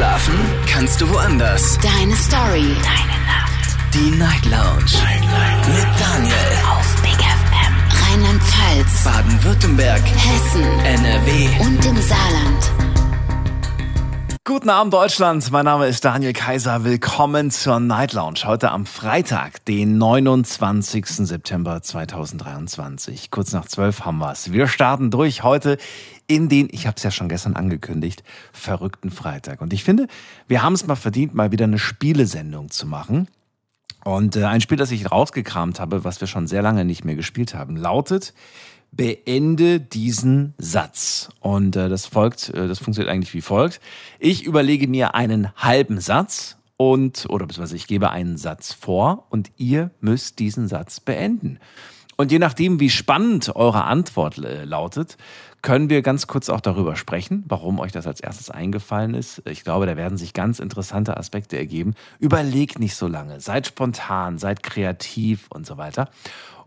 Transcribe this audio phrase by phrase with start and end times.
[0.00, 0.34] Schlafen
[0.66, 1.78] kannst du woanders.
[1.82, 2.74] Deine Story.
[2.82, 3.76] Deine Nacht.
[3.92, 4.96] Die Night Lounge.
[5.04, 5.68] Night, Night.
[5.68, 6.34] Mit Daniel.
[6.72, 7.74] Auf Big FM.
[8.08, 9.04] Rheinland-Pfalz.
[9.04, 10.00] Baden-Württemberg.
[10.00, 10.62] Hessen.
[10.86, 11.48] NRW.
[11.66, 12.90] Und im Saarland.
[14.44, 16.82] Guten Abend Deutschland, mein Name ist Daniel Kaiser.
[16.82, 18.40] Willkommen zur Night Lounge.
[18.44, 21.06] Heute am Freitag, den 29.
[21.06, 23.30] September 2023.
[23.30, 24.50] Kurz nach zwölf haben wir's.
[24.50, 25.76] Wir starten durch heute
[26.30, 28.22] in den, ich habe es ja schon gestern angekündigt,
[28.52, 29.60] verrückten Freitag.
[29.60, 30.06] Und ich finde,
[30.46, 33.26] wir haben es mal verdient, mal wieder eine Spielesendung zu machen.
[34.04, 37.16] Und äh, ein Spiel, das ich rausgekramt habe, was wir schon sehr lange nicht mehr
[37.16, 38.32] gespielt haben, lautet
[38.92, 41.30] beende diesen Satz.
[41.40, 43.80] Und äh, das folgt, äh, das funktioniert eigentlich wie folgt.
[44.18, 49.50] Ich überlege mir einen halben Satz und, oder beziehungsweise ich gebe einen Satz vor und
[49.56, 51.58] ihr müsst diesen Satz beenden.
[52.16, 55.16] Und je nachdem, wie spannend eure Antwort äh, lautet,
[55.62, 59.42] können wir ganz kurz auch darüber sprechen, warum euch das als erstes eingefallen ist.
[59.46, 61.94] Ich glaube, da werden sich ganz interessante Aspekte ergeben.
[62.18, 66.08] Überlegt nicht so lange, seid spontan, seid kreativ und so weiter.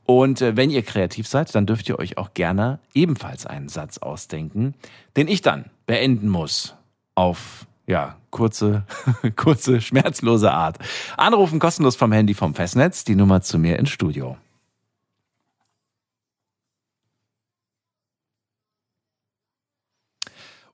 [0.05, 3.97] Und äh, wenn ihr kreativ seid, dann dürft ihr euch auch gerne ebenfalls einen Satz
[3.97, 4.73] ausdenken,
[5.15, 6.75] den ich dann beenden muss
[7.15, 8.83] auf ja, kurze,
[9.35, 10.79] kurze, schmerzlose Art.
[11.17, 14.37] Anrufen kostenlos vom Handy vom Festnetz, die Nummer zu mir ins Studio.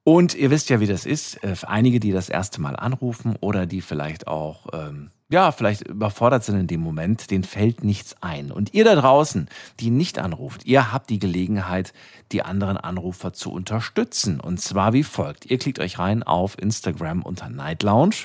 [0.10, 1.36] Und ihr wisst ja, wie das ist.
[1.44, 6.44] Äh, einige, die das erste Mal anrufen oder die vielleicht auch ähm, ja, vielleicht überfordert
[6.44, 8.52] sind in dem Moment, denen fällt nichts ein.
[8.52, 9.48] Und ihr da draußen,
[9.80, 11.94] die nicht anruft, ihr habt die Gelegenheit,
[12.32, 14.40] die anderen Anrufer zu unterstützen.
[14.40, 15.46] Und zwar wie folgt.
[15.46, 18.16] Ihr klickt euch rein auf Instagram unter Night Lounge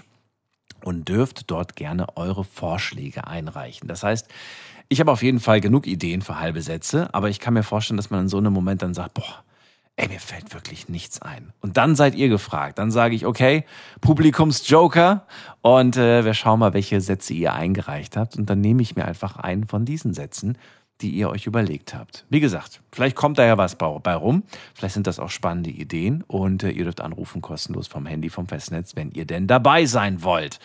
[0.83, 3.89] und dürft dort gerne eure Vorschläge einreichen.
[3.89, 4.27] Das heißt,
[4.89, 7.99] ich habe auf jeden Fall genug Ideen für halbe Sätze, aber ich kann mir vorstellen,
[7.99, 9.44] dass man in so einem Moment dann sagt, boah,
[9.97, 11.53] ey, mir fällt wirklich nichts ein.
[11.61, 12.79] Und dann seid ihr gefragt.
[12.79, 13.65] Dann sage ich, okay,
[14.01, 15.27] Publikumsjoker
[15.63, 18.37] und äh, wir schauen mal, welche Sätze ihr eingereicht habt.
[18.37, 20.59] Und dann nehme ich mir einfach einen von diesen Sätzen,
[21.01, 22.25] die ihr euch überlegt habt.
[22.29, 24.45] Wie gesagt, vielleicht kommt da ja was bei rum.
[24.75, 28.47] Vielleicht sind das auch spannende Ideen und äh, ihr dürft anrufen kostenlos vom Handy, vom
[28.47, 30.59] Festnetz, wenn ihr denn dabei sein wollt.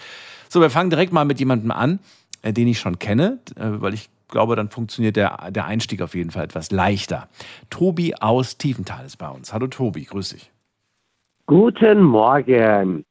[0.48, 2.00] So, wir fangen direkt mal mit jemandem an,
[2.42, 6.16] äh, den ich schon kenne, äh, weil ich glaube, dann funktioniert der, der Einstieg auf
[6.16, 7.28] jeden Fall etwas leichter.
[7.70, 9.54] Tobi aus Tiefenthal ist bei uns.
[9.54, 10.52] Hallo Tobi, grüß dich.
[11.46, 13.04] Guten Morgen.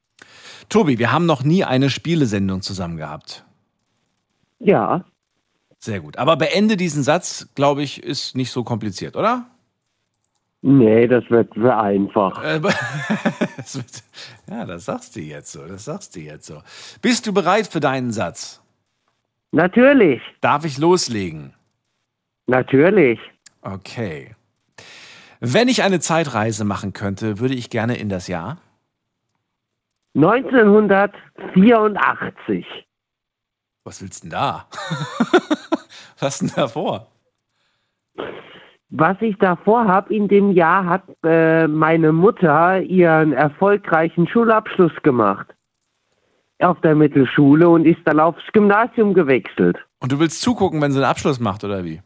[0.69, 3.45] Tobi, wir haben noch nie eine Spielesendung zusammen gehabt.
[4.59, 5.05] Ja.
[5.79, 6.19] Sehr gut.
[6.19, 9.47] Aber beende diesen Satz, glaube ich, ist nicht so kompliziert, oder?
[10.61, 12.43] Nee, das wird für einfach.
[12.43, 12.61] Äh,
[14.51, 15.65] ja, das sagst du jetzt so.
[15.67, 16.63] Das sagst du jetzt so.
[17.01, 18.61] Bist du bereit für deinen Satz?
[19.53, 20.21] Natürlich.
[20.41, 21.55] Darf ich loslegen?
[22.47, 23.21] Natürlich.
[23.63, 24.35] Okay.
[25.41, 28.59] Wenn ich eine Zeitreise machen könnte, würde ich gerne in das Jahr
[30.15, 32.67] 1984.
[33.85, 34.67] Was willst du denn da?
[36.19, 37.07] Was denn da vor?
[38.91, 45.55] Was ich davor habe, in dem Jahr hat äh, meine Mutter ihren erfolgreichen Schulabschluss gemacht
[46.61, 49.77] auf der Mittelschule und ist dann aufs Gymnasium gewechselt.
[50.01, 52.03] Und du willst zugucken, wenn sie einen Abschluss macht, oder wie?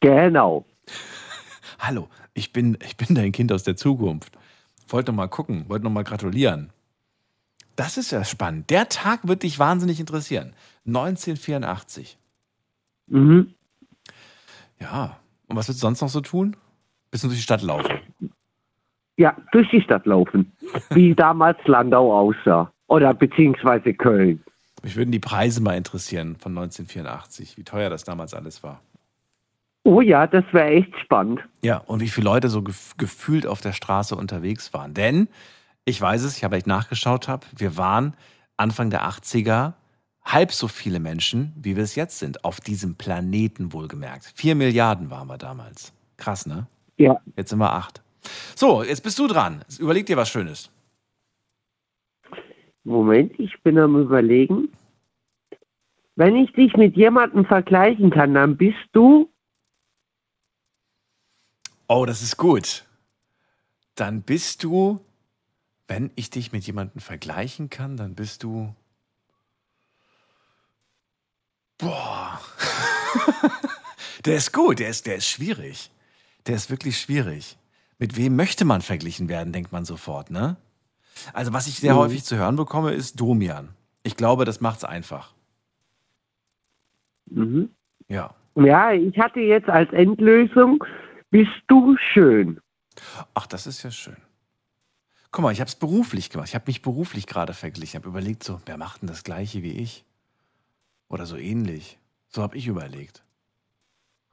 [0.00, 0.64] Genau.
[1.78, 4.36] Hallo, ich bin, ich bin dein Kind aus der Zukunft.
[4.88, 6.70] Wollte noch mal gucken, wollte noch mal gratulieren.
[7.76, 8.70] Das ist ja spannend.
[8.70, 10.54] Der Tag wird dich wahnsinnig interessieren.
[10.86, 12.18] 1984.
[13.06, 13.54] Mhm.
[14.80, 15.16] Ja.
[15.46, 16.56] Und was willst du sonst noch so tun?
[17.10, 17.98] Bisschen durch die Stadt laufen.
[19.16, 20.52] Ja, durch die Stadt laufen.
[20.90, 22.72] Wie damals Landau aussah.
[22.86, 24.42] Oder beziehungsweise Köln.
[24.82, 28.80] Mich würden die Preise mal interessieren von 1984, wie teuer das damals alles war.
[29.84, 31.40] Oh ja, das wäre echt spannend.
[31.62, 34.94] Ja, und wie viele Leute so gef gefühlt auf der Straße unterwegs waren.
[34.94, 35.28] Denn,
[35.84, 38.14] ich weiß es, ich habe echt nachgeschaut habe, wir waren
[38.56, 39.74] Anfang der 80er
[40.24, 44.32] halb so viele Menschen, wie wir es jetzt sind, auf diesem Planeten wohlgemerkt.
[44.34, 45.92] Vier Milliarden waren wir damals.
[46.16, 46.66] Krass, ne?
[46.96, 47.20] Ja.
[47.36, 48.02] Jetzt sind wir acht.
[48.54, 49.64] So, jetzt bist du dran.
[49.78, 50.70] Überleg dir was Schönes.
[52.84, 54.68] Moment, ich bin am Überlegen.
[56.16, 59.30] Wenn ich dich mit jemandem vergleichen kann, dann bist du.
[61.88, 62.84] Oh, das ist gut.
[63.94, 65.00] Dann bist du,
[65.88, 68.74] wenn ich dich mit jemandem vergleichen kann, dann bist du.
[71.78, 72.40] Boah.
[74.24, 75.90] der ist gut, der ist, der ist schwierig.
[76.46, 77.56] Der ist wirklich schwierig.
[77.98, 80.56] Mit wem möchte man verglichen werden, denkt man sofort, ne?
[81.32, 81.98] Also was ich sehr mhm.
[81.98, 83.70] häufig zu hören bekomme, ist Domian.
[84.02, 85.32] Ich glaube, das macht es einfach.
[87.26, 87.70] Mhm.
[88.08, 88.34] Ja.
[88.56, 90.84] Ja, ich hatte jetzt als Endlösung,
[91.30, 92.60] bist du schön.
[93.34, 94.16] Ach, das ist ja schön.
[95.32, 96.48] Guck mal, ich habe es beruflich gemacht.
[96.48, 97.88] Ich habe mich beruflich gerade verglichen.
[97.88, 100.04] Ich habe überlegt, so, wer macht denn das Gleiche wie ich?
[101.08, 101.98] Oder so ähnlich.
[102.28, 103.24] So habe ich überlegt.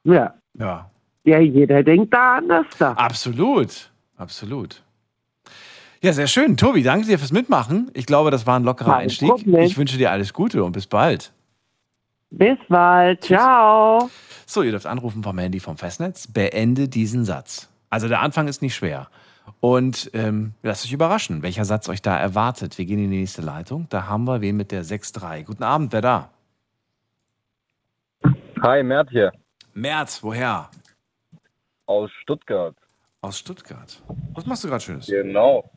[0.03, 0.35] Ja.
[0.53, 0.91] Ja,
[1.23, 2.93] Ja, jeder denkt da anders da.
[2.93, 3.91] absolut.
[4.17, 4.83] Absolut.
[6.03, 6.57] Ja, sehr schön.
[6.57, 7.91] Tobi, danke dir fürs Mitmachen.
[7.93, 9.29] Ich glaube, das war ein lockerer Kein Einstieg.
[9.29, 9.61] Problem.
[9.61, 11.31] Ich wünsche dir alles Gute und bis bald.
[12.31, 13.23] Bis bald.
[13.23, 14.09] Ciao.
[14.47, 16.27] So, ihr dürft anrufen vom Handy vom Festnetz.
[16.27, 17.69] Beende diesen Satz.
[17.91, 19.09] Also der Anfang ist nicht schwer.
[19.59, 22.77] Und ähm, lasst euch überraschen, welcher Satz euch da erwartet.
[22.79, 23.85] Wir gehen in die nächste Leitung.
[23.89, 25.43] Da haben wir wen mit der 6.3.
[25.43, 26.29] Guten Abend, wer da?
[28.63, 29.31] Hi, Mert hier
[29.73, 30.69] Merz, woher?
[31.85, 32.75] aus Stuttgart.
[33.21, 34.01] Aus Stuttgart.
[34.33, 35.07] Was machst du gerade Schönes?
[35.07, 35.69] Genau.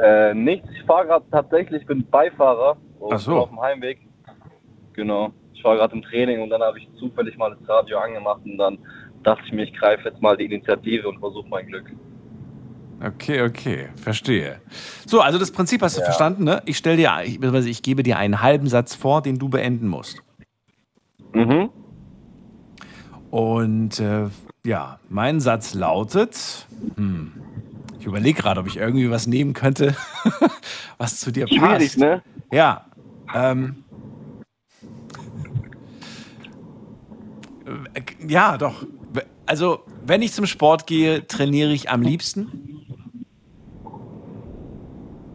[0.00, 3.32] Äh, nichts, ich fahre gerade tatsächlich, bin Beifahrer und Ach so.
[3.32, 3.98] bin auf dem Heimweg.
[4.92, 5.32] Genau.
[5.52, 8.58] Ich war gerade im Training und dann habe ich zufällig mal das Radio angemacht und
[8.58, 8.78] dann
[9.24, 11.90] dachte ich mir, ich greife jetzt mal die Initiative und versuche mein Glück.
[13.04, 14.60] Okay, okay, verstehe.
[15.06, 16.62] So, also das Prinzip hast du verstanden, ne?
[16.64, 20.20] Ich stelle dir, ich, ich gebe dir einen halben Satz vor, den du beenden musst.
[21.32, 21.70] Mhm.
[23.30, 24.26] Und äh,
[24.64, 26.66] ja, mein Satz lautet,
[26.96, 27.32] hm,
[27.98, 29.96] ich überlege gerade, ob ich irgendwie was nehmen könnte,
[30.98, 31.58] was zu dir passt.
[31.58, 32.22] Schwierig, ne?
[32.52, 32.86] Ja.
[33.34, 33.84] Ähm,
[37.94, 38.86] äh, ja, doch.
[39.46, 42.84] Also, wenn ich zum Sport gehe, trainiere ich am liebsten.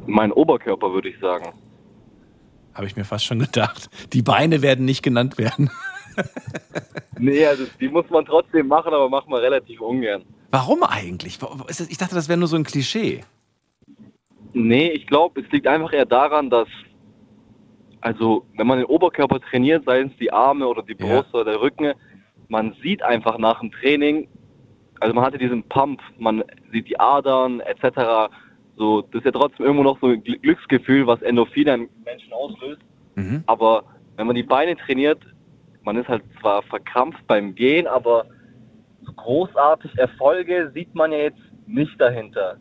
[0.06, 1.54] Mein Oberkörper, würde ich sagen.
[2.74, 3.90] Habe ich mir fast schon gedacht.
[4.14, 5.70] Die Beine werden nicht genannt werden.
[7.20, 10.24] Nee, also die muss man trotzdem machen, aber macht man relativ ungern.
[10.52, 11.40] Warum eigentlich?
[11.90, 13.22] Ich dachte, das wäre nur so ein Klischee.
[14.52, 16.68] Nee, ich glaube, es liegt einfach eher daran, dass,
[18.02, 21.06] also, wenn man den Oberkörper trainiert, seien es die Arme oder die Ja.
[21.22, 21.94] Brust oder der Rücken,
[22.50, 24.28] man sieht einfach nach dem Training,
[25.00, 28.32] also man hatte diesen Pump, man sieht die Adern etc.
[28.76, 32.34] So, das ist ja trotzdem irgendwo noch so ein Gl- Glücksgefühl, was Endorphine im Menschen
[32.34, 32.82] auslöst.
[33.16, 33.44] Mhm.
[33.46, 33.84] Aber
[34.18, 35.20] wenn man die Beine trainiert,
[35.84, 38.26] man ist halt zwar verkrampft beim Gehen, aber
[39.02, 42.58] so großartig Erfolge sieht man ja jetzt nicht dahinter.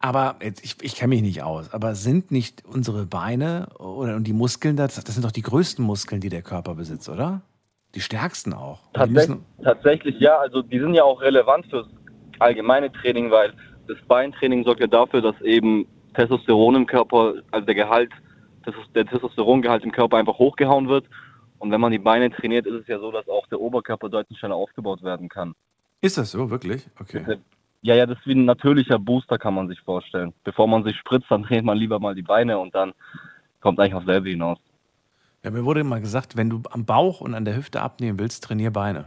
[0.00, 4.24] Aber jetzt, ich, ich kenne mich nicht aus, aber sind nicht unsere Beine oder und
[4.24, 7.40] die Muskeln, das, das sind doch die größten Muskeln, die der Körper besitzt, oder?
[7.94, 8.80] Die stärksten auch.
[8.92, 8.98] Die
[9.62, 11.86] Tatsächlich, ja, also die sind ja auch relevant fürs
[12.38, 13.54] allgemeine Training, weil
[13.86, 18.10] das Beintraining sorgt ja dafür, dass eben Testosteron im Körper, also der Gehalt,
[18.94, 21.06] der Testosterongehalt im Körper einfach hochgehauen wird.
[21.64, 24.38] Und wenn man die Beine trainiert, ist es ja so, dass auch der Oberkörper deutlich
[24.38, 25.54] schneller aufgebaut werden kann.
[26.02, 26.86] ist das so, wirklich?
[27.00, 27.38] Okay.
[27.80, 30.34] Ja, ja, das ist wie ein natürlicher Booster, kann man sich vorstellen.
[30.44, 32.92] Bevor man sich spritzt, dann trainiert man lieber mal die Beine und dann
[33.62, 34.58] kommt eigentlich aufs selbe hinaus.
[35.42, 38.44] Ja, mir wurde immer gesagt, wenn du am Bauch und an der Hüfte abnehmen willst,
[38.44, 39.06] trainier Beine.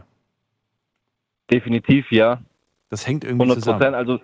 [1.52, 2.40] Definitiv ja.
[2.90, 3.78] Das hängt irgendwie 100 Prozent.
[3.78, 3.94] zusammen.
[3.94, 4.20] Also,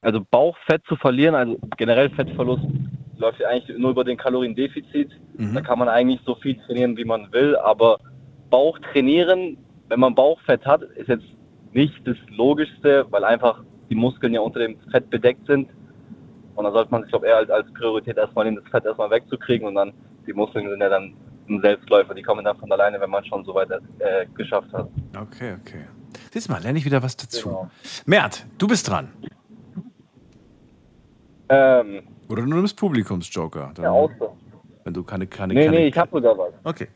[0.00, 2.64] also Bauchfett zu verlieren, also generell Fettverlust,
[3.18, 5.10] läuft ja eigentlich nur über den Kaloriendefizit.
[5.36, 5.54] Mhm.
[5.54, 7.56] Da kann man eigentlich so viel trainieren, wie man will.
[7.56, 7.98] Aber
[8.50, 9.58] Bauch trainieren,
[9.88, 11.26] wenn man Bauchfett hat, ist jetzt
[11.72, 15.68] nicht das Logischste, weil einfach die Muskeln ja unter dem Fett bedeckt sind.
[16.54, 19.10] Und da sollte man sich, glaube eher als, als Priorität erstmal nehmen, das Fett erstmal
[19.10, 19.92] wegzukriegen und dann
[20.26, 21.14] die Muskeln sind ja dann
[21.48, 24.88] ein Selbstläufer, die kommen dann von alleine, wenn man schon so weit äh, geschafft hat.
[25.16, 25.84] Okay, okay.
[26.32, 27.48] Siehst mal, lerne ich wieder was dazu.
[27.48, 27.70] Genau.
[28.04, 29.08] Mert, du bist dran.
[31.48, 33.72] Ähm, Oder du nimmst Publikumsjoker.
[33.74, 34.36] Dann, ja, auch so.
[34.84, 36.52] Wenn du keine, keine, Nee, keine nee, ich habe sogar was.
[36.64, 36.88] Okay.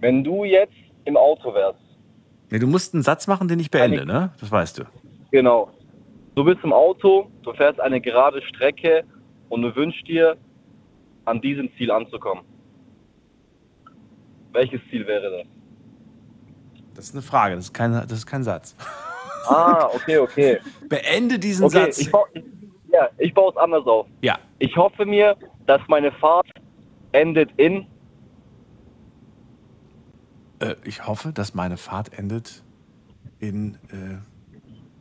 [0.00, 0.72] Wenn du jetzt
[1.04, 1.78] im Auto wärst,
[2.50, 4.32] Nee, du musst einen Satz machen, den ich beende, ne?
[4.40, 4.84] Das weißt du.
[5.30, 5.70] genau,
[6.34, 9.04] du bist im Auto, du fährst eine gerade Strecke
[9.50, 10.36] und du wünschst dir,
[11.26, 12.42] an diesem Ziel anzukommen.
[14.52, 15.46] Welches Ziel wäre das?
[16.94, 18.74] Das ist eine Frage, das ist kein, das ist kein Satz.
[19.46, 20.58] Ah, okay, okay.
[20.88, 21.98] Beende diesen Okay, Satz.
[21.98, 22.10] ich,
[22.98, 24.06] ja, ich baue es anders auf.
[24.22, 25.36] ja, Ich hoffe mir,
[25.66, 26.48] dass meine Fahrt
[27.12, 27.86] endet in.
[30.60, 32.64] äh, ich hoffe, dass meine Fahrt endet
[33.38, 34.18] in, äh,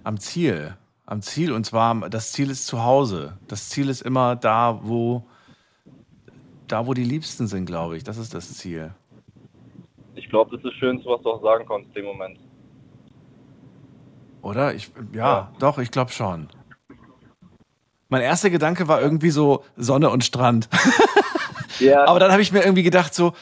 [0.03, 0.77] am Ziel.
[1.07, 3.37] Am Ziel und zwar, das Ziel ist zu Hause.
[3.47, 5.23] Das Ziel ist immer da, wo,
[6.67, 8.03] da, wo die Liebsten sind, glaube ich.
[8.03, 8.93] Das ist das Ziel.
[10.15, 12.37] Ich glaube, das ist das Schönste, was du auch sagen konntest dem Moment.
[14.41, 14.73] Oder?
[14.75, 16.47] Ich, ja, doch, ich glaube schon.
[18.09, 20.69] Mein erster Gedanke war irgendwie so Sonne und Strand.
[21.79, 23.33] Ja, Aber dann habe ich mir irgendwie gedacht so,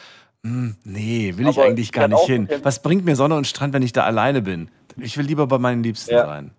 [0.44, 2.48] hm, nee, will ich Aber eigentlich gar ich nicht hin.
[2.64, 4.70] Was bringt mir Sonne und Strand, wenn ich da alleine bin?
[4.98, 6.26] Ich will lieber bei meinen Liebsten Ja.
[6.26, 6.50] sein.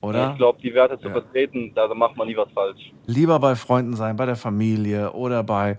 [0.00, 0.30] Oder?
[0.32, 1.12] ich glaube, die Werte zu Ja.
[1.12, 2.92] vertreten, da macht man nie was falsch.
[3.06, 5.78] Lieber bei Freunden sein, bei der Familie oder bei,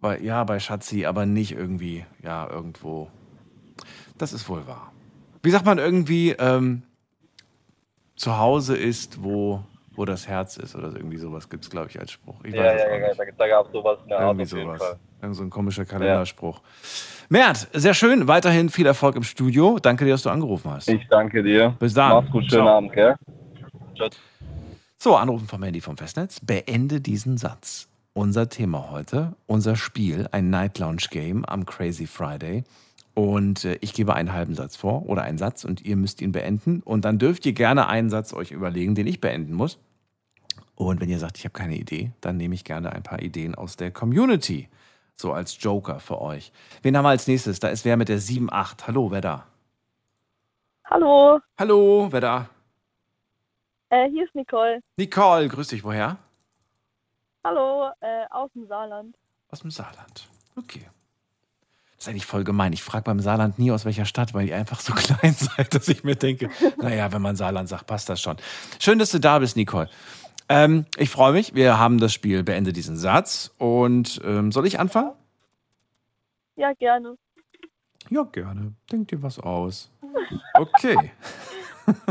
[0.00, 3.08] bei ja, bei Schatzi, aber nicht irgendwie, ja, irgendwo.
[4.18, 4.92] Das ist wohl wahr.
[5.44, 6.82] Wie sagt man irgendwie, ähm,
[8.16, 9.62] zu Hause ist, wo,
[9.94, 12.36] wo das Herz ist oder irgendwie sowas gibt es, glaube ich, als Spruch.
[12.44, 13.20] Ich Ja, ja, auch ja, nicht.
[13.20, 14.82] da, da gab es sowas in der Art Irgendwie auf jeden sowas.
[14.82, 14.98] Fall.
[15.20, 16.60] Irgend so ein komischer Kalenderspruch.
[17.28, 18.26] Mert, sehr schön.
[18.28, 19.78] Weiterhin viel Erfolg im Studio.
[19.80, 20.88] Danke dir, dass du angerufen hast.
[20.88, 21.74] Ich danke dir.
[21.78, 22.10] Bis dann.
[22.10, 22.76] Mach's gut, schönen Ciao.
[22.78, 23.14] Abend, gell?
[24.98, 26.40] So, Anrufen vom Handy vom Festnetz.
[26.40, 27.88] Beende diesen Satz.
[28.14, 32.62] Unser Thema heute, unser Spiel, ein Night Lounge Game am Crazy Friday.
[33.14, 36.32] Und äh, ich gebe einen halben Satz vor oder einen Satz und ihr müsst ihn
[36.32, 36.80] beenden.
[36.82, 39.78] Und dann dürft ihr gerne einen Satz euch überlegen, den ich beenden muss.
[40.74, 43.54] Und wenn ihr sagt, ich habe keine Idee, dann nehme ich gerne ein paar Ideen
[43.54, 44.68] aus der Community.
[45.14, 46.52] So als Joker für euch.
[46.82, 47.60] Wen haben wir als nächstes?
[47.60, 48.86] Da ist wer mit der 7-8.
[48.86, 49.46] Hallo, wer da?
[50.86, 52.48] Hallo, Hallo, wer da?
[53.90, 54.80] äh, hier ist Nicole.
[54.96, 56.16] Nicole, grüß dich, woher?
[57.44, 59.14] Hallo, äh, aus dem Saarland.
[59.50, 60.28] Aus dem Saarland.
[60.56, 60.86] Okay.
[62.02, 62.72] Das ist eigentlich voll gemein.
[62.72, 65.86] Ich frage beim Saarland nie aus welcher Stadt, weil ihr einfach so klein seid, dass
[65.86, 68.38] ich mir denke, naja, wenn man Saarland sagt, passt das schon.
[68.80, 69.88] Schön, dass du da bist, Nicole.
[70.48, 71.54] Ähm, ich freue mich.
[71.54, 73.54] Wir haben das Spiel Beende diesen Satz.
[73.56, 75.12] Und ähm, soll ich anfangen?
[76.56, 77.18] Ja, gerne.
[78.10, 78.72] Ja, gerne.
[78.90, 79.88] Denk dir was aus.
[80.54, 81.12] Okay.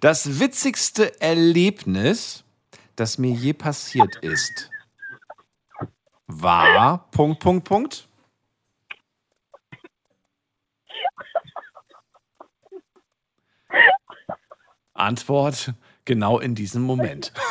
[0.00, 2.44] Das witzigste Erlebnis,
[2.96, 4.70] das mir je passiert ist,
[6.44, 8.08] war Punkt, Punkt, Punkt.
[14.92, 15.72] Antwort
[16.04, 17.32] genau in diesem Moment.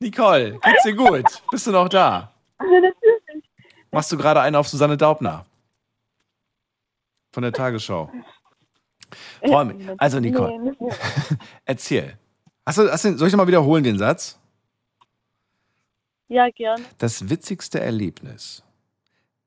[0.00, 1.42] Nicole, geht's dir gut?
[1.50, 2.32] Bist du noch da?
[3.92, 5.46] Machst du gerade einen auf Susanne Daubner?
[7.32, 8.10] Von der Tagesschau.
[9.98, 10.76] Also, Nicole,
[11.64, 12.18] erzähl.
[12.66, 14.38] Hast du, hast du, soll ich nochmal wiederholen den Satz?
[16.28, 16.84] Ja, gerne.
[16.98, 18.62] Das witzigste Erlebnis,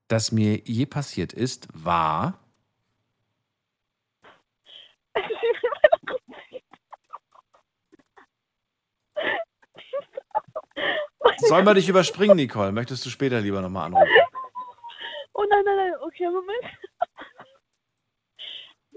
[0.06, 2.38] das mir je passiert ist, war.
[11.38, 12.72] Sollen wir dich überspringen, Nicole?
[12.72, 14.06] Möchtest du später lieber nochmal anrufen?
[15.34, 16.64] Oh nein, nein, nein, okay, Moment.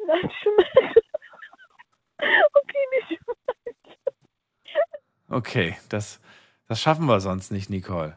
[0.08, 0.94] Nein, schon.
[2.54, 3.20] Okay, nicht.
[5.28, 6.20] Okay, das,
[6.72, 8.16] das schaffen wir sonst nicht, Nicole.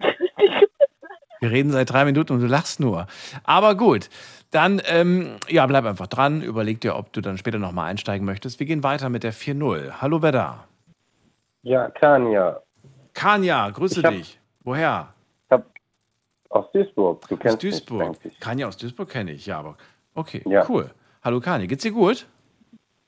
[1.40, 3.06] Wir reden seit drei Minuten und du lachst nur.
[3.44, 4.08] Aber gut,
[4.50, 6.40] dann ähm, ja, bleib einfach dran.
[6.42, 8.58] Überleg dir, ob du dann später nochmal einsteigen möchtest.
[8.58, 10.00] Wir gehen weiter mit der 4-0.
[10.00, 10.64] Hallo, wer da?
[11.62, 12.60] Ja, Kania.
[13.12, 14.40] Kanja, grüße Ich hab- dich.
[14.64, 15.12] Woher?
[16.50, 17.28] Aus Duisburg.
[17.28, 18.24] Du Aus kennst Duisburg.
[18.24, 18.40] mich.
[18.40, 19.76] Kanja aus Duisburg kenne ich, ja, aber
[20.14, 20.64] okay, Ja.
[20.68, 20.90] cool.
[21.22, 22.26] Hallo Kanja, geht's dir gut?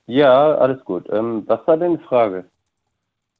[0.06, 1.08] Ja, alles gut.
[1.10, 2.44] Ähm, was war denn die Frage?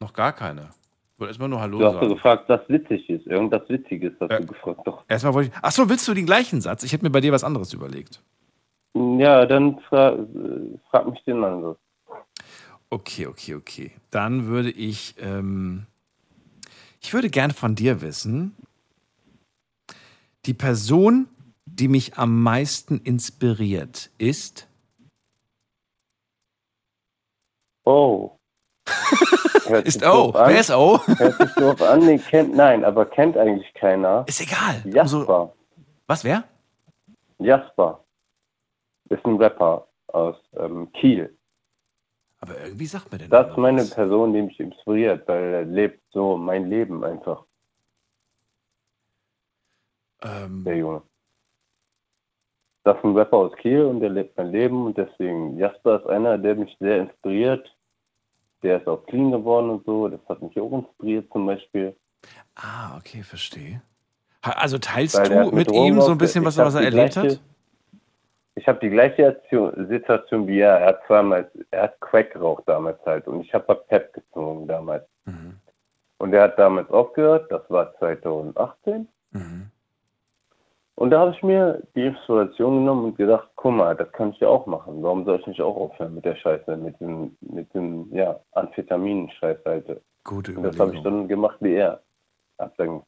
[0.00, 0.70] Noch gar keine.
[1.14, 2.08] Ich wollte erstmal nur Hallo Du hast sagen.
[2.08, 3.26] gefragt, was witzig ist.
[3.26, 4.40] Irgendwas Witziges hast Ja.
[4.40, 4.80] du gefragt.
[4.86, 5.04] Doch.
[5.08, 5.56] Erstmal wollte ich.
[5.64, 6.82] Achso, willst du den gleichen Satz?
[6.82, 8.22] Ich hätte mir bei dir was anderes überlegt.
[8.94, 11.76] Ja, dann fra äh, frag mich den anderen.
[12.88, 13.92] Okay, okay, okay.
[14.10, 15.86] Dann würde ich, ähm,
[17.00, 18.56] ich würde gern von dir wissen,
[20.46, 21.28] die Person,
[21.66, 24.66] die mich am meisten inspiriert, ist.
[27.84, 28.32] Oh.
[29.84, 30.30] Ist O.
[30.30, 30.48] an.
[30.50, 30.98] Wer ist O?
[31.06, 32.00] Hört sich doof an.
[32.00, 34.24] Nee, kennt, nein, aber kennt eigentlich keiner.
[34.26, 34.82] Ist egal.
[34.84, 35.18] Jasper.
[35.18, 35.54] Umso-
[36.06, 36.42] was, wer?
[37.38, 38.02] Jasper.
[39.08, 41.36] Ist ein Rapper aus ähm, Kiel.
[42.40, 43.90] Aber irgendwie sagt mir der Das ist meine was.
[43.90, 47.44] Person, die mich inspiriert, weil er lebt so mein Leben einfach,
[50.22, 51.02] Ähm, der Junge.
[52.84, 56.06] Das ist ein Rapper aus Kiel und der lebt mein Leben und deswegen, Jasper ist
[56.06, 57.70] einer, der mich sehr inspiriert.
[58.62, 61.96] Der ist auch clean geworden und so, das hat mich auch inspiriert zum Beispiel.
[62.56, 63.80] ah, okay, verstehe.
[64.42, 67.30] Also teilst Weil du mit Drogen ihm so ein bisschen, was, was er erlebt gleiche-
[67.36, 67.40] hat?
[68.56, 70.78] Ich habe die gleiche Situation- Situation wie er.
[70.78, 75.04] Er hat zweimal, er hat Crack geraucht damals halt und ich habe Pep gezogen damals.
[75.24, 75.56] Mhm.
[76.18, 79.08] Und er hat damals aufgehört, das war 2018.
[79.30, 79.70] Mhm.
[81.00, 84.40] Und da habe ich mir die Inspiration genommen und gedacht, guck mal, das kann ich
[84.40, 85.02] ja auch machen.
[85.02, 89.56] Warum soll ich nicht auch aufhören mit der Scheiße, mit dem, mit dem, ja, Amphetamin-Scheiß
[89.64, 90.02] halt.
[90.24, 91.20] Gute Und das habe ich Überlegung.
[91.20, 92.02] dann gemacht wie er.
[92.58, 93.00] Hab dann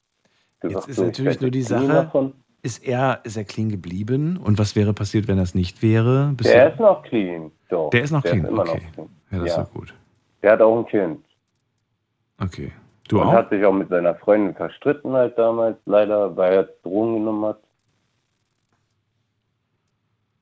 [0.60, 2.32] gesagt, Jetzt ist so, ich natürlich nur die Sache, Davon.
[2.62, 4.40] Ist er, ist er clean geblieben?
[4.42, 6.32] Und was wäre passiert, wenn das nicht wäre?
[6.34, 7.52] Bist Der du, ist noch clean.
[7.68, 8.80] Doch, der ist noch clean, immer okay.
[8.86, 9.08] noch clean.
[9.32, 9.62] ja, das ja.
[9.62, 9.94] ist doch gut.
[10.42, 11.22] Der hat auch ein Kind.
[12.40, 12.72] Okay.
[13.08, 13.32] Du und auch?
[13.34, 17.58] hat sich auch mit seiner Freundin verstritten halt damals, leider, weil er Drogen genommen hat.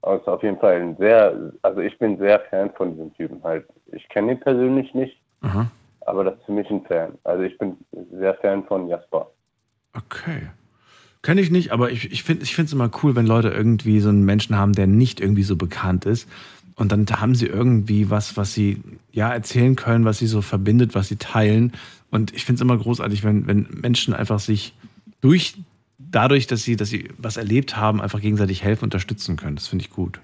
[0.02, 3.66] Ist auf jeden Fall ein sehr, also ich bin sehr Fan von diesem Typen halt.
[3.92, 5.70] Ich kenne ihn persönlich nicht, Aha.
[6.00, 7.12] aber das ist für mich ein Fan.
[7.24, 7.76] Also ich bin
[8.10, 9.30] sehr Fan von Jasper.
[9.94, 10.48] Okay.
[11.22, 14.24] Kenne ich nicht, aber ich, ich finde es immer cool, wenn Leute irgendwie so einen
[14.24, 16.26] Menschen haben, der nicht irgendwie so bekannt ist.
[16.76, 20.94] Und dann haben sie irgendwie was, was sie ja erzählen können, was sie so verbindet,
[20.94, 21.74] was sie teilen.
[22.10, 24.74] Und ich finde es immer großartig, wenn, wenn Menschen einfach sich
[25.20, 25.56] durch,
[26.10, 29.56] dadurch, dass sie, dass sie was erlebt haben, einfach gegenseitig helfen, unterstützen können.
[29.56, 30.20] Das finde ich gut.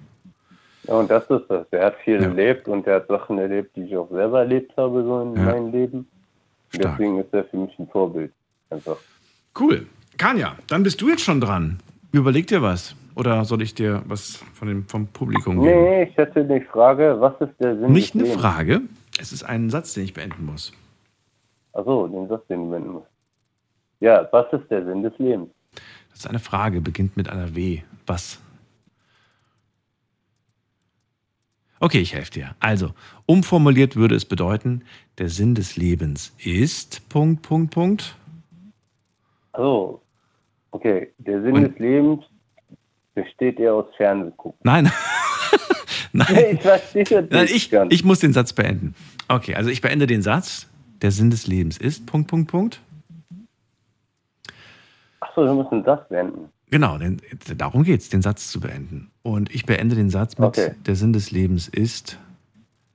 [0.84, 1.66] Ja, und das ist das.
[1.72, 2.28] Er hat viel Ja.
[2.28, 5.52] erlebt und er hat Sachen erlebt, die ich auch selber erlebt habe, so in Ja.
[5.52, 6.06] meinem Leben.
[6.72, 8.32] Deswegen ist er für mich ein Vorbild.
[8.70, 8.96] Einfach.
[9.58, 9.86] Cool.
[10.18, 11.78] Kanja, dann bist du jetzt schon dran.
[12.12, 12.94] Überleg dir was.
[13.14, 15.64] Oder soll ich dir was von dem, vom Publikum geben?
[15.84, 18.26] Nee, ich hätte die Frage, was ist der Sinn Nicht eine?
[18.26, 18.82] Frage.
[19.18, 20.72] Es ist ein Satz, den ich beenden muss.
[21.72, 23.06] Achso, den Satz, den du wenden musst.
[24.00, 25.48] Ja, was ist der Sinn des Lebens?
[26.16, 27.82] Das ist eine Frage, beginnt mit einer W.
[28.06, 28.40] Was?
[31.78, 32.56] Okay, ich helfe dir.
[32.58, 32.94] Also,
[33.26, 34.80] umformuliert würde es bedeuten,
[35.18, 37.06] der Sinn des Lebens ist.
[37.10, 38.16] Punkt, Punkt, Punkt.
[39.52, 40.00] Also,
[40.70, 42.24] okay, der Sinn Und- des Lebens
[43.14, 44.58] besteht eher aus Fernsehgucken.
[44.62, 44.90] Nein.
[46.14, 46.26] Nein.
[46.54, 48.94] Ich verstehe das Nein, ich, ich muss den Satz beenden.
[49.28, 50.66] Okay, also ich beende den Satz.
[51.02, 52.06] Der Sinn des Lebens ist.
[52.06, 52.80] Punkt, Punkt, Punkt.
[55.36, 56.48] Achso, wir müssen das wenden.
[56.70, 57.20] Genau, denn,
[57.56, 59.10] darum geht es, den Satz zu beenden.
[59.22, 60.74] Und ich beende den Satz mit: Okay.
[60.86, 62.18] Der Sinn des Lebens ist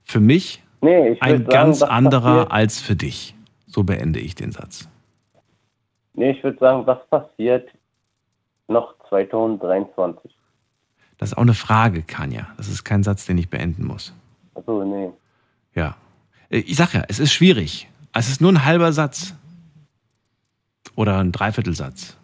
[0.02, 3.36] für mich Nee, ein sagen, ganz anderer als für dich.
[3.66, 4.88] So beende ich den Satz.
[6.14, 7.68] Nee, ich würde sagen, was passiert
[8.66, 10.30] noch 2023?
[11.18, 12.48] Das ist auch eine Frage, Kanja.
[12.56, 14.12] Das ist kein Satz, den ich beenden muss.
[14.54, 15.10] Achso, nee.
[15.74, 15.94] Ja.
[16.50, 17.88] Äh, Ich sag ja, es ist schwierig.
[18.12, 19.34] Es ist nur ein halber Satz.
[20.96, 22.18] Oder ein Dreiviertelsatz.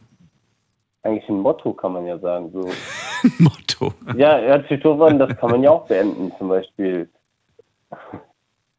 [1.03, 2.51] Eigentlich ein Motto kann man ja sagen.
[2.53, 2.71] So.
[3.39, 3.95] Motto.
[4.17, 6.33] Ja, hört sich doof an, das kann man ja auch beenden.
[6.39, 7.09] Zum Beispiel,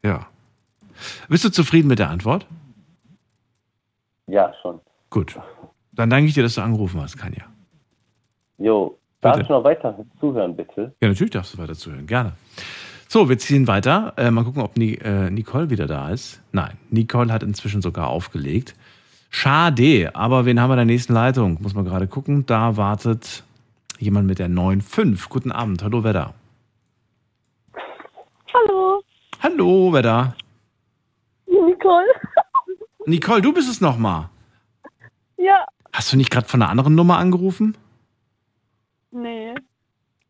[0.03, 0.27] Ja.
[1.29, 2.45] Bist du zufrieden mit der Antwort?
[4.27, 4.79] ja, schon.
[5.09, 5.39] Gut.
[5.93, 7.45] Dann danke ich dir, dass du angerufen hast, Kanja.
[8.59, 9.43] Jo, darf Bitte.
[9.43, 10.93] ich noch weiter zuhören, bitte?
[11.01, 12.05] Ja, natürlich darfst du weiter zuhören.
[12.05, 12.33] Gerne.
[13.07, 14.13] So, wir ziehen weiter.
[14.17, 16.41] Äh, mal gucken, ob Ni äh, Nicole wieder da ist.
[16.51, 18.75] Nein, Nicole hat inzwischen sogar aufgelegt.
[19.29, 21.57] Schade, aber wen haben wir in der nächsten Leitung?
[21.61, 22.45] Muss man gerade gucken.
[22.45, 23.43] Da wartet
[23.99, 25.29] jemand mit der 9.5.
[25.29, 25.83] Guten Abend.
[25.83, 26.33] Hallo, wer da?
[28.53, 29.03] Hallo,
[29.41, 30.35] Hallo, wer da?
[31.47, 32.05] Nicole.
[33.05, 34.29] Nicole, du bist es nochmal.
[35.37, 37.75] Ja, Hast du nicht gerade von einer anderen Nummer angerufen?
[39.11, 39.53] nee.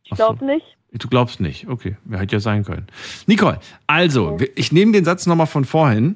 [0.04, 0.66] Ich glaube nicht.
[0.94, 1.68] Du glaubst nicht.
[1.68, 2.88] Okay, ja, hätte ja sein können.
[3.28, 6.16] Nicole, also, ich nehme den Satz nochmal von vorhin.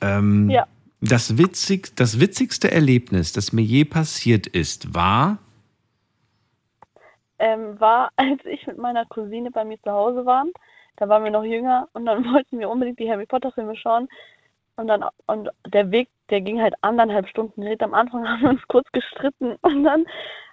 [0.00, 0.66] Ähm, Ja.
[1.04, 5.38] Das, witzig, das witzigste Erlebnis, das mir je passiert ist, war.
[7.38, 10.52] Ähm, war, als ich mit meiner Cousine bei mir zu Hause waren.
[10.96, 14.08] Da waren wir noch jünger und dann wollten wir unbedingt die Harry Potter Filme schauen.
[14.76, 17.64] Und dann, und der Weg, der ging halt anderthalb Stunden.
[17.80, 20.04] Am Anfang haben wir uns kurz gestritten und dann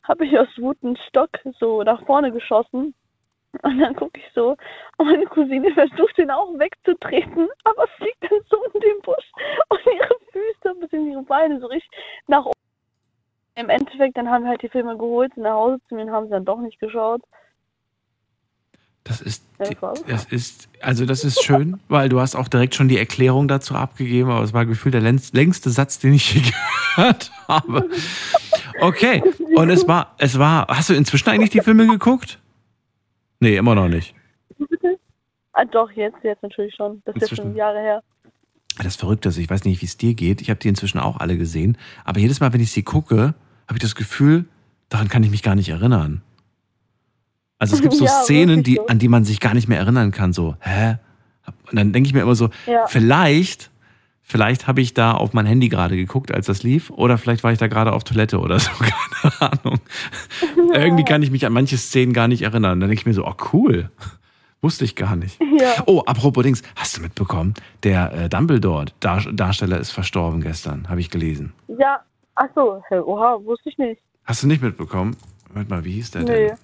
[0.03, 2.93] habe ich aus Wut einen Stock so nach vorne geschossen.
[3.63, 4.55] Und dann gucke ich so
[4.97, 9.29] und meine Cousine versucht ihn auch wegzutreten, aber fliegt dann so in den Busch
[9.69, 11.11] und ihre Füße bzw.
[11.11, 11.91] ihre Beine so richtig
[12.27, 12.57] nach oben.
[13.55, 16.11] Im Endeffekt, dann haben wir halt die Filme geholt, sind nach Hause zu mir und
[16.11, 17.21] haben sie dann doch nicht geschaut.
[19.03, 19.43] Das ist,
[20.07, 23.73] das ist, also das ist schön, weil du hast auch direkt schon die Erklärung dazu
[23.75, 26.41] abgegeben, aber es war gefühlt der längst- längste Satz, den ich je
[26.95, 27.89] gehört habe.
[28.79, 29.23] Okay,
[29.55, 32.39] und es war, es war, hast du inzwischen eigentlich die Filme geguckt?
[33.41, 34.13] Nee, immer noch nicht.
[35.53, 37.01] Ah, doch, jetzt, jetzt natürlich schon.
[37.05, 37.49] Das ist jetzt Inzwischen.
[37.49, 38.03] schon Jahre her.
[38.81, 40.41] Das Verrückte ist, ich weiß nicht, wie es dir geht.
[40.41, 41.77] Ich habe die inzwischen auch alle gesehen.
[42.05, 43.33] Aber jedes Mal, wenn ich sie gucke,
[43.67, 44.45] habe ich das Gefühl,
[44.87, 46.21] daran kann ich mich gar nicht erinnern.
[47.59, 50.11] Also es gibt so Ja, Szenen, die, an die man sich gar nicht mehr erinnern
[50.11, 50.31] kann.
[50.31, 50.97] So, hä?
[51.69, 52.85] Und dann denke ich mir immer so, Ja.
[52.87, 53.70] vielleicht,
[54.23, 56.89] vielleicht habe ich da auf mein Handy gerade geguckt, als das lief.
[56.89, 58.69] Oder vielleicht war ich da gerade auf Toilette oder so,
[59.31, 59.79] keine Ahnung.
[60.73, 62.79] Irgendwie kann ich mich an manche Szenen gar nicht erinnern.
[62.79, 63.89] Dann denke ich mir so, oh cool.
[64.63, 65.39] Wusste ich gar nicht.
[65.59, 65.83] Ja.
[65.87, 67.55] Oh, apropos Dings, hast du mitbekommen?
[67.83, 71.53] Der äh, Dumbledore-Darsteller ist verstorben gestern, habe ich gelesen.
[71.79, 71.99] Ja,
[72.35, 74.01] ach so, oha, wusste ich nicht.
[74.23, 75.17] Hast du nicht mitbekommen?
[75.51, 76.47] Warte mal, wie hieß der Nee.
[76.49, 76.57] denn?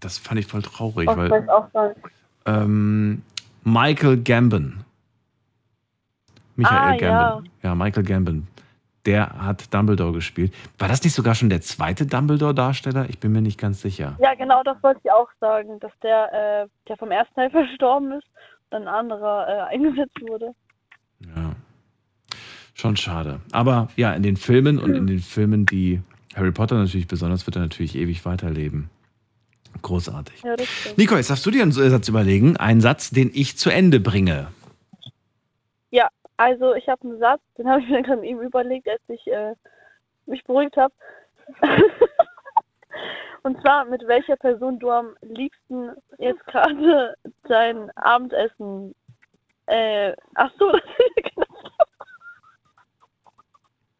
[0.00, 1.96] Das fand ich voll traurig, ich weil weiß auch nicht.
[2.46, 3.22] ähm,
[3.64, 4.80] Michael Gambon.
[6.56, 7.48] Michael Ah, Gambon.
[7.62, 7.74] Ja.
[7.74, 8.46] Michael Gambon.
[9.04, 10.52] Der hat Dumbledore gespielt.
[10.78, 13.08] War das nicht sogar schon der zweite Dumbledore-Darsteller?
[13.08, 14.16] Ich bin mir nicht ganz sicher.
[14.20, 18.12] Ja, genau, das wollte ich auch sagen, dass der, äh, der vom ersten Teil verstorben
[18.12, 18.26] ist,
[18.70, 20.50] dann ein anderer äh, eingesetzt wurde.
[21.20, 21.52] Ja.
[22.74, 23.40] Schon schade.
[23.52, 26.02] Aber ja, in den Filmen und in den Filmen, die
[26.34, 28.90] Harry Potter natürlich besonders, wird er natürlich ewig weiterleben.
[29.82, 30.42] Großartig.
[30.42, 30.56] Ja.
[30.96, 32.56] Nico, jetzt darfst du dir einen Satz überlegen.
[32.56, 34.48] Einen Satz, den ich zu Ende bringe.
[36.36, 39.54] Also ich habe einen Satz, den habe ich mir gerade eben überlegt, als ich äh,
[40.26, 40.94] mich beruhigt habe.
[43.42, 48.94] Und zwar, mit welcher Person du am liebsten jetzt gerade dein Abendessen.
[49.66, 51.46] Äh, ach so, das ist genau.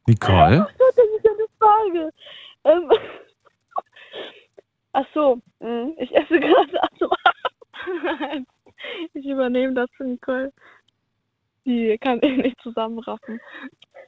[0.07, 0.67] Nicole?
[0.79, 2.13] Das ist ja eine Frage.
[2.65, 2.91] Ähm,
[4.93, 7.11] ach so, mh, ich esse gerade zum
[8.21, 8.49] Abend.
[9.15, 10.53] Ich übernehme das für Nicole.
[11.67, 13.41] Die kann ich nicht zusammenraffen.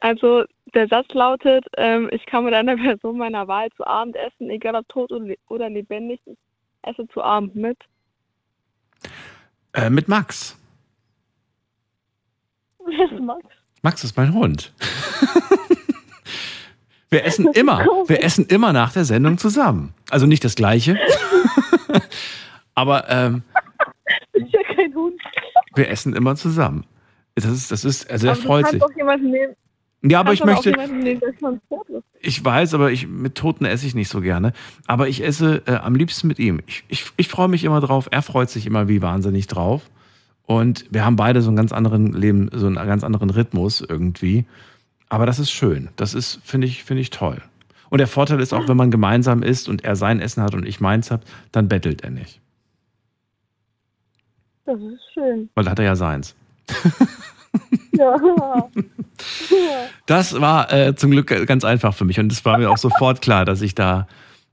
[0.01, 0.45] Also
[0.75, 4.77] der Satz lautet, ähm, ich kann mit einer Person meiner Wahl zu Abend essen, egal
[4.77, 6.21] ob tot oder le- oder lebendig.
[6.25, 6.39] Ich
[6.83, 7.77] esse zu Abend mit.
[9.73, 10.57] Äh, mit Max.
[12.87, 13.45] Wer ist Max?
[13.83, 14.73] Max ist mein Hund.
[17.11, 19.95] Wir essen immer, wir essen immer nach der Sendung zusammen.
[20.11, 20.99] Also nicht das Gleiche.
[22.75, 23.43] Aber ähm,
[24.35, 25.19] Das ist ja kein Hund.
[25.75, 26.85] wir essen immer zusammen.
[27.45, 28.81] Das ist, das ist, also er Aber freut sich.
[28.81, 29.55] kannst auch jemanden nehmen.
[30.03, 31.21] Ja, aber ich möchte, nehmen,
[32.21, 34.53] ich weiß, aber ich, mit Toten esse ich nicht so gerne.
[34.87, 36.61] Aber ich esse äh, am liebsten mit ihm.
[36.67, 38.09] Ich, ich, ich freue mich immer drauf.
[38.13, 39.91] Er freut sich immer wie wahnsinnig drauf.
[40.47, 44.47] Und wir haben beide so einen ganz anderen Leben, so einen ganz anderen Rhythmus irgendwie.
[45.09, 45.89] Aber das ist schön.
[45.97, 47.43] Das ist, finde ich, finde ich toll.
[47.91, 50.67] Und der Vorteil ist auch, wenn man gemeinsam isst und er sein Essen hat und
[50.67, 52.41] ich meins habe, dann bettelt er nicht.
[54.65, 55.49] Das ist schön.
[55.55, 56.37] Weil dann hat er ja seins.
[57.93, 58.17] Ja.
[60.07, 63.21] Das war äh, zum Glück ganz einfach für mich und es war mir auch sofort
[63.21, 64.07] klar, dass ich da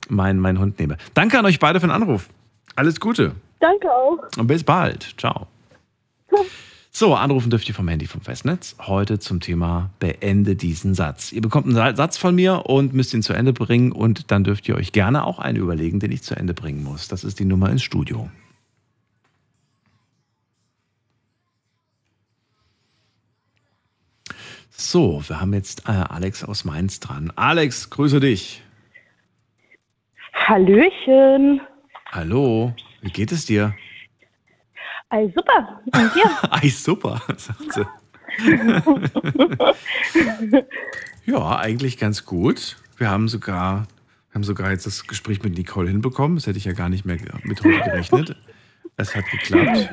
[0.10, 0.98] meinen meinen Hund nehme.
[1.14, 2.28] Danke an euch beide für den Anruf.
[2.76, 4.18] Alles Gute Danke auch.
[4.38, 5.14] und bis bald.
[5.18, 5.48] Ciao.
[6.98, 8.78] So, anrufen dürft ihr vom Handy vom Festnetz.
[8.80, 11.34] Heute zum Thema Beende diesen Satz.
[11.34, 14.46] Ihr bekommt einen Sa- Satz von mir und müsst ihn zu Ende bringen und dann
[14.46, 17.10] dürft ihr euch gerne auch einen überlegen, den ich zu Ende bringen muss.
[17.10, 18.30] Das ist die Nummer ins Studio.
[24.78, 27.32] So, wir haben jetzt äh, Alex aus Mainz dran.
[27.38, 28.62] Alex, grüße dich.
[30.34, 31.62] Hallöchen.
[32.12, 33.74] Hallo, wie geht es dir?
[35.10, 35.82] Ey, super.
[35.86, 36.30] Und dir?
[36.52, 37.86] Ei, super, sagt sie.
[41.26, 42.76] ja, eigentlich ganz gut.
[42.98, 43.88] Wir haben sogar,
[44.30, 46.36] wir haben sogar jetzt das Gespräch mit Nicole hinbekommen.
[46.36, 48.36] Das hätte ich ja gar nicht mehr mit heute gerechnet.
[48.98, 49.90] Es hat geklappt.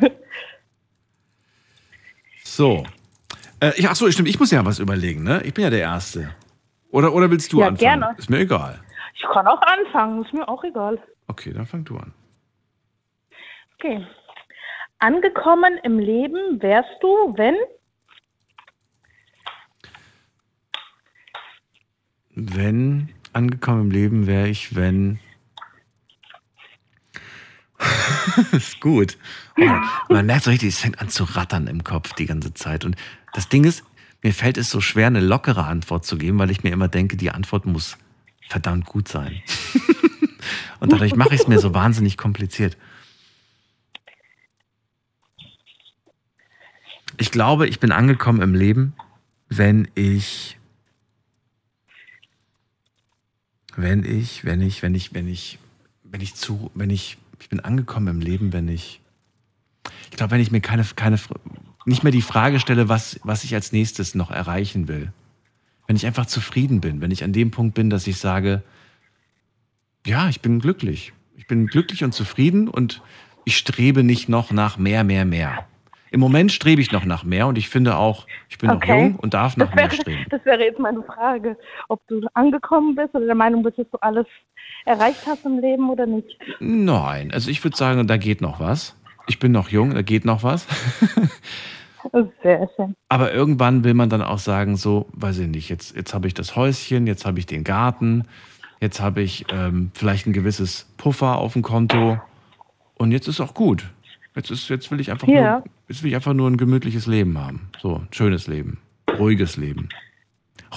[2.43, 2.85] So.
[3.63, 5.41] Äh, ich, ach so, stimmt, ich muss ja was überlegen, ne?
[5.45, 6.35] Ich bin ja der Erste.
[6.91, 8.01] Oder, oder willst du Ja, anfangen?
[8.01, 8.15] gerne.
[8.19, 8.81] Ist mir egal.
[9.15, 11.01] Ich kann auch anfangen, ist mir auch egal.
[11.29, 12.13] Okay, dann fang du an.
[13.79, 14.05] Okay.
[14.99, 17.55] Angekommen im Leben wärst du, wenn?
[22.35, 25.21] Wenn, angekommen im Leben wäre ich, wenn.
[28.53, 29.19] ist gut.
[29.61, 29.65] Oh,
[30.09, 32.85] man merkt so richtig, es fängt an zu rattern im Kopf die ganze Zeit.
[32.85, 32.97] Und
[33.33, 33.85] das Ding ist,
[34.23, 37.17] mir fällt es so schwer, eine lockere Antwort zu geben, weil ich mir immer denke,
[37.17, 37.99] die Antwort muss
[38.49, 39.43] verdammt gut sein.
[40.81, 42.77] Und dadurch mache ich es mir so wahnsinnig kompliziert.
[47.19, 48.95] Ich glaube, ich bin angekommen im Leben,
[49.49, 50.59] wenn ich
[53.77, 55.59] wenn ich, wenn ich, wenn ich, wenn ich,
[56.05, 59.01] wenn ich zu, wenn ich, ich bin angekommen im Leben, wenn ich,
[60.11, 61.19] ich glaube, wenn ich mir keine, keine,
[61.87, 65.13] nicht mehr die Frage stelle, was, was ich als nächstes noch erreichen will.
[65.87, 68.63] Wenn ich einfach zufrieden bin, wenn ich an dem Punkt bin, dass ich sage,
[70.07, 71.13] ja, ich bin glücklich.
[71.37, 73.03] Ich bin glücklich und zufrieden und
[73.45, 75.67] ich strebe nicht noch nach mehr, mehr, mehr.
[76.11, 78.93] Im Moment strebe ich noch nach mehr und ich finde auch, ich bin noch Okay.
[79.01, 80.27] jung und darf nach Das mehr wäre, streben.
[80.31, 81.57] das wäre jetzt meine Frage,
[81.89, 84.27] ob du angekommen bist oder der Meinung bist, dass du alles
[84.85, 86.39] erreicht hast im Leben oder nicht.
[86.61, 88.95] Nein, also ich würde sagen, da geht noch was.
[89.27, 90.67] Ich bin noch jung, da geht noch was.
[92.43, 92.97] Sehr schön.
[93.09, 96.35] Aber irgendwann will man dann auch sagen, so, weiß ich nicht, jetzt, jetzt habe ich
[96.35, 98.25] das Häuschen, jetzt habe ich den Garten,
[98.81, 102.21] jetzt habe ich ähm, vielleicht ein gewisses Puffer auf dem Konto
[102.95, 103.89] und jetzt ist auch gut.
[104.35, 105.59] Jetzt, ist, jetzt, will ich einfach Ja.
[105.59, 107.69] nur, jetzt will ich einfach nur ein gemütliches Leben haben.
[107.81, 108.79] So, ein schönes Leben,
[109.19, 109.89] ruhiges Leben.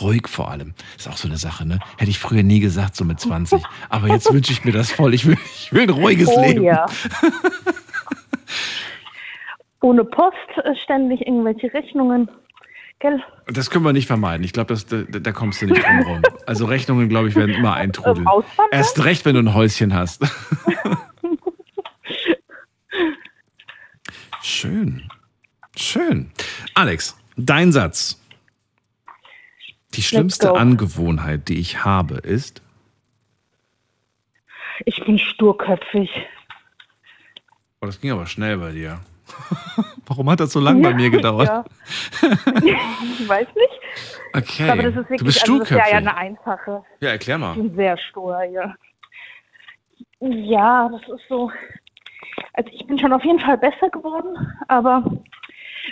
[0.02, 0.74] Ruhig vor allem.
[0.98, 1.80] Ist auch so eine Sache, ne?
[1.98, 3.64] Hätte ich früher nie gesagt, so mit 20.
[3.90, 5.14] Aber jetzt wünsche ich mir das voll.
[5.14, 6.64] Ich will, ich will ein ruhiges oh Leben.
[6.64, 6.86] ja.
[9.82, 12.30] Ohne Post, äh, ständig irgendwelche Rechnungen.
[13.00, 13.22] Gell?
[13.48, 14.44] Das können wir nicht vermeiden.
[14.44, 16.22] Ich glaube, da, da kommst du nicht drum rum.
[16.46, 18.20] Also Rechnungen, glaube ich, werden immer eintrudeln.
[18.20, 18.70] Ähm, Auswandern?
[18.72, 20.24] Erst recht, wenn du ein Häuschen hast.
[24.41, 25.10] Schön.
[25.76, 26.32] Schön.
[26.74, 28.22] Alex, dein Satz.
[29.94, 30.54] Die schlimmste.
[30.54, 32.62] Angewohnheit, die ich habe, ist.
[34.86, 36.10] Ich bin sturköpfig.
[37.86, 39.00] Oh, das ging aber schnell bei dir.
[40.08, 41.48] Warum hat das so lange bei mir gedauert?
[41.48, 41.65] Ja.
[42.63, 43.80] ich weiß nicht.
[44.34, 44.69] Okay.
[44.71, 46.84] Aber das ist wirklich du bist also das ist ja, ja eine einfache.
[47.00, 47.54] Ja, erklär Ich mal.
[47.54, 48.74] bin sehr stur, ja.
[50.19, 51.52] Ja, das ist so.
[52.54, 54.36] Also ich bin schon auf jeden Fall besser geworden,
[54.67, 55.04] aber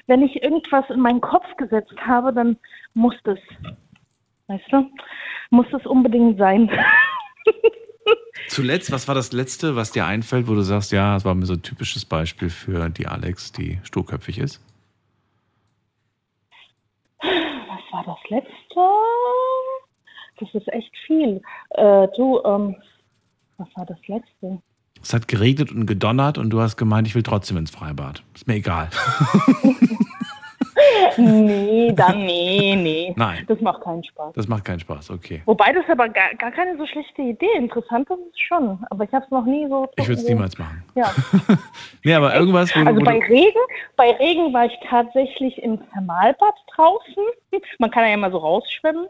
[0.08, 2.58] wenn ich irgendwas in meinen Kopf gesetzt habe, dann
[2.96, 3.38] muss das,
[4.48, 4.90] weißt du,
[5.52, 6.72] muss das unbedingt sein.
[8.48, 11.46] Zuletzt, was war das Letzte, was dir einfällt, wo du sagst, ja, das war mir
[11.46, 14.62] so ein typisches Beispiel für die Alex, die sturköpfig ist?
[17.22, 18.80] Was war das letzte?
[20.40, 21.42] Das ist echt viel.
[21.72, 22.76] Äh, du, ähm,
[23.58, 24.62] was war das letzte?
[25.02, 28.24] Es hat geregnet und gedonnert und du hast gemeint, ich will trotzdem ins Freibad.
[28.34, 28.90] Ist mir egal.
[31.18, 33.14] Nee, dann nee, nee.
[33.16, 33.46] Nein.
[33.48, 34.34] Das macht keinen Spaß.
[34.34, 35.42] Das macht keinen Spaß, okay.
[35.46, 37.52] Wobei das aber gar, gar keine so schlechte Idee.
[37.58, 38.84] Interessant ist es schon.
[38.90, 39.90] Aber ich habe es noch nie so.
[39.98, 40.84] Ich würde es niemals machen.
[40.96, 41.12] Ja.
[42.06, 43.60] Nee, aber irgendwas, wo, Also wo bei Regen,
[43.96, 47.24] bei Regen war ich tatsächlich im Thermalbad draußen.
[47.80, 49.08] Man kann ja immer so rausschwimmen.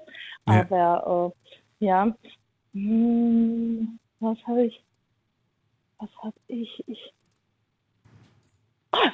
[0.47, 0.65] Ja.
[0.69, 1.33] Aber
[1.79, 2.15] äh, ja.
[2.73, 4.83] Hm, was habe ich?
[5.99, 6.83] Was habe ich?
[6.87, 7.13] Ich.
[8.91, 9.09] Ah,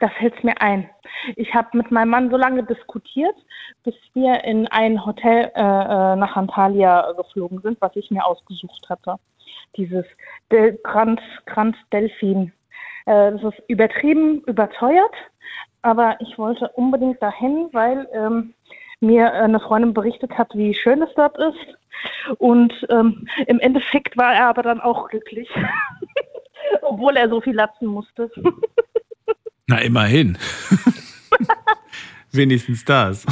[0.00, 0.88] da fällt es mir ein.
[1.36, 3.34] Ich habe mit meinem Mann so lange diskutiert,
[3.84, 8.88] bis wir in ein Hotel äh, äh, nach Antalya geflogen sind, was ich mir ausgesucht
[8.88, 9.16] hatte.
[9.76, 10.04] Dieses
[10.50, 12.52] Del Grand, Grand Delphin.
[13.06, 15.14] Äh, das ist übertrieben überteuert,
[15.82, 18.54] aber ich wollte unbedingt dahin, weil ähm,
[19.00, 21.78] mir eine Freundin berichtet hat, wie schön es dort ist.
[22.38, 25.48] Und ähm, im Endeffekt war er aber dann auch glücklich,
[26.82, 28.30] obwohl er so viel latzen musste.
[29.66, 30.38] na immerhin.
[32.32, 33.24] Wenigstens das.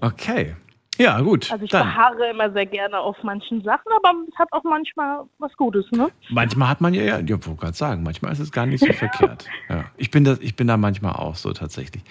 [0.00, 0.54] okay.
[1.00, 1.50] Ja, gut.
[1.50, 1.86] Also ich Dann.
[1.86, 6.08] beharre immer sehr gerne auf manchen Sachen, aber es hat auch manchmal was Gutes, ne?
[6.28, 8.92] Manchmal hat man ja, ja, ich wollte gerade sagen, manchmal ist es gar nicht so
[8.92, 9.46] verkehrt.
[9.70, 9.84] Ja.
[9.96, 12.02] Ich, bin das, ich bin da manchmal auch so tatsächlich.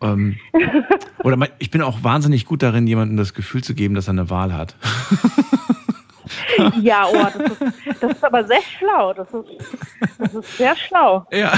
[0.00, 0.36] Ähm,
[1.24, 4.12] oder man, ich bin auch wahnsinnig gut darin, jemandem das Gefühl zu geben, dass er
[4.12, 4.76] eine Wahl hat.
[6.82, 9.12] Ja, oh, das ist, das ist aber sehr schlau.
[9.12, 9.44] Das ist,
[10.18, 11.26] das ist sehr schlau.
[11.32, 11.52] Ja.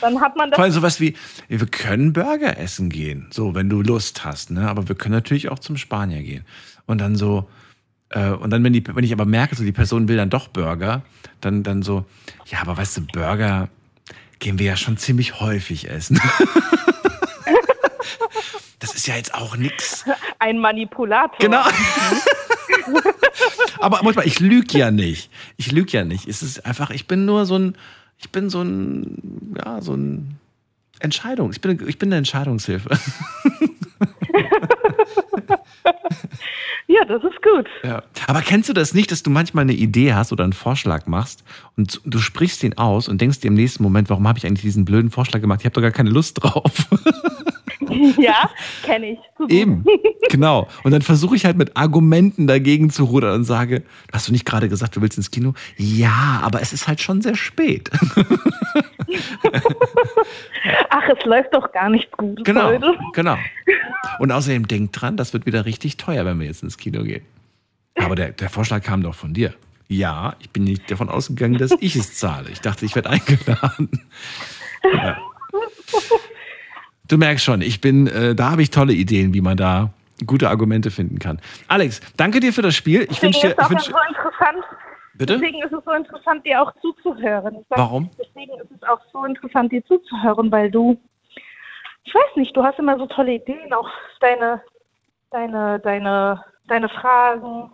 [0.00, 0.56] Dann hat man das.
[0.56, 1.14] Vor allem sowas wie,
[1.48, 4.68] wir können Burger essen gehen, so, wenn du Lust hast, ne?
[4.68, 6.44] Aber wir können natürlich auch zum Spanier gehen.
[6.86, 7.48] Und dann so,
[8.10, 10.48] äh, und dann, wenn, die, wenn ich aber merke, so die Person will dann doch
[10.48, 11.02] Burger,
[11.40, 12.04] dann, dann so,
[12.46, 13.68] ja, aber weißt du, Burger
[14.38, 16.20] gehen wir ja schon ziemlich häufig essen.
[18.78, 20.04] das ist ja jetzt auch nix.
[20.38, 21.38] Ein Manipulator.
[21.38, 21.62] Genau.
[23.80, 25.30] Aber manchmal, ich lüge ja nicht.
[25.56, 26.28] Ich lüge ja nicht.
[26.28, 27.76] Es ist einfach, ich bin nur so ein,
[28.18, 30.38] ich bin so ein, ja, so ein
[31.00, 31.50] Entscheidung.
[31.52, 32.90] Ich bin, ich bin eine Entscheidungshilfe.
[36.90, 37.66] Ja, das ist gut.
[37.84, 38.02] Ja.
[38.26, 41.44] Aber kennst du das nicht, dass du manchmal eine Idee hast oder einen Vorschlag machst
[41.76, 44.62] und du sprichst den aus und denkst dir im nächsten Moment, warum habe ich eigentlich
[44.62, 45.60] diesen blöden Vorschlag gemacht?
[45.60, 46.88] Ich habe doch gar keine Lust drauf.
[48.18, 48.50] Ja,
[48.82, 49.18] kenne ich.
[49.36, 49.52] Super.
[49.54, 49.84] Eben,
[50.30, 50.66] genau.
[50.82, 54.44] Und dann versuche ich halt mit Argumenten dagegen zu rudern und sage, hast du nicht
[54.44, 55.54] gerade gesagt, du willst ins Kino?
[55.76, 57.88] Ja, aber es ist halt schon sehr spät.
[60.90, 62.94] Ach, es läuft doch gar nicht gut Genau, heute.
[63.14, 63.36] genau.
[64.18, 67.24] Und außerdem denkt dran, das wird wieder richtig teuer, wenn wir jetzt ins Kino gehen.
[67.94, 69.54] Aber der, der Vorschlag kam doch von dir.
[69.88, 72.50] Ja, ich bin nicht davon ausgegangen, dass ich es zahle.
[72.50, 73.88] Ich dachte, ich werde eingeladen.
[74.92, 75.16] Ja.
[77.08, 79.90] Du merkst schon, ich bin, äh, da habe ich tolle Ideen, wie man da
[80.26, 81.40] gute Argumente finden kann.
[81.68, 83.06] Alex, danke dir für das Spiel.
[83.10, 83.48] Ich wünsche dir.
[83.48, 84.64] ist es auch Ich wünsch, so interessant.
[85.14, 85.32] bitte?
[85.38, 87.64] Deswegen ist es so interessant, dir auch zuzuhören.
[87.70, 88.10] Sag, Warum?
[88.18, 90.98] Deswegen ist es auch so interessant, dir zuzuhören, weil du,
[92.04, 93.88] ich weiß nicht, du hast immer so tolle Ideen, auch
[94.20, 94.60] deine,
[95.30, 97.70] deine, deine, deine Fragen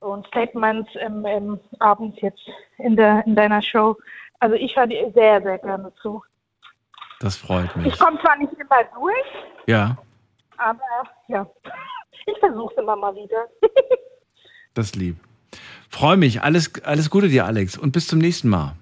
[0.00, 3.96] und Statements im, im Abend jetzt in der in deiner Show.
[4.38, 6.22] Also ich höre dir sehr, sehr gerne zu.
[7.20, 7.86] Das freut mich.
[7.86, 9.96] Ich komme zwar nicht immer durch, Ja,
[10.58, 10.80] aber
[11.28, 11.46] ja,
[12.26, 13.46] ich versuche es immer mal wieder.
[14.74, 15.16] das lieb.
[15.88, 16.42] Freue mich.
[16.42, 17.78] Alles, alles Gute dir, Alex.
[17.78, 18.74] Und bis zum nächsten Mal.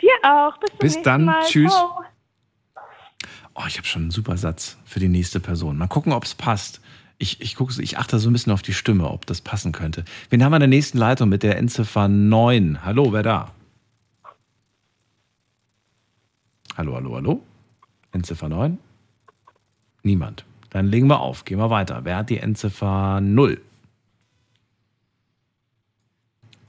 [0.00, 0.56] Dir auch.
[0.58, 1.24] Bis, zum Bis nächsten dann.
[1.24, 1.44] Mal.
[1.44, 1.72] Tschüss.
[1.72, 2.02] Ciao.
[3.54, 5.78] Oh, ich habe schon einen super Satz für die nächste Person.
[5.78, 6.80] Mal gucken, ob es passt.
[7.18, 10.04] Ich, ich, gucke, ich achte so ein bisschen auf die Stimme, ob das passen könnte.
[10.28, 12.84] Wen haben wir in der nächsten Leitung mit der Endziffer 9?
[12.84, 13.52] Hallo, wer da?
[16.76, 17.42] Hallo, hallo, hallo?
[18.12, 18.78] Endziffer 9?
[20.02, 20.44] Niemand.
[20.70, 21.44] Dann legen wir auf.
[21.44, 22.00] Gehen wir weiter.
[22.04, 23.60] Wer hat die Endziffer 0?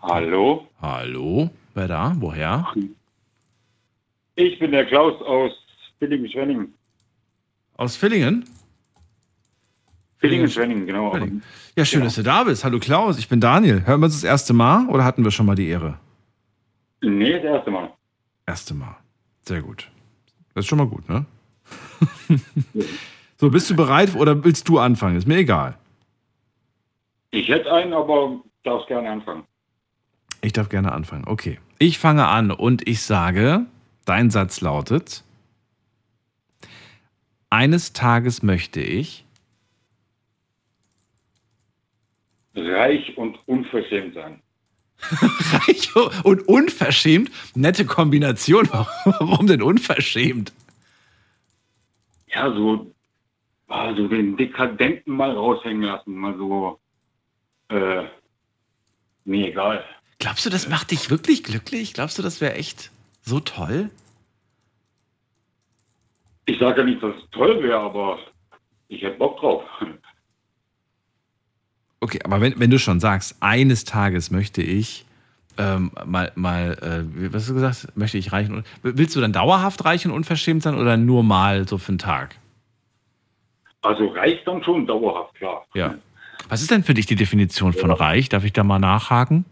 [0.01, 1.49] Hallo, Hallo?
[1.73, 2.15] Wer da?
[2.19, 2.73] Woher?
[4.35, 5.51] ich bin der Klaus aus
[5.99, 6.73] Villingen-Schwenningen.
[7.75, 8.45] Aus Villingen?
[10.19, 11.11] Villingen-Schwenningen, genau.
[11.11, 11.43] Villingen.
[11.75, 12.63] Ja, schön, dass du da bist.
[12.63, 13.85] Hallo Klaus, ich bin Daniel.
[13.85, 15.99] Hören wir uns das erste Mal oder hatten wir schon mal die Ehre?
[17.01, 17.91] Nee, das erste Mal.
[18.45, 18.95] Erste Mal.
[19.41, 19.89] Sehr gut.
[20.57, 21.23] Das ist schon mal gut, ne?
[23.37, 25.15] so, bist du bereit oder willst du anfangen?
[25.15, 25.77] Ist mir egal.
[27.29, 29.43] Ich hätte einen, aber darfst gerne anfangen.
[30.41, 31.25] Ich darf gerne anfangen.
[31.27, 31.59] Okay.
[31.77, 33.67] Ich fange an und ich sage,
[34.05, 35.23] dein Satz lautet,
[37.51, 39.25] eines Tages möchte ich,
[42.55, 44.41] Reich und unverschämt sein.
[45.12, 48.67] Reich und unverschämt, nette Kombination.
[48.71, 50.53] Warum denn unverschämt?
[52.27, 52.93] Ja, so,
[53.67, 56.15] ah, so den Dekadenten mal raushängen lassen.
[56.15, 56.79] Mal so,
[57.69, 58.03] äh,
[59.25, 59.83] mir egal.
[60.19, 61.93] Glaubst du, das macht dich wirklich glücklich?
[61.93, 63.89] Glaubst du, das wäre echt so toll?
[66.45, 68.19] Ich sage ja nicht, dass es toll wäre, aber
[68.88, 69.63] ich hätte Bock drauf.
[71.99, 75.05] Okay, aber wenn, wenn du schon sagst, eines Tages möchte ich
[75.57, 79.33] ähm, mal, mal äh, was hast du gesagt, möchte ich reich und willst du dann
[79.33, 82.36] dauerhaft reich und unverschämt sein oder nur mal so für einen Tag?
[83.81, 85.65] Also reich dann schon dauerhaft, klar.
[85.73, 85.95] Ja.
[86.49, 88.29] Was ist denn für dich die Definition von reich?
[88.29, 89.45] Darf ich da mal nachhaken?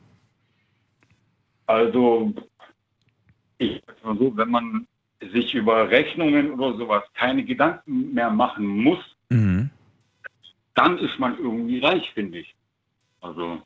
[1.66, 2.34] Also,
[3.58, 4.88] ich sag mal so, wenn man
[5.34, 9.70] sich über Rechnungen oder sowas keine Gedanken mehr machen muss, Mhm.
[10.76, 12.56] Dann ist man irgendwie reich, finde ich.
[13.22, 13.62] Also,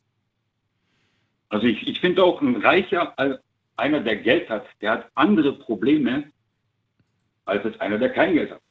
[1.48, 3.40] also ich, ich finde auch ein Reicher, als
[3.76, 6.30] einer, der Geld hat, der hat andere Probleme
[7.44, 8.62] als jetzt einer, der kein Geld hat.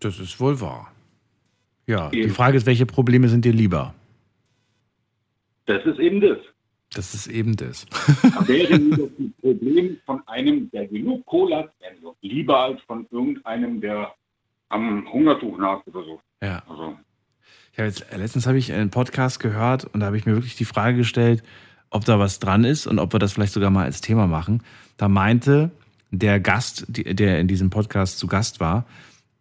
[0.00, 0.92] Das ist wohl wahr.
[1.86, 2.30] Ja, die Eben.
[2.32, 3.94] Frage ist, welche Probleme sind dir lieber?
[5.66, 6.38] Das ist eben das.
[6.92, 7.86] Das ist eben das.
[8.46, 13.06] Wäre mir das ein Problem von einem, der genug Kohle hat, also lieber als von
[13.10, 14.12] irgendeinem, der
[14.70, 16.20] am Hungertuch nagt oder so.
[16.42, 16.62] Ja.
[16.68, 16.96] Also,
[17.72, 20.56] Ich habe jetzt, letztens habe ich einen Podcast gehört und da habe ich mir wirklich
[20.56, 21.42] die Frage gestellt,
[21.90, 24.62] ob da was dran ist und ob wir das vielleicht sogar mal als Thema machen.
[24.96, 25.70] Da meinte
[26.10, 28.86] der Gast, der in diesem Podcast zu Gast war,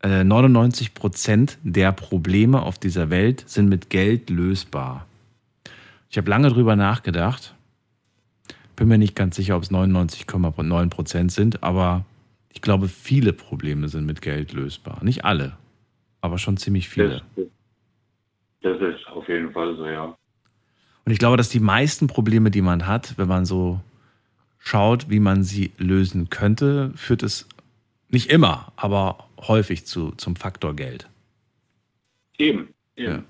[0.02, 5.06] äh, 99 Prozent der Probleme auf dieser Welt sind mit Geld lösbar.
[6.10, 7.56] Ich habe lange drüber nachgedacht.
[8.76, 12.06] Bin mir nicht ganz sicher, ob es 99,9 Prozent sind, aber
[12.54, 15.04] ich glaube, viele Probleme sind mit Geld lösbar.
[15.04, 15.58] Nicht alle,
[16.22, 17.22] aber schon ziemlich viele.
[18.62, 20.18] Das, ist auf jeden Fall so, ja.
[21.06, 23.80] Und ich glaube, dass die meisten Probleme, die man hat, wenn man so
[24.60, 27.48] schaut, wie man sie lösen könnte, führt es
[28.10, 31.10] nicht immer, aber häufig zu, zum Faktor Geld.
[32.38, 32.74] Eben.
[32.96, 33.12] eben.
[33.12, 33.24] Ja.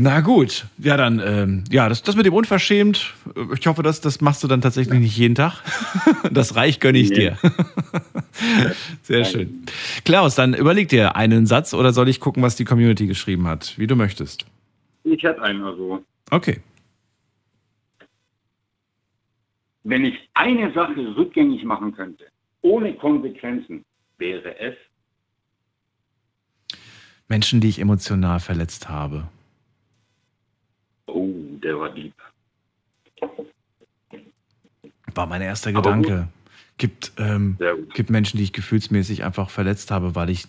[0.00, 4.00] Na gut, ja dann, ähm, ja, das, das mit dem Unverschämt, äh, ich hoffe, das,
[4.00, 5.60] das machst du dann tatsächlich nicht jeden Tag.
[6.30, 7.16] Das Reich gönne ich Nee.
[7.16, 7.38] dir.
[9.02, 9.66] Sehr schön.
[10.04, 13.76] Klaus, dann überleg dir einen Satz oder soll ich gucken, was die Community geschrieben hat,
[13.76, 14.46] wie du möchtest.
[15.02, 16.60] Ich hätte einen, also, Okay.
[19.82, 22.26] wenn ich eine Sache rückgängig machen könnte,
[22.62, 23.84] ohne Konsequenzen,
[24.18, 24.76] wäre es,
[27.26, 29.28] Menschen, die ich emotional verletzt habe.
[31.08, 32.14] Oh, der war lieb.
[35.14, 36.28] War mein erster Aber Gedanke.
[36.76, 37.94] Gibt, ähm, gut.
[37.94, 40.46] gibt Menschen, die ich gefühlsmäßig einfach verletzt habe, weil ich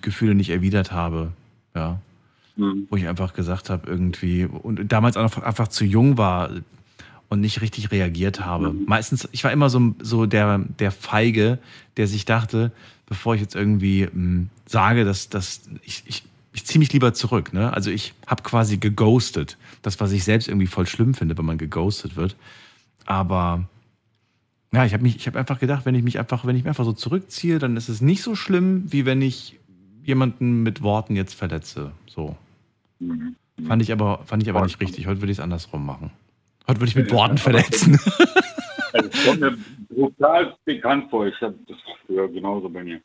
[0.00, 1.32] Gefühle nicht erwidert habe.
[1.74, 2.00] Ja.
[2.56, 2.86] Mhm.
[2.88, 6.50] Wo ich einfach gesagt habe, irgendwie, und damals einfach, einfach zu jung war
[7.28, 8.72] und nicht richtig reagiert habe.
[8.86, 11.58] Meistens, ich war immer so, so der, der Feige,
[11.96, 12.72] der sich dachte,
[13.06, 17.52] bevor ich jetzt irgendwie m, sage, dass, dass ich, ich, ich ziehe mich lieber zurück.
[17.52, 17.72] Ne?
[17.72, 19.56] Also ich habe quasi geghostet.
[19.82, 22.36] Das, was ich selbst irgendwie voll schlimm finde, wenn man geghostet wird.
[23.06, 23.64] Aber
[24.72, 26.68] ja, ich habe mich, ich habe einfach gedacht, wenn ich mich einfach, wenn ich mich
[26.68, 29.58] einfach so zurückziehe, dann ist es nicht so schlimm, wie wenn ich
[30.04, 31.92] jemanden mit Worten jetzt verletze.
[32.06, 32.36] So.
[32.98, 33.36] Mhm.
[33.66, 35.06] Fand ich aber, fand ich aber nicht richtig.
[35.06, 36.10] Heute würde ich es andersrum machen.
[36.66, 37.98] Heute würde ich mit Worten verletzen.
[38.92, 39.56] Das kommt mir
[39.88, 41.26] brutal bekannt vor.
[41.26, 43.00] Ich habe das früher genauso bei mir.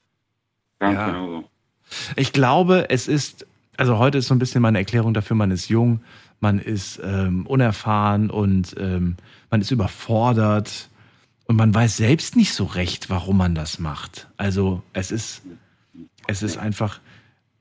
[0.79, 1.07] Ganz Ja.
[1.07, 1.49] genauso.
[2.15, 3.45] Ich glaube, es ist,
[3.77, 6.01] also heute ist so ein bisschen meine Erklärung dafür, man ist jung,
[6.39, 9.15] man ist ähm, unerfahren und ähm,
[9.49, 10.89] man ist überfordert
[11.45, 14.27] und man weiß selbst nicht so recht, warum man das macht.
[14.37, 15.43] Also es ist,
[16.27, 16.99] es ist einfach,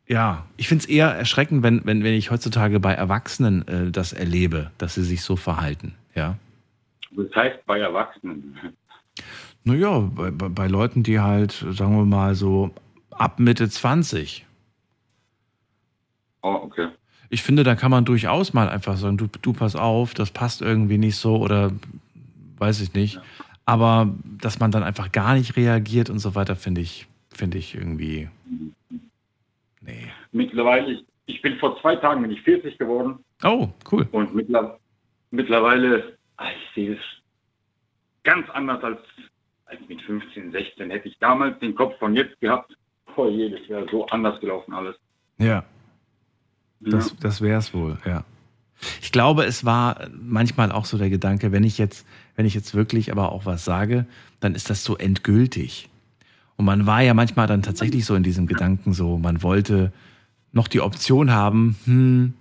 [0.06, 4.12] ja, ich finde es eher erschreckend, wenn, wenn, wenn ich heutzutage bei Erwachsenen äh, das
[4.12, 6.36] erlebe, dass sie sich so verhalten, ja.
[7.16, 8.58] Das heißt bei Erwachsenen.
[9.62, 12.70] Naja, bei, bei, bei Leuten, die halt, sagen wir mal so,
[13.18, 14.46] ab Mitte 20.
[16.42, 16.88] Oh, okay.
[17.30, 20.62] Ich finde, da kann man durchaus mal einfach sagen, du, du pass auf, das passt
[20.62, 21.72] irgendwie nicht so oder
[22.58, 23.20] weiß ich nicht.
[23.64, 27.74] Aber dass man dann einfach gar nicht reagiert und so weiter, finde ich, finde ich
[27.74, 28.28] irgendwie.
[29.80, 30.12] Nee.
[30.32, 34.06] Mittlerweile, ich, ich bin vor zwei Tagen bin ich 40 geworden Oh, cool.
[34.12, 34.78] und mittler,
[35.30, 37.00] mittlerweile, ah, ich sehe es
[38.22, 39.00] ganz anders als,
[39.66, 42.76] als mit 15, 16 hätte ich damals den Kopf von jetzt gehabt.
[43.14, 44.96] Voll jedes Jahr so anders gelaufen alles.
[45.38, 45.64] Ja.
[46.80, 48.24] Das, das wäre es wohl, ja.
[49.00, 52.06] Ich glaube, es war manchmal auch so der Gedanke, wenn ich jetzt,
[52.36, 54.04] wenn ich jetzt wirklich aber auch was sage,
[54.40, 55.88] dann ist das so endgültig.
[56.56, 59.92] Und man war ja manchmal dann tatsächlich so in diesem Gedanken so, man wollte
[60.52, 62.34] noch die Option haben, hm,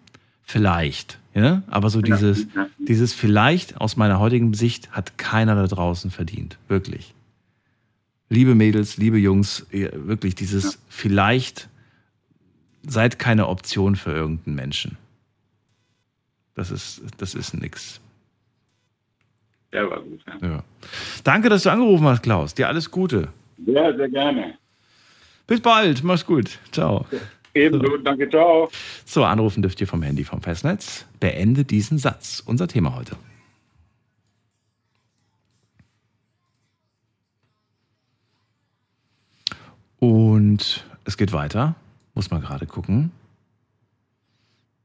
[0.43, 1.19] vielleicht.
[1.33, 1.63] Ja?
[1.67, 2.47] Aber so dieses,
[2.77, 6.57] dieses vielleicht aus meiner heutigen Sicht hat keiner da draußen verdient.
[6.67, 7.13] Wirklich.
[8.29, 11.69] Liebe Mädels, liebe Jungs, wirklich dieses vielleicht
[12.87, 14.97] seid keine Option für irgendeinen Menschen.
[16.55, 17.99] Das ist, das ist nix.
[19.71, 20.21] Der war gut.
[20.41, 20.47] Ja.
[20.47, 20.63] Ja.
[21.23, 22.53] Danke, dass du angerufen hast, Klaus.
[22.53, 23.29] Dir alles Gute.
[23.65, 24.57] Sehr, sehr gerne.
[25.47, 26.03] Bis bald.
[26.03, 26.59] Mach's gut.
[26.71, 27.05] Ciao.
[27.55, 28.69] Ebenso, danke, ciao.
[29.05, 31.05] So, anrufen dürft ihr vom Handy vom Festnetz.
[31.19, 32.41] Beende diesen Satz.
[32.45, 33.15] Unser Thema heute.
[40.03, 41.75] Und es geht weiter.
[42.13, 43.13] Muss man gerade gucken.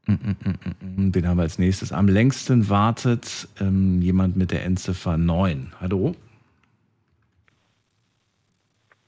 [0.05, 0.37] Mm, mm,
[0.79, 1.11] mm.
[1.11, 1.91] Den haben wir als nächstes.
[1.91, 5.73] Am längsten wartet ähm, jemand mit der Endziffer 9.
[5.81, 6.15] Hallo?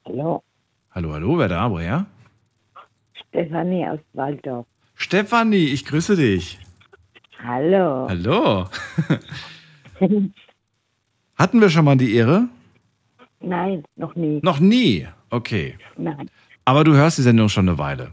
[0.04, 0.44] Hallo,
[0.92, 1.72] Hallo, hallo, wer da?
[1.72, 2.06] Woher?
[3.30, 4.66] Stefanie aus Waldorf.
[4.96, 6.60] Stefanie, ich grüße dich.
[7.42, 8.10] Hallo.
[8.10, 8.66] Hallo.
[11.36, 12.50] Hatten wir schon mal die Ehre?
[13.40, 14.42] Nein, noch nie.
[14.44, 15.08] Noch nie.
[15.32, 15.78] Okay.
[15.98, 16.30] Nein.
[16.66, 18.12] Aber du hörst die Sendung schon eine Weile.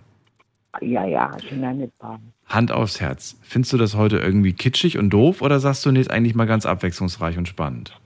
[0.80, 2.20] Ja, ja, schon eine paar.
[2.46, 3.36] Hand aufs Herz.
[3.42, 6.46] Findest du das heute irgendwie kitschig und doof oder sagst du, nee, ist eigentlich mal
[6.46, 7.98] ganz abwechslungsreich und spannend?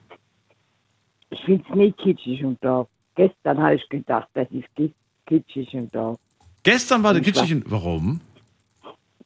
[1.31, 2.89] Ich finde es nicht kitschig und doof.
[3.15, 4.93] Gestern habe ich gedacht, das ist ki-
[5.27, 6.19] kitschig und doof.
[6.63, 7.71] Gestern war der kitschig und.
[7.71, 8.21] Warum?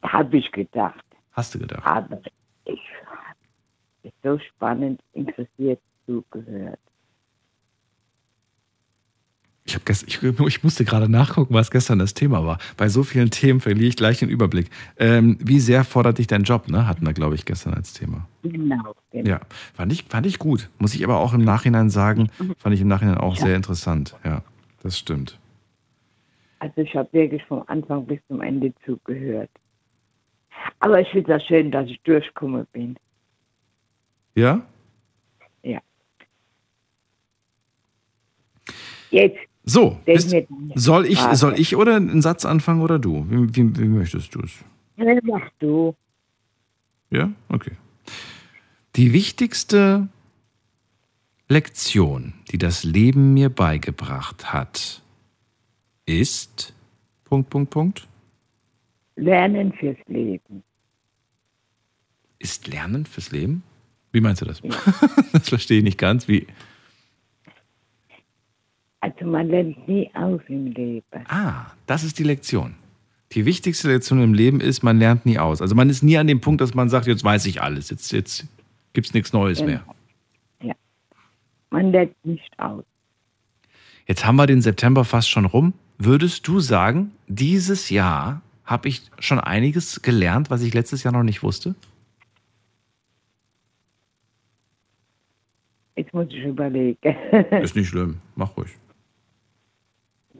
[0.03, 1.03] Habe ich gedacht.
[1.31, 1.85] Hast du gedacht?
[1.85, 2.19] Aber
[2.65, 2.79] ich
[4.03, 6.79] habe so spannend interessiert zugehört.
[9.67, 12.57] Ich, hab gest ich, ich musste gerade nachgucken, was gestern das Thema war.
[12.77, 14.69] Bei so vielen Themen verliere ich gleich den Überblick.
[14.97, 16.87] Ähm, wie sehr fordert dich dein Job, ne?
[16.87, 18.25] Hatten wir, glaube ich, gestern als Thema.
[18.43, 19.29] Genau, genau.
[19.29, 19.41] Ja,
[19.73, 20.69] fand ich, fand ich gut.
[20.79, 23.45] Muss ich aber auch im Nachhinein sagen, fand ich im Nachhinein auch Ja.
[23.47, 24.15] sehr interessant.
[24.23, 24.41] Ja,
[24.83, 25.37] das stimmt.
[26.59, 29.51] Also ich habe wirklich vom Anfang bis zum Ende zugehört.
[30.79, 32.95] Aber ich finde es schön, dass ich durchgekommen bin.
[34.35, 34.61] Ja?
[35.63, 35.79] Ja.
[39.11, 39.37] Jetzt.
[39.69, 40.33] So, bist,
[40.75, 43.25] soll, ich, soll ich oder einen Satz anfangen oder du?
[43.29, 44.63] Wie, wie, wie möchtest du es?
[44.95, 45.93] Ja, Mach du.
[47.09, 47.31] Ja?
[47.49, 47.73] Okay.
[48.95, 50.07] Die wichtigste
[51.49, 55.01] Lektion, die das Leben mir beigebracht hat,
[56.05, 56.73] ist.
[57.25, 58.07] Punkt, Punkt, Punkt.
[59.17, 60.63] Lernen fürs Leben.
[62.39, 63.63] Ist Lernen fürs Leben?
[64.13, 64.61] Wie meinst du das?
[65.33, 66.29] das verstehe ich nicht ganz.
[66.29, 66.47] Wie?
[69.07, 71.23] Also man lernt nie aus im Leben.
[71.29, 72.75] Ah, das ist die Lektion.
[73.31, 75.61] Die wichtigste Lektion im Leben ist, man lernt nie aus.
[75.61, 78.11] Also man ist nie an dem Punkt, dass man sagt, jetzt weiß ich alles, jetzt,
[78.11, 78.47] jetzt
[78.91, 79.83] gibt es nichts Neues mehr.
[80.61, 80.73] Ja.
[81.69, 82.83] Man lernt nicht aus.
[84.07, 85.73] Jetzt haben wir den September fast schon rum.
[85.97, 91.23] Würdest du sagen, dieses Jahr habe ich schon einiges gelernt, was ich letztes Jahr noch
[91.23, 91.75] nicht wusste?
[95.95, 97.15] Jetzt muss ich überlegen.
[97.61, 98.75] Ist nicht schlimm, mach ruhig.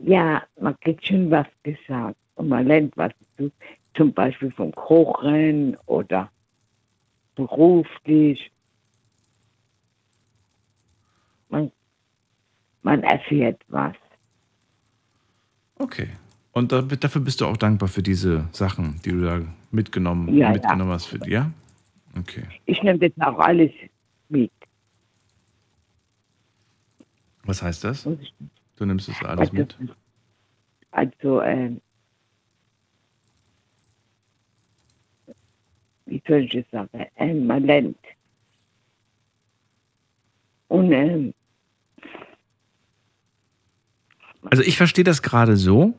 [0.02, 2.16] Ja, man kriegt schon was gesagt.
[2.34, 3.50] Und man lernt was dazu.
[3.94, 6.30] Zum Beispiel vom Kochen oder
[7.34, 8.52] beruflich.
[11.48, 11.72] Man,
[12.82, 13.96] man erfährt was.
[15.76, 16.08] Okay.
[16.52, 19.40] Und da, dafür bist du auch dankbar für diese Sachen, die du da
[19.70, 20.52] mitgenommen, Ja, ja.
[20.52, 21.06] mitgenommen hast.
[21.06, 21.50] Für, ja?
[22.18, 22.42] Okay.
[22.66, 23.70] Ich nehme das auch alles
[24.28, 24.52] mit.
[27.44, 28.06] Was heißt das?
[28.78, 29.76] Du nimmst das alles mit?
[30.92, 31.80] Also, ähm,
[36.06, 37.06] wie soll ich das sagen?
[37.16, 37.98] Ähm, man lernt.
[40.68, 41.34] Und ähm,
[44.50, 45.94] Also ich verstehe das gerade so,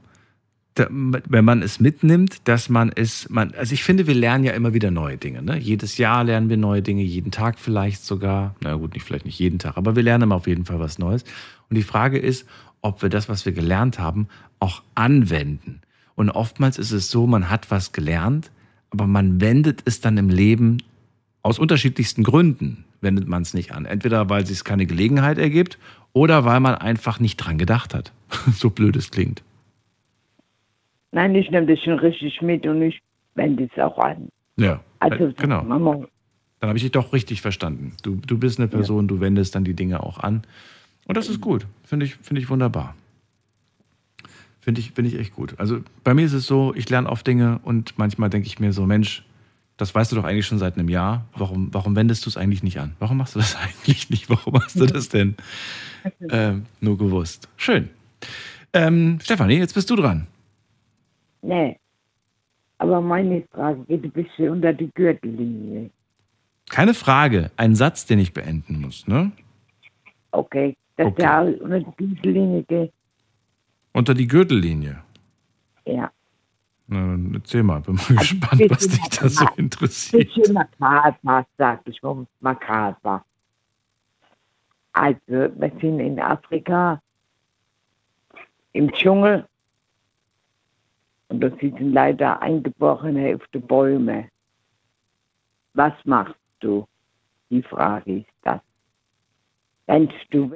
[0.76, 4.74] wenn man es mitnimmt, dass man es, man, also ich finde, wir lernen ja immer
[4.74, 5.42] wieder neue Dinge.
[5.42, 5.58] Ne?
[5.58, 8.56] Jedes Jahr lernen wir neue Dinge, jeden Tag vielleicht sogar.
[8.62, 10.98] Na gut, nicht vielleicht nicht jeden Tag, aber wir lernen immer auf jeden Fall was
[10.98, 11.24] Neues.
[11.70, 12.48] Und die Frage ist,
[12.82, 14.28] ob wir das, was wir gelernt haben,
[14.60, 15.82] auch anwenden.
[16.16, 18.52] Und oftmals ist es so, man hat was gelernt,
[18.90, 20.78] aber man wendet es dann im Leben
[21.42, 23.86] aus unterschiedlichsten Gründen wendet man es nicht an.
[23.86, 25.78] Entweder weil es sich keine Gelegenheit ergibt
[26.14, 28.12] oder weil man einfach nicht dran gedacht hat.
[28.54, 29.44] so blöd es klingt.
[31.12, 33.02] nein, ich nehme das schon richtig mit und ich
[33.36, 34.30] wende es auch an.
[34.58, 35.64] Ja, Also, äh, genau.
[35.64, 36.06] Mama,
[36.60, 37.94] Dann habe ich dich doch richtig verstanden.
[38.04, 40.44] Du, du bist eine Person, du wendest dann die Dinge auch an.
[41.10, 41.66] Und das ist gut.
[41.84, 42.94] Finde ich, finde ich wunderbar.
[44.62, 45.60] Finde ich, finde ich echt gut.
[45.60, 48.74] Also bei mir ist es so, ich lerne oft Dinge und manchmal denke ich mir
[48.74, 49.26] so, Mensch,
[49.76, 51.26] das weißt du doch eigentlich schon seit einem Jahr.
[51.36, 52.94] Warum, warum wendest du es eigentlich nicht an?
[53.00, 54.30] Warum machst du das eigentlich nicht?
[54.30, 55.34] Warum hast du das denn
[56.30, 57.50] ähm, nur gewusst?
[57.58, 57.90] Schön.
[58.74, 60.28] Ähm, Stefanie, jetzt bist du dran.
[61.42, 61.80] Nee.
[62.78, 65.90] Aber meine Frage geht ein bisschen unter die Gürtellinie.
[66.70, 69.32] Keine Frage, ein Satz, den ich beenden muss, ne?
[70.30, 70.76] Okay.
[71.00, 71.22] Dass Okay.
[71.22, 72.94] der auch unter die Gürtellinie geht.
[73.94, 75.02] Unter die Gürtellinie.
[75.86, 76.12] Ja.
[76.88, 80.28] Na, erzähl mal, bin mal gespannt, was dich da so interessiert.
[80.36, 83.24] Bisschen makaber, sag ich mal, makaber.
[84.92, 87.02] Also, wir sind in Afrika
[88.74, 89.48] im Dschungel
[91.30, 94.28] und da sitzen leider Eingeborene auf den Bäumen.
[95.76, 96.86] Was machst du?
[97.50, 98.60] Die Frage ist das.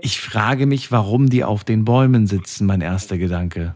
[0.01, 3.73] Ich frage mich, warum die auf den Bäumen sitzen, mein erster Gedanke.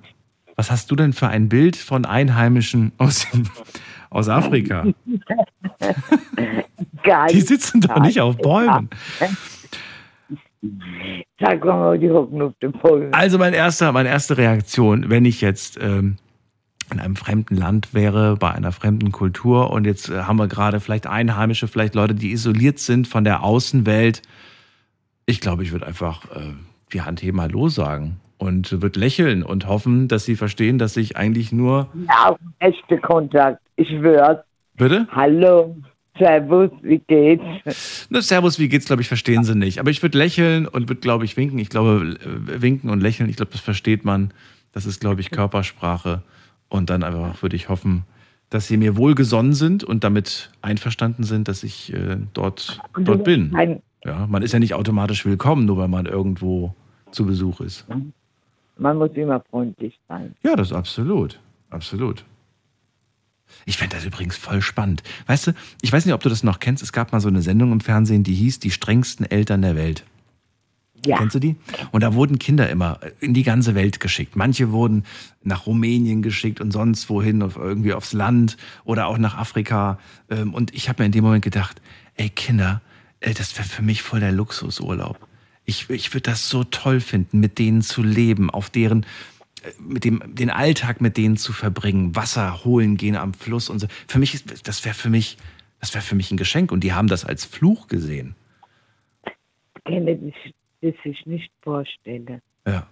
[0.55, 3.27] Was hast du denn für ein Bild von Einheimischen aus,
[4.09, 4.85] aus Afrika?
[7.03, 7.27] Geil.
[7.31, 8.89] Die sitzen doch nicht auf Bäumen.
[11.39, 13.13] Sag mal, die hocken auf den Bäumen.
[13.13, 16.17] Also mein erster, meine erste Reaktion, wenn ich jetzt ähm,
[16.91, 20.79] in einem fremden Land wäre, bei einer fremden Kultur und jetzt äh, haben wir gerade
[20.79, 24.21] vielleicht Einheimische, vielleicht Leute, die isoliert sind von der Außenwelt.
[25.29, 26.53] Ich glaube, ich würde einfach äh,
[26.93, 31.17] die Hand heben, Hallo sagen und würde lächeln und hoffen, dass sie verstehen, dass ich
[31.17, 31.89] eigentlich nur...
[32.07, 33.59] Ja, auf echte Kontakt.
[33.75, 34.37] Ich schwör's.
[34.77, 35.05] Bitte?
[35.11, 35.75] Hallo,
[36.17, 38.07] Servus, wie geht's?
[38.09, 39.79] Ne, Servus, wie geht's, glaube ich, verstehen sie nicht.
[39.79, 41.59] Aber ich würde lächeln und würde, glaube ich, winken.
[41.59, 44.31] Ich glaube, äh, winken und lächeln, ich glaube, das versteht man.
[44.71, 46.21] Das ist, glaube ich, Körpersprache.
[46.69, 48.03] Und dann einfach würde ich hoffen,
[48.49, 53.53] dass sie mir wohlgesonnen sind und damit einverstanden sind, dass ich äh, dort, dort bin.
[53.53, 56.75] Ein, Ja, man ist ja nicht automatisch willkommen, nur weil man irgendwo
[57.11, 57.85] zu Besuch ist.
[58.77, 60.35] man muss immer freundlich sein.
[60.43, 61.39] Ja, das ist absolut.
[61.69, 62.23] Absolut.
[63.65, 65.03] Ich fände das übrigens voll spannend.
[65.25, 66.83] Weißt du, ich weiß nicht, ob du das noch kennst.
[66.83, 70.03] Es gab mal so eine Sendung im Fernsehen, die hieß Die strengsten Eltern der Welt.
[71.05, 71.17] Ja.
[71.17, 71.55] Kennst du die?
[71.91, 74.35] Und da wurden Kinder immer in die ganze Welt geschickt.
[74.35, 75.03] Manche wurden
[75.43, 79.99] nach Rumänien geschickt und sonst wohin, auf, irgendwie aufs Land oder auch nach Afrika.
[80.29, 81.81] Ähm, Und ich habe mir in dem Moment gedacht,
[82.15, 82.81] ey Kinder,
[83.21, 85.17] das wäre für mich voll der Luxusurlaub.
[85.65, 89.03] Ich, ich würde das so toll finden, mit denen zu leben, auf deren,
[89.63, 93.79] äh, mit dem, den Alltag mit denen zu verbringen, Wasser holen gehen am Fluss und
[93.79, 93.87] so.
[94.07, 95.37] Für mich ist, das wäre für mich,
[95.79, 96.71] das wäre für mich ein Geschenk.
[96.71, 98.35] Und die haben das als Fluch gesehen.
[99.85, 100.33] Kenne das,
[100.81, 102.41] das sich nicht vorstellen.
[102.65, 102.87] Ja.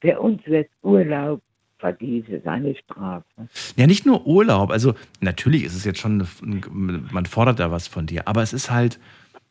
[0.00, 1.40] Für uns wird Urlaub
[1.78, 3.24] vergieße eine Strafe.
[3.76, 4.70] Ja, nicht nur Urlaub.
[4.70, 8.70] Also natürlich ist es jetzt schon, man fordert da was von dir, aber es ist
[8.70, 8.98] halt,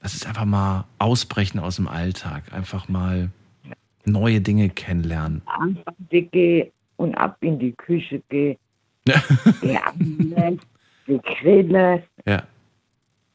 [0.01, 3.29] das ist einfach mal ausbrechen aus dem Alltag, einfach mal
[4.05, 5.41] neue Dinge kennenlernen.
[5.59, 8.57] Einfach geh und ab in die Küche geh.
[9.61, 10.59] geh angeln,
[11.05, 12.43] geh grillen Ja.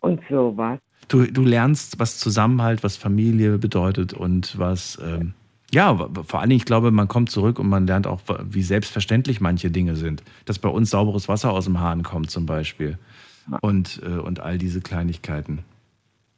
[0.00, 0.78] und sowas.
[1.08, 5.34] Du, du lernst, was Zusammenhalt, was Familie bedeutet und was, ähm,
[5.72, 5.94] ja,
[6.24, 9.70] vor allen Dingen, ich glaube, man kommt zurück und man lernt auch, wie selbstverständlich manche
[9.70, 10.22] Dinge sind.
[10.44, 12.98] Dass bei uns sauberes Wasser aus dem Hahn kommt zum Beispiel.
[13.62, 15.60] Und, äh, und all diese Kleinigkeiten,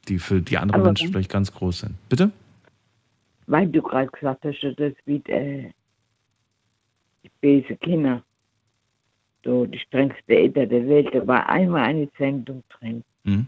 [0.07, 1.95] die für die anderen Aber Menschen vielleicht ganz groß sind.
[2.09, 2.31] Bitte?
[3.47, 5.71] Weil du gerade gesagt hast, dass das wie äh,
[7.41, 8.23] böse Kinder,
[9.43, 13.03] so die strengste Eltern der Welt, da war einmal eine Sendung drin.
[13.25, 13.45] Mhm.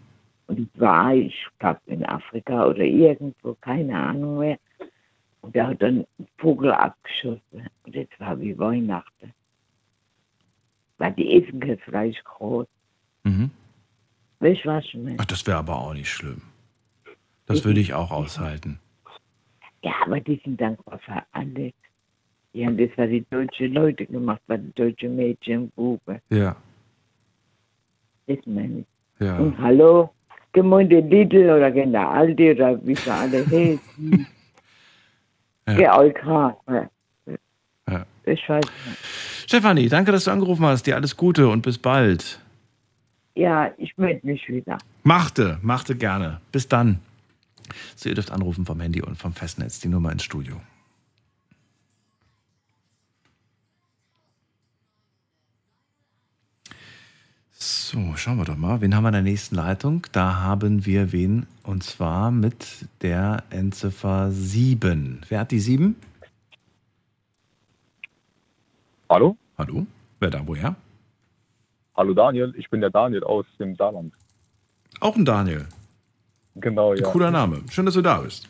[0.48, 4.60] Und ich war, ich glaube, in Afrika oder irgendwo, keine Ahnung mehr.
[5.46, 7.68] Und der hat dann einen Vogel abgeschossen.
[7.84, 9.32] Und jetzt war wie Weihnachten.
[10.98, 12.66] Weil die essen kein Fleisch groß.
[13.26, 13.52] Mhm.
[14.40, 15.18] Weißt du, was ich meine?
[15.20, 16.42] Ach, das wäre aber auch nicht schlimm.
[17.46, 18.80] Das würde ich auch aushalten.
[19.84, 21.74] Ja, aber die sind dankbar für alles.
[22.56, 26.20] Die haben das, was die deutschen Leute gemacht, was die deutschen Mädchen und Buben.
[26.30, 26.56] Ja,
[28.26, 28.86] Das meine ich.
[29.20, 29.38] ja.
[29.38, 30.10] Und hallo,
[30.54, 34.28] Gemeinde Lidl oder gehen der Aldi oder wie sie alle heißen.
[35.68, 35.80] Ja.
[37.90, 38.06] Ja.
[38.26, 38.98] Ich weiß nicht.
[39.48, 40.88] Stefanie, danke, dass du angerufen hast.
[40.88, 42.40] Dir alles Gute und bis bald.
[43.36, 44.78] Ja, ich melde mich wieder.
[45.04, 46.40] Machte, machte gerne.
[46.52, 47.00] Bis dann.
[47.96, 50.62] So, ihr dürft anrufen vom Handy und vom Festnetz, die Nummer ins Studio.
[57.58, 58.82] So, schauen wir doch mal.
[58.82, 60.06] Wen haben wir in der nächsten Leitung?
[60.12, 61.46] Da haben wir wen?
[61.64, 65.22] Und zwar mit der Endziffer 7.
[65.30, 65.96] Wer hat die 7?
[69.10, 69.38] Hallo?
[69.58, 69.88] Hallo?
[70.20, 70.76] Wer da woher?
[71.96, 74.14] Hallo Daniel, ich bin der Daniel aus dem Saarland.
[75.00, 75.66] Auch ein Daniel.
[76.56, 77.10] Genau, ja.
[77.10, 77.62] Cooler Name.
[77.70, 78.50] Schön, dass du da bist.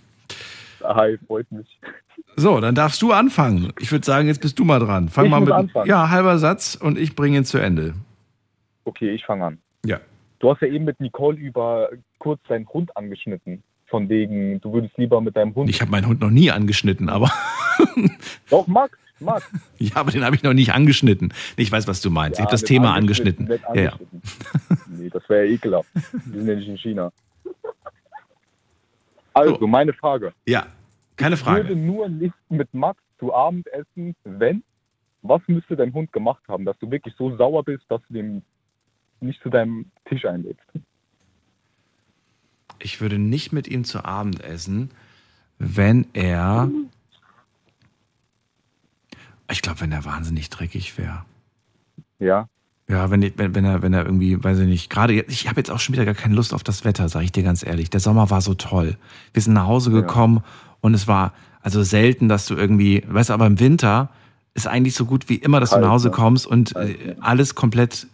[0.83, 1.79] Hi, freut mich.
[2.37, 3.71] So, dann darfst du anfangen.
[3.79, 5.09] Ich würde sagen, jetzt bist du mal dran.
[5.09, 5.51] Fang Ich mal mit.
[5.51, 5.87] anfangen.
[5.87, 7.93] Ja, halber Satz und ich bringe ihn zu Ende.
[8.85, 9.57] Okay, ich fange an.
[9.85, 9.99] Ja.
[10.39, 13.63] Du hast ja eben mit Nicole über kurz deinen Hund angeschnitten.
[13.87, 15.69] Von wegen, du würdest lieber mit deinem Hund.
[15.69, 17.31] Ich habe meinen Hund noch nie angeschnitten, aber.
[18.49, 19.47] Doch, Max, Max.
[19.77, 21.33] ja, aber den habe ich noch nicht angeschnitten.
[21.55, 22.39] Ich weiß, was du meinst.
[22.39, 23.45] ich habe das Thema angeschnitten.
[23.45, 23.91] nicht Ja, ja.
[23.91, 24.21] angeschnitten.
[24.97, 25.89] nee, das wäre ja ekelhaft.
[25.93, 27.11] Wir sind ja nicht in China.
[29.33, 30.33] Also, meine Frage.
[30.45, 30.67] Ja,
[31.17, 31.75] keine Ich würde Frage.
[31.75, 34.63] nur nicht mit Max zu Abend essen, wenn.
[35.21, 38.43] Was müsste dein Hund gemacht haben, dass du wirklich so sauer bist, dass du den
[39.21, 40.63] nicht zu deinem Tisch einlädst?
[42.79, 44.91] Ich würde nicht mit ihm zu Abend essen,
[45.57, 46.69] wenn er.
[49.49, 51.25] Ich glaube, wenn er wahnsinnig dreckig wäre.
[52.19, 52.47] Ja.
[52.87, 55.59] Ja, wenn, wenn, wenn, er, wenn er irgendwie, weiß ich nicht, gerade jetzt, ich habe
[55.59, 57.89] jetzt auch schon wieder gar keine Lust auf das Wetter, sage ich dir ganz ehrlich.
[57.89, 58.97] Der Sommer war so toll.
[59.33, 60.43] Wir sind nach Hause gekommen
[60.81, 64.09] und es war also selten, dass du irgendwie, weißt du, aber im Winter
[64.53, 66.13] ist eigentlich so gut wie immer, dass du Kalt, nach Hause ne?
[66.13, 68.07] kommst und äh, alles komplett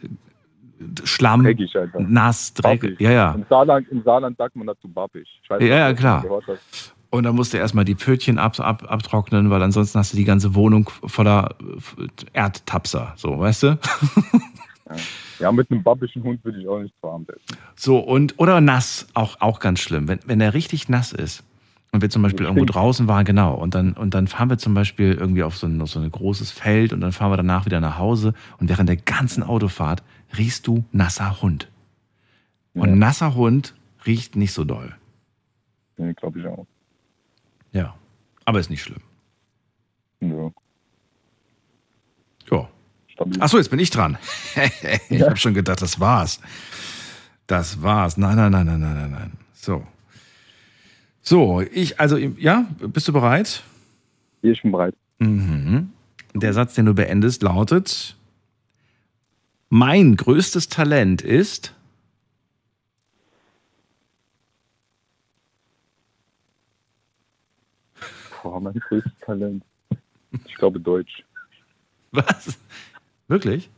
[1.03, 1.99] Schlamm, Dreckig einfach.
[1.99, 2.99] nass, dreckig.
[2.99, 3.32] Ja, ja.
[3.34, 5.27] Im Saarland, Im Saarland sagt man dazu bappig.
[5.47, 6.25] Weiß Ja, ja, klar.
[7.09, 10.23] Und dann musst du erstmal die Pfötchen ab, ab, abtrocknen, weil ansonsten hast du die
[10.23, 11.55] ganze Wohnung voller
[12.34, 13.79] Erdtapser, so, weißt du?
[15.39, 17.57] Ja, mit einem bappischen Hund würde ich auch nicht zu Abend essen.
[17.75, 20.07] So, und, oder nass, auch, auch ganz schlimm.
[20.07, 21.43] Wenn, wenn er richtig nass ist
[21.91, 24.73] und wir zum Beispiel irgendwo draußen waren, genau, und dann, und dann fahren wir zum
[24.73, 27.65] Beispiel irgendwie auf so ein, auf so ein großes Feld und dann fahren wir danach
[27.65, 30.03] wieder nach Hause und während der ganzen Autofahrt
[30.38, 31.69] riechst du nasser Hund.
[32.73, 33.75] Und nasser Hund
[34.05, 34.95] riecht nicht so doll.
[35.97, 36.65] Nee, glaube ich auch.
[37.73, 37.95] Ja,
[38.45, 39.01] aber ist nicht schlimm.
[40.21, 40.51] Ja.
[42.49, 42.69] Ja.
[43.39, 44.17] Achso, jetzt bin ich dran.
[45.09, 46.39] ich habe schon gedacht, das war's.
[47.47, 48.17] Das war's.
[48.17, 49.32] Nein, nein, nein, nein, nein, nein, nein.
[49.53, 49.86] So.
[51.21, 53.63] So, ich, also, ja, bist du bereit?
[54.41, 54.95] Ich bin bereit.
[55.19, 55.91] Mhm.
[56.34, 58.15] Der Satz, den du beendest, lautet:
[59.74, 61.74] Mein größtes Talent ist.
[68.43, 69.63] Boah, mein größtes Talent.
[70.45, 71.24] Ich glaube Deutsch.
[72.11, 72.59] Was?
[73.30, 73.69] Wirklich?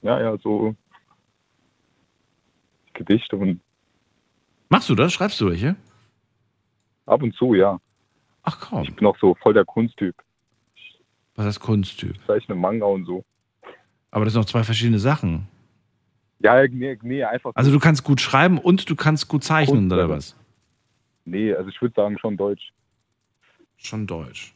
[0.00, 0.74] Ja, ja, so
[2.94, 3.60] Gedichte und
[4.70, 5.12] Machst du das?
[5.12, 5.76] Schreibst du welche?
[7.04, 7.78] ab und zu, ja.
[8.42, 8.84] Ach komm.
[8.84, 10.14] Ich bin auch so voll der Kunsttyp.
[11.34, 12.14] Was ist Kunsttyp?
[12.14, 13.22] Ich zeichne Manga und so.
[14.12, 15.48] Aber das sind noch zwei verschiedene Sachen.
[16.38, 17.52] Ja, nee, nee einfach.
[17.54, 20.36] Also, du kannst gut schreiben und du kannst gut zeichnen, oder was?
[21.24, 22.72] Nee, also ich würde sagen schon Deutsch.
[23.76, 24.54] Schon Deutsch.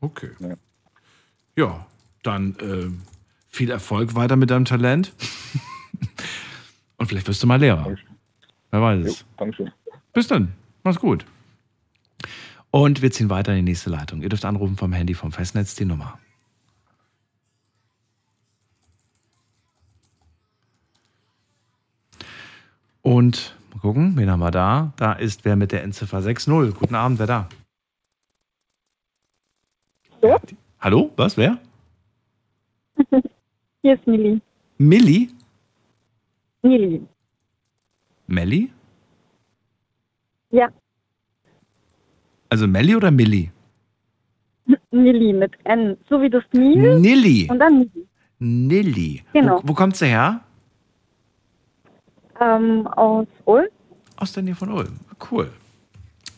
[0.00, 0.30] Okay.
[0.40, 0.56] Ja.
[1.56, 1.86] Ja,
[2.22, 2.90] dann äh,
[3.48, 5.12] viel Erfolg weiter mit deinem Talent.
[6.96, 7.96] Und vielleicht wirst du mal Lehrer.
[8.70, 9.24] Wer weiß es.
[9.36, 9.72] Dankeschön.
[10.12, 10.52] Bis dann.
[10.84, 11.24] Mach's gut.
[12.70, 14.22] Und wir ziehen weiter in die nächste Leitung.
[14.22, 16.18] Ihr dürft anrufen vom Handy vom Festnetz die Nummer.
[23.02, 24.92] Und mal gucken, wen haben wir da?
[24.96, 26.74] Da ist wer mit der Endziffer 60.
[26.74, 27.48] Guten Abend, wer da?
[30.22, 30.38] Ja?
[30.80, 31.12] Hallo?
[31.16, 31.36] Was?
[31.36, 31.58] Wer?
[33.82, 34.40] Hier ist Milli.
[34.78, 35.30] Milli?
[36.62, 37.06] Milli.
[38.26, 38.70] Melli?
[40.50, 40.68] Ja,
[42.50, 43.50] Also Melli oder Milli?
[44.90, 45.96] Milli mit N.
[46.08, 46.98] So wie das Nil.
[46.98, 47.48] Nilli.
[47.50, 48.06] Und dann Milli.
[48.38, 49.22] Nilli.
[49.32, 49.60] Genau.
[49.62, 50.40] Wo, wo kommt sie her?
[52.40, 53.66] Ähm, aus Ulm.
[54.16, 55.00] Aus der Nähe von Ulm.
[55.30, 55.50] Cool.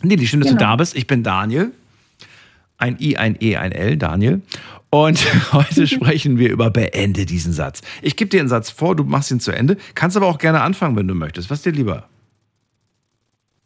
[0.02, 0.70] Nilli, schön, dass du Genau.
[0.70, 0.96] da bist.
[0.96, 1.72] Ich bin Daniel.
[2.78, 4.40] Ein I, ein E, ein L, Daniel.
[4.88, 5.18] Und
[5.52, 7.82] heute sprechen wir über Beende diesen Satz.
[8.02, 9.76] Ich gebe dir einen Satz vor, du machst ihn zu Ende.
[9.94, 11.50] Kannst aber auch gerne anfangen, wenn du möchtest.
[11.50, 12.08] Was dir lieber?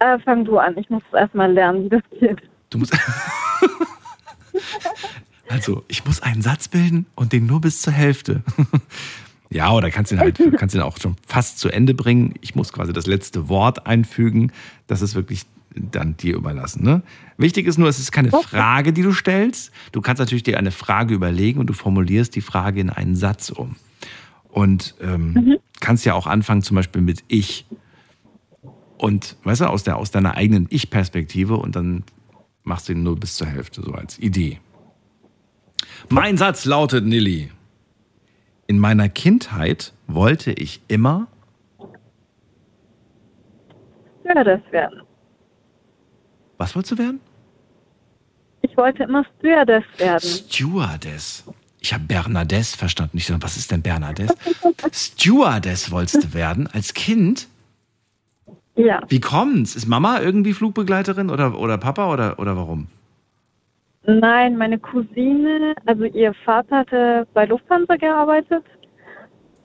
[0.01, 0.76] Äh, fang du an.
[0.76, 2.43] Ich muss erstmal lernen, wie das geht.
[2.70, 2.97] Du musst.
[5.49, 8.43] Also, ich muss einen Satz bilden und den nur bis zur Hälfte.
[9.55, 12.35] Ja, oder kannst ihn halt, kannst ihn auch schon fast zu Ende bringen.
[12.41, 14.51] Ich muss quasi das letzte Wort einfügen.
[14.89, 16.83] Das ist wirklich dann dir überlassen.
[16.83, 17.03] Ne?
[17.37, 19.71] Wichtig ist nur, es ist keine Frage, die du stellst.
[19.93, 23.51] Du kannst natürlich dir eine Frage überlegen und du formulierst die Frage in einen Satz
[23.51, 23.77] um.
[24.49, 27.65] Und ähm, kannst ja auch anfangen, zum Beispiel mit Ich.
[28.99, 32.03] Und, weißt du, aus, der, aus deiner eigenen Ich-Perspektive und dann
[32.65, 34.59] machst du ihn nur bis zur Hälfte, so als Idee.
[36.09, 37.51] Mein Satz lautet, Nilly.
[38.67, 41.27] In meiner Kindheit wollte ich immer.
[44.21, 45.03] Stewardess werden.
[46.57, 47.21] Was wolltest du werden?
[48.62, 50.21] Ich wollte immer Stewardess werden.
[50.21, 51.45] Stewardess.
[51.81, 53.19] Ich habe Bernadette verstanden.
[53.19, 54.35] Ich so, was ist denn Bernadette?
[54.91, 57.49] Stewardess wolltest du werden als Kind?
[58.77, 59.03] Ja.
[59.09, 59.77] Wie kommt's?
[59.77, 62.89] Ist Mama irgendwie Flugbegleiterin oder, oder Papa oder, oder warum?
[64.07, 68.65] Nein, meine Cousine, also ihr Vater hatte bei Lufthansa gearbeitet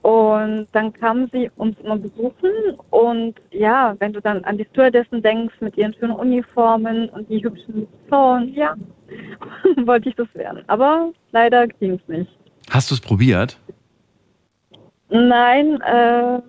[0.02, 2.50] und dann kam sie uns immer besuchen
[2.88, 7.44] und ja, wenn du dann an die Stewardessen denkst mit ihren schönen Uniformen und die
[7.44, 8.76] hübschen Frauen, ja,
[9.84, 10.62] wollte ich das werden.
[10.68, 12.30] Aber leider ging es nicht.
[12.70, 13.58] Hast du es probiert?
[15.10, 16.40] Nein, äh,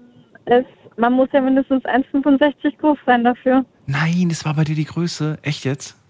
[0.45, 0.65] es,
[0.95, 3.65] man muss ja mindestens 1,65 groß sein dafür.
[3.85, 5.39] Nein, das war bei dir die Größe.
[5.41, 6.00] Echt jetzt?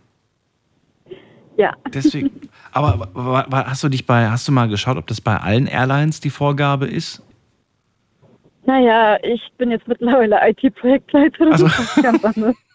[1.58, 1.74] Ja.
[1.93, 2.32] Deswegen.
[2.72, 3.10] Aber
[3.52, 6.88] hast du dich bei, hast du mal geschaut, ob das bei allen Airlines die Vorgabe
[6.88, 7.22] ist?
[8.66, 11.52] Naja, ich bin jetzt mittlerweile IT-Projektleiterin.
[11.52, 11.70] Also-.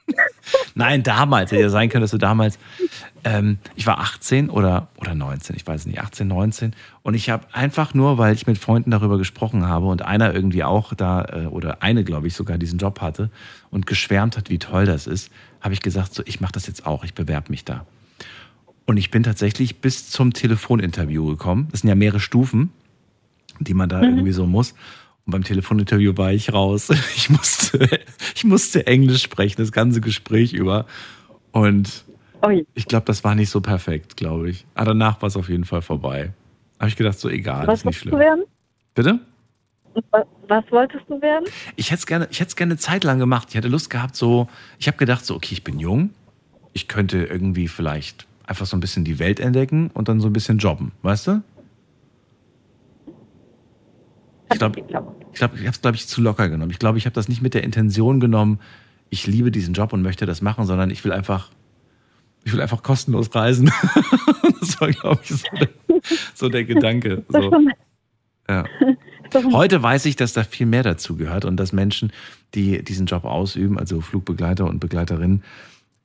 [0.74, 1.50] Nein, damals.
[1.50, 2.58] Hätte ja sein können, dass du damals.
[3.24, 6.74] Ähm, ich war 18 oder, oder 19, ich weiß nicht, 18, 19.
[7.02, 10.62] Und ich habe einfach nur, weil ich mit Freunden darüber gesprochen habe und einer irgendwie
[10.62, 13.30] auch da, äh, oder eine, glaube ich, sogar diesen Job hatte
[13.70, 16.86] und geschwärmt hat, wie toll das ist, habe ich gesagt, so, ich mache das jetzt
[16.86, 17.84] auch, ich bewerbe mich da.
[18.86, 21.68] Und ich bin tatsächlich bis zum Telefoninterview gekommen.
[21.72, 22.70] Das sind ja mehrere Stufen,
[23.58, 24.04] die man da Mhm.
[24.04, 24.72] irgendwie so muss.
[25.24, 26.88] Und beim Telefoninterview war ich raus.
[27.16, 27.88] Ich musste,
[28.34, 30.86] ich musste Englisch sprechen, das ganze Gespräch über.
[31.52, 32.04] Und
[32.74, 34.66] ich glaube, das war nicht so perfekt, glaube ich.
[34.74, 36.32] Aber danach war es auf jeden Fall vorbei.
[36.78, 38.18] Habe ich gedacht, so egal, Was ist nicht wolltest du schlimm.
[38.20, 38.44] werden?
[38.94, 39.18] Bitte?
[40.12, 41.46] Was, was wolltest du werden?
[41.74, 43.48] Ich hätte es gerne, ich hätte es gerne eine Zeit lang gemacht.
[43.50, 44.46] Ich hatte Lust gehabt, so,
[44.78, 46.10] ich habe gedacht, so, okay, ich bin jung.
[46.74, 50.32] Ich könnte irgendwie vielleicht einfach so ein bisschen die Welt entdecken und dann so ein
[50.32, 51.42] bisschen jobben, weißt du?
[54.52, 56.70] Ich glaube, ich, glaub, ich habe es, glaube ich, zu locker genommen.
[56.70, 58.60] Ich glaube, ich habe das nicht mit der Intention genommen,
[59.10, 61.50] ich liebe diesen Job und möchte das machen, sondern ich will einfach,
[62.44, 63.66] ich will einfach kostenlos reisen.
[64.60, 65.68] das war, glaube ich, so der,
[66.34, 67.24] so der Gedanke.
[67.28, 67.52] So.
[68.48, 68.64] Ja.
[69.52, 72.12] Heute weiß ich, dass da viel mehr dazu gehört und dass Menschen,
[72.54, 75.42] die diesen Job ausüben, also Flugbegleiter und Begleiterinnen,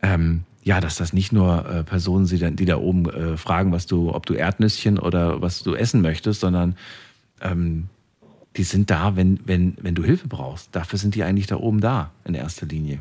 [0.01, 3.87] ähm, ja, dass das nicht nur äh, Personen sind, die da oben äh, fragen, was
[3.87, 6.75] du, ob du Erdnüsschen oder was du essen möchtest, sondern
[7.41, 7.89] ähm,
[8.57, 10.75] die sind da, wenn, wenn, wenn du Hilfe brauchst.
[10.75, 12.99] Dafür sind die eigentlich da oben da, in erster Linie.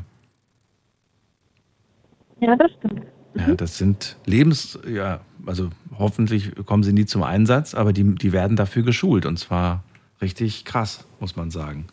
[2.39, 3.05] Ja, das stimmt.
[3.35, 8.33] Ja, das sind Lebens, ja, also hoffentlich kommen sie nie zum Einsatz, aber die, die
[8.33, 9.83] werden dafür geschult und zwar
[10.21, 11.85] richtig krass, muss man sagen.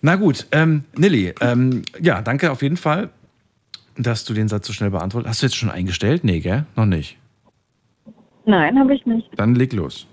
[0.00, 3.10] Na gut, ähm, Nilly, ähm, ja, danke auf jeden Fall,
[3.96, 5.42] dass du den Satz so schnell beantwortet hast.
[5.42, 6.24] du jetzt schon eingestellt?
[6.24, 6.64] Nee, gell?
[6.76, 7.18] Noch nicht.
[8.44, 9.28] Nein, habe ich nicht.
[9.36, 10.06] Dann leg los.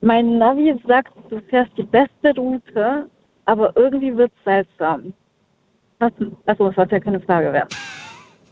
[0.00, 3.08] Mein Navi sagt, du fährst die beste Route,
[3.44, 5.12] aber irgendwie wird es seltsam.
[5.98, 6.12] Was,
[6.46, 7.68] achso, das sollte ja keine Frage werden.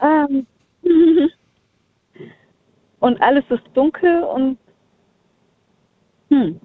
[0.00, 0.46] Ähm,
[3.00, 4.56] und alles ist dunkel und
[6.30, 6.60] hm,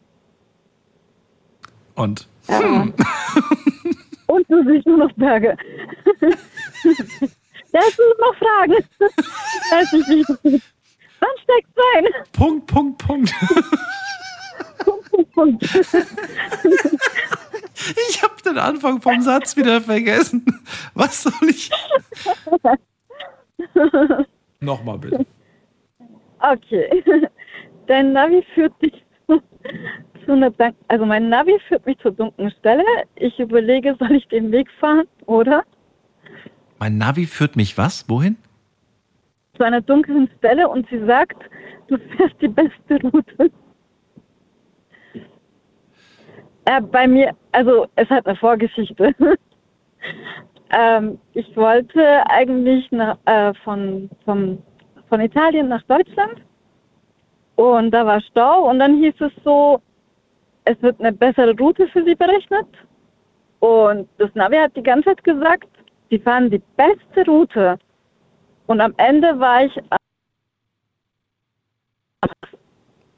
[1.96, 2.60] Und ja.
[4.28, 5.58] und du siehst nur noch Berge.
[7.72, 8.76] Da hast du noch Fragen.
[8.76, 10.62] Ich weiß nicht, das
[11.24, 12.06] Wann steigst du ein?
[12.34, 13.34] Punkt, Punkt, Punkt.
[14.80, 15.64] Punkt, Punkt, Punkt.
[18.08, 20.46] Ich habe den Anfang vom Satz wieder vergessen.
[20.94, 21.70] Was soll ich?
[24.60, 25.26] Nochmal bitte.
[26.40, 27.04] Okay.
[27.88, 29.42] Dein Navi führt dich zu,
[30.26, 32.84] zu einer Dank also mein Navi führt mich zur dunklen Stelle.
[33.16, 35.64] Ich überlege, soll ich den Weg fahren oder
[36.84, 38.10] Mein Navi führt mich was?
[38.10, 38.36] Wohin?
[39.56, 41.42] zu einer dunklen Stelle und sie sagt,
[41.88, 43.52] du fährst die beste Route.
[46.66, 49.16] Äh, bei mir, also es hat eine Vorgeschichte.
[50.78, 54.62] ähm, ich wollte eigentlich nach, äh, von, vom,
[55.08, 56.42] von Italien nach Deutschland
[57.56, 59.82] und da war Stau und dann hieß es so,
[60.66, 62.68] es wird eine bessere Route für sie berechnet
[63.62, 65.73] und das Navi hat die ganze Zeit gesagt,
[66.14, 67.80] sie fahren die beste Route
[68.68, 69.80] und am Ende war ich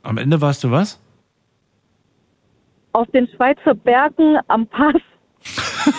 [0.03, 1.01] Am Ende warst du was?
[2.93, 5.01] auf den Schweizer Bergen am Pass.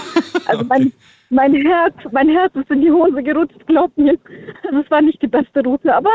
[0.49, 0.93] Also mein,
[1.31, 4.17] mein Herz, mein Herz ist in die Hose gerutscht, glaub mir.
[4.63, 6.11] Das war nicht die beste Route, aber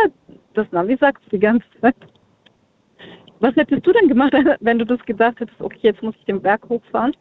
[0.54, 1.96] das Navi sagt die ganze Zeit.
[3.42, 6.42] Was hättest du denn gemacht, wenn du das gedacht hättest, okay, jetzt muss ich den
[6.42, 7.14] Berg hochfahren?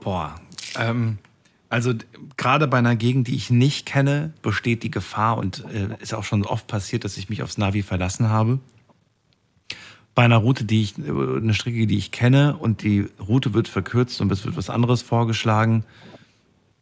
[0.00, 0.34] Boah,
[0.78, 1.18] ähm,
[1.70, 1.94] also
[2.36, 6.24] gerade bei einer Gegend, die ich nicht kenne, besteht die Gefahr und äh, ist auch
[6.24, 8.58] schon oft passiert, dass ich mich aufs Navi verlassen habe.
[10.16, 13.68] Bei einer Route, die ich, äh, eine Strecke, die ich kenne und die Route wird
[13.68, 15.84] verkürzt und es wird was anderes vorgeschlagen,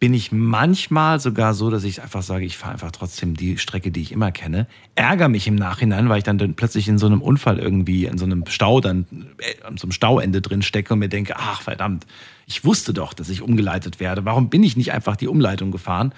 [0.00, 3.90] bin ich manchmal sogar so, dass ich einfach sage, ich fahre einfach trotzdem die Strecke,
[3.90, 4.68] die ich immer kenne.
[4.94, 8.16] Ärger mich im Nachhinein, weil ich dann, dann plötzlich in so einem Unfall irgendwie, in
[8.16, 9.06] so einem Stau, dann
[9.38, 12.06] äh, an so Stauende drin stecke und mir denke, ach verdammt,
[12.48, 14.24] ich wusste doch, dass ich umgeleitet werde.
[14.24, 16.12] Warum bin ich nicht einfach die Umleitung gefahren?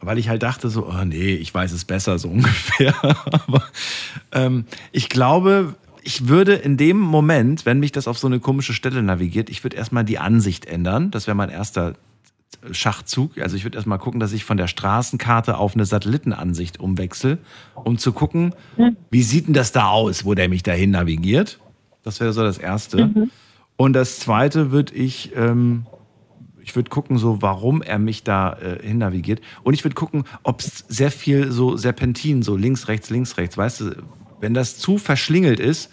[0.00, 2.94] Weil ich halt dachte so, oh nee, ich weiß es besser, so ungefähr.
[3.30, 3.62] Aber
[4.32, 8.74] ähm, ich glaube, ich würde in dem Moment, wenn mich das auf so eine komische
[8.74, 11.12] Stelle navigiert, ich würde erstmal die Ansicht ändern.
[11.12, 11.94] Das wäre mein erster
[12.72, 13.38] Schachzug.
[13.38, 17.38] Also ich würde erstmal gucken, dass ich von der Straßenkarte auf eine Satellitenansicht umwechsel,
[17.74, 18.52] um zu gucken,
[19.10, 21.60] wie sieht denn das da aus, wo der mich dahin navigiert.
[22.02, 23.06] Das wäre so das Erste.
[23.06, 23.30] Mhm.
[23.80, 25.86] Und das Zweite würde ich, ähm,
[26.60, 29.40] ich würde gucken, so warum er mich da äh, hin navigiert.
[29.62, 33.56] Und ich würde gucken, ob es sehr viel so Serpentin, so links, rechts, links, rechts,
[33.56, 34.02] weißt du,
[34.38, 35.90] wenn das zu verschlingelt ist,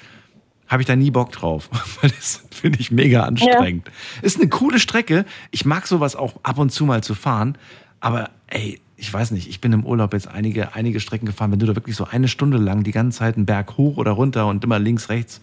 [0.68, 1.70] habe ich da nie Bock drauf.
[2.02, 3.90] Weil das finde ich mega anstrengend.
[4.22, 5.24] Ist eine coole Strecke.
[5.52, 7.58] Ich mag sowas auch ab und zu mal zu fahren.
[8.02, 11.54] Aber ey, ich weiß nicht, ich bin im Urlaub jetzt einige, einige Strecken gefahren.
[11.54, 14.12] Wenn du da wirklich so eine Stunde lang die ganze Zeit einen Berg hoch oder
[14.12, 15.40] runter und immer links, rechts,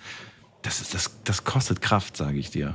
[0.65, 2.75] das, ist, das, das kostet Kraft, sage ich dir.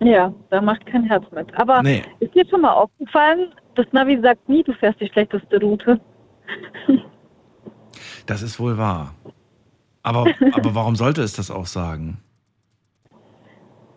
[0.00, 1.52] Ja, da macht kein Herz mit.
[1.60, 2.02] Aber Nee.
[2.20, 6.00] ist dir schon mal aufgefallen, das Navi sagt nie, du fährst die schlechteste Route.
[8.26, 9.14] Das ist wohl wahr.
[10.02, 12.18] Aber, aber warum sollte es das auch sagen?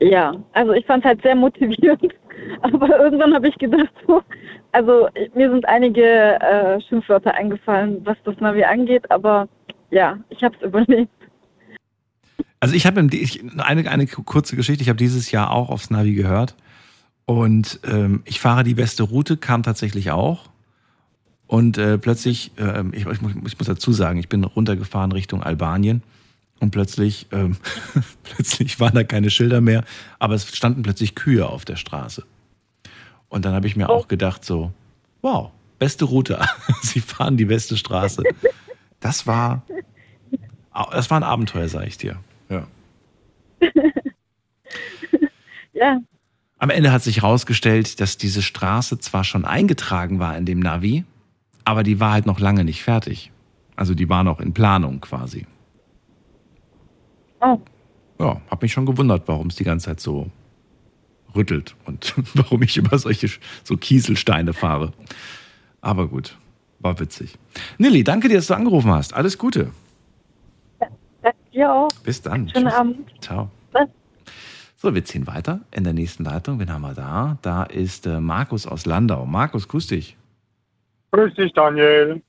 [0.02, 2.14] Ja, also ich fand es halt sehr motivierend.
[2.62, 4.22] Aber irgendwann habe ich gedacht, so,
[4.72, 9.48] also mir sind einige äh, Schimpfwörter eingefallen, was das Navi angeht, aber
[9.90, 11.12] ja, ich habe es überlebt.
[12.60, 16.56] Also ich habe eine, eine kurze Geschichte, ich habe dieses Jahr auch aufs Navi gehört
[17.26, 20.50] und ähm, ich fahre die beste Route, kam tatsächlich auch.
[21.46, 25.44] Und äh, plötzlich, ähm, ich, ich, muss, ich muss dazu sagen, ich bin runtergefahren Richtung
[25.44, 26.04] Albanien
[26.60, 27.58] und plötzlich, ähm,
[28.24, 29.84] plötzlich waren da keine Schilder mehr,
[30.20, 32.26] aber es standen plötzlich Kühe auf der Straße.
[33.30, 34.72] Und dann habe ich mir auch gedacht so,
[35.22, 36.40] wow, beste Route,
[36.82, 38.24] sie fahren die beste Straße.
[39.00, 39.64] Das war,
[40.92, 42.20] das war ein Abenteuer, sage ich dir.
[45.78, 46.02] Ja.
[46.60, 51.06] Am Ende hat sich herausgestellt, dass diese Straße zwar schon eingetragen war in dem Navi,
[51.66, 53.32] aber die war halt noch lange nicht fertig.
[53.76, 55.46] Also die war noch in Planung quasi.
[57.42, 57.60] Oh.
[58.20, 60.32] Ja, hab mich schon gewundert, warum es die ganze Zeit so
[61.36, 63.30] rüttelt und warum ich über solche
[63.64, 64.94] so Kieselsteine fahre.
[65.82, 66.36] Aber gut,
[66.80, 67.38] war witzig.
[67.78, 69.14] Nilly, danke dir, dass du angerufen hast.
[69.14, 69.70] Alles Gute.
[71.58, 71.90] Dir auch.
[72.04, 72.50] Bis dann.
[72.50, 72.74] Schönen Tschüss.
[72.74, 73.12] Abend.
[73.22, 73.50] Ciao.
[73.72, 73.90] Was?
[74.78, 76.60] So, wir ziehen weiter in der nächsten Leitung.
[76.60, 77.38] Wen haben wir da?
[77.42, 79.26] Da ist äh, Markus aus Landau.
[79.26, 80.16] Markus, grüß dich.
[81.12, 82.22] Grüß dich, Daniel.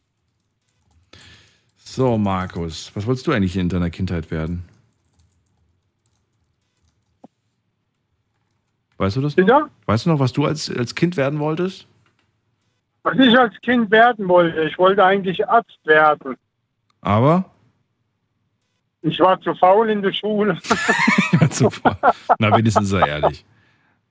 [1.76, 4.64] So, Markus, was wolltest du eigentlich in deiner Kindheit werden?
[8.96, 9.46] Weißt du das noch?
[9.46, 9.68] Ja?
[9.86, 11.86] Weißt du noch, was du als, als Kind werden wolltest?
[13.04, 16.36] Was ich als Kind werden wollte, ich wollte eigentlich Arzt werden.
[17.00, 17.44] Aber?
[19.02, 20.58] Ich war zu faul in der Schule.
[21.40, 21.96] Ja, super.
[22.38, 23.44] Na, wenigstens ist er ehrlich.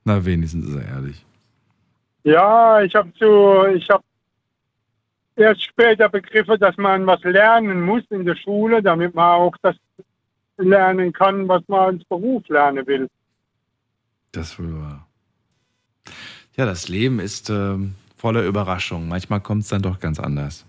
[0.04, 1.26] Na, wenigstens ist er ehrlich.
[2.22, 4.04] ja, ich habe so, ich habe
[5.36, 9.76] erst später begriffen, dass man was lernen muss in der Schule, damit man auch das
[10.58, 13.08] lernen kann, was man als Beruf lernen will.
[14.32, 15.06] Das wohl wahr.
[16.56, 19.08] Ja, das Leben ist ähm, voller Überraschungen.
[19.08, 20.66] Manchmal kommt es dann doch ganz anders.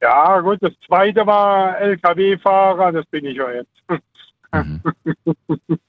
[0.00, 3.68] Ja, gut, das zweite war LKW-Fahrer, das bin ich ja jetzt.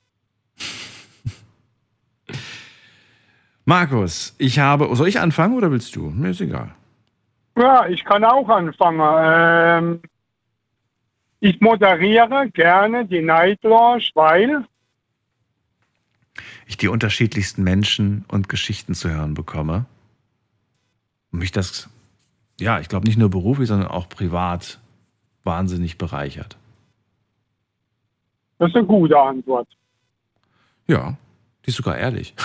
[3.66, 4.93] Markus, ich habe.
[4.95, 6.09] Soll ich anfangen oder willst du?
[6.09, 6.76] Mir ist egal.
[7.57, 8.99] Ja, ich kann auch anfangen.
[9.24, 10.01] Ähm,
[11.39, 14.66] ich moderiere gerne die Night Lounge, weil
[16.68, 19.86] ich die unterschiedlichsten Menschen und Geschichten zu hören bekomme.
[21.32, 21.89] Und mich das,
[22.62, 24.80] ja, ich glaube nicht nur beruflich, sondern auch privat
[25.43, 26.57] wahnsinnig bereichert.
[28.59, 29.68] das ist eine gute Antwort.
[30.88, 31.18] Ja,
[31.66, 32.36] die ist sogar ehrlich.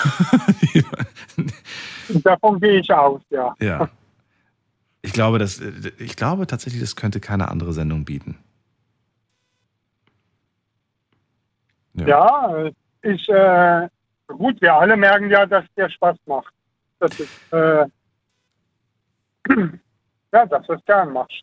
[2.09, 3.55] Davon gehe ich aus, ja.
[3.61, 3.89] ja.
[5.03, 5.61] Ich glaube, das,
[5.99, 8.39] ich glaube tatsächlich, das könnte keine andere Sendung bieten.
[11.95, 12.71] Ja,
[13.03, 13.89] ich, äh,
[14.29, 16.53] gut, wir alle merken ja, dass der Spaß macht.
[16.99, 17.87] Das ist, äh,
[20.33, 21.43] ja, du es gern machst.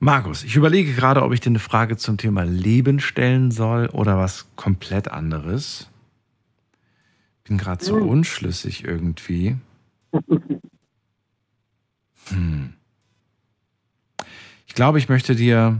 [0.00, 4.16] Markus, ich überlege gerade, ob ich dir eine Frage zum Thema Leben stellen soll oder
[4.16, 5.90] was komplett anderes.
[7.44, 8.08] Bin gerade so Hm.
[8.08, 9.56] unschlüssig irgendwie.
[12.30, 12.74] Hm.
[14.66, 15.78] Ich glaube, ich möchte dir.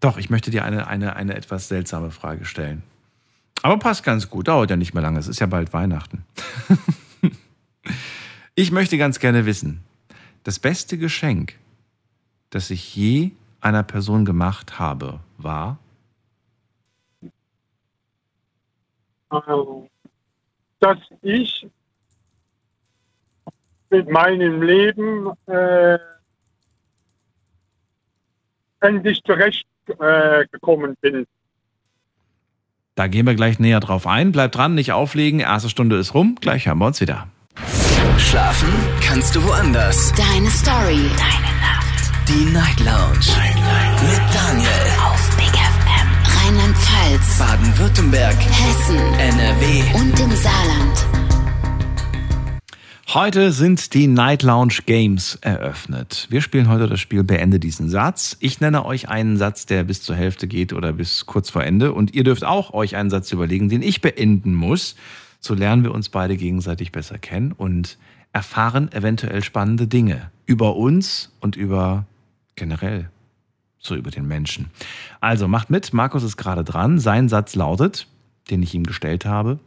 [0.00, 2.82] Doch, ich möchte dir eine, eine, eine etwas seltsame Frage stellen.
[3.62, 6.24] Aber passt ganz gut, dauert ja nicht mehr lange, es ist ja bald Weihnachten.
[8.54, 9.82] ich möchte ganz gerne wissen,
[10.44, 11.58] das beste Geschenk,
[12.50, 15.78] das ich je einer Person gemacht habe, war?
[19.28, 19.88] Also,
[20.80, 21.66] dass ich
[23.90, 25.98] mit meinem Leben äh,
[28.80, 29.66] endlich zurecht
[30.00, 30.44] äh,
[31.00, 31.26] bin.
[32.94, 34.32] Da gehen wir gleich näher drauf ein.
[34.32, 35.40] Bleibt dran, nicht auflegen.
[35.40, 36.36] Erste Stunde ist rum.
[36.40, 37.28] Gleich hören wir uns wieder.
[38.18, 38.68] Schlafen
[39.00, 40.12] kannst du woanders.
[40.12, 41.10] Deine Story.
[41.16, 42.28] Deine Nacht.
[42.28, 43.18] Die Night Lounge.
[43.36, 44.02] Night, Night.
[44.02, 44.68] Mit Daniel.
[45.04, 46.46] Auf Big FM.
[46.46, 47.38] Rheinland-Pfalz.
[47.38, 48.36] Baden-Württemberg.
[48.38, 48.98] Hessen.
[49.14, 49.82] NRW.
[49.94, 51.06] Und im Saarland.
[53.14, 56.26] Heute sind die Night Lounge Games eröffnet.
[56.30, 58.38] Wir spielen heute das Spiel Beende diesen Satz.
[58.40, 61.92] Ich nenne euch einen Satz, der bis zur Hälfte geht oder bis kurz vor Ende.
[61.92, 64.96] Und ihr dürft auch euch einen Satz überlegen, den ich beenden muss.
[65.42, 67.98] So lernen wir uns beide gegenseitig besser kennen und
[68.32, 72.06] erfahren eventuell spannende Dinge über uns und über
[72.54, 73.10] generell
[73.78, 74.70] so über den Menschen.
[75.20, 76.98] Also macht mit, Markus ist gerade dran.
[76.98, 78.06] Sein Satz lautet,
[78.48, 79.58] den ich ihm gestellt habe.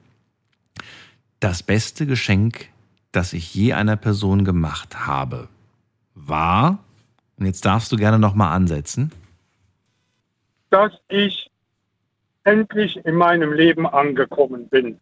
[1.39, 2.69] Das beste Geschenk
[3.15, 5.47] das ich je einer Person gemacht habe,
[6.13, 6.79] war,
[7.37, 9.11] und jetzt darfst du gerne nochmal ansetzen,
[10.69, 11.49] dass ich
[12.43, 14.99] endlich in meinem Leben angekommen bin.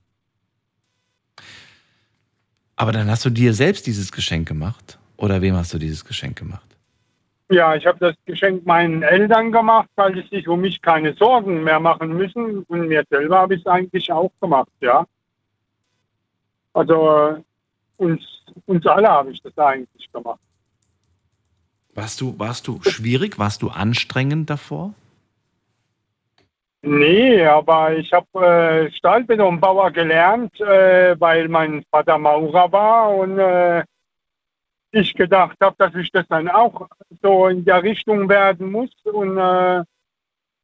[2.76, 4.98] Aber dann hast du dir selbst dieses Geschenk gemacht?
[5.18, 6.68] Oder wem hast du dieses Geschenk gemacht?
[7.50, 11.64] Ja, ich habe das Geschenk meinen Eltern gemacht, weil sie sich um mich keine Sorgen
[11.64, 12.64] mehr machen müssen.
[12.64, 15.06] Und mir selber habe ich es eigentlich auch gemacht, ja.
[16.74, 17.44] Also
[17.98, 18.22] uns,
[18.66, 20.40] uns alle habe ich das eigentlich gemacht.
[21.94, 23.38] Warst du, warst du schwierig?
[23.38, 24.96] Warst du anstrengend davor?
[26.86, 33.86] Nee, aber ich habe äh, Stahlbetonbauer gelernt, äh, weil mein Vater Maurer war und äh,
[34.92, 36.90] ich gedacht habe, dass ich das dann auch
[37.22, 38.92] so in der Richtung werden muss.
[39.06, 39.84] Und, äh,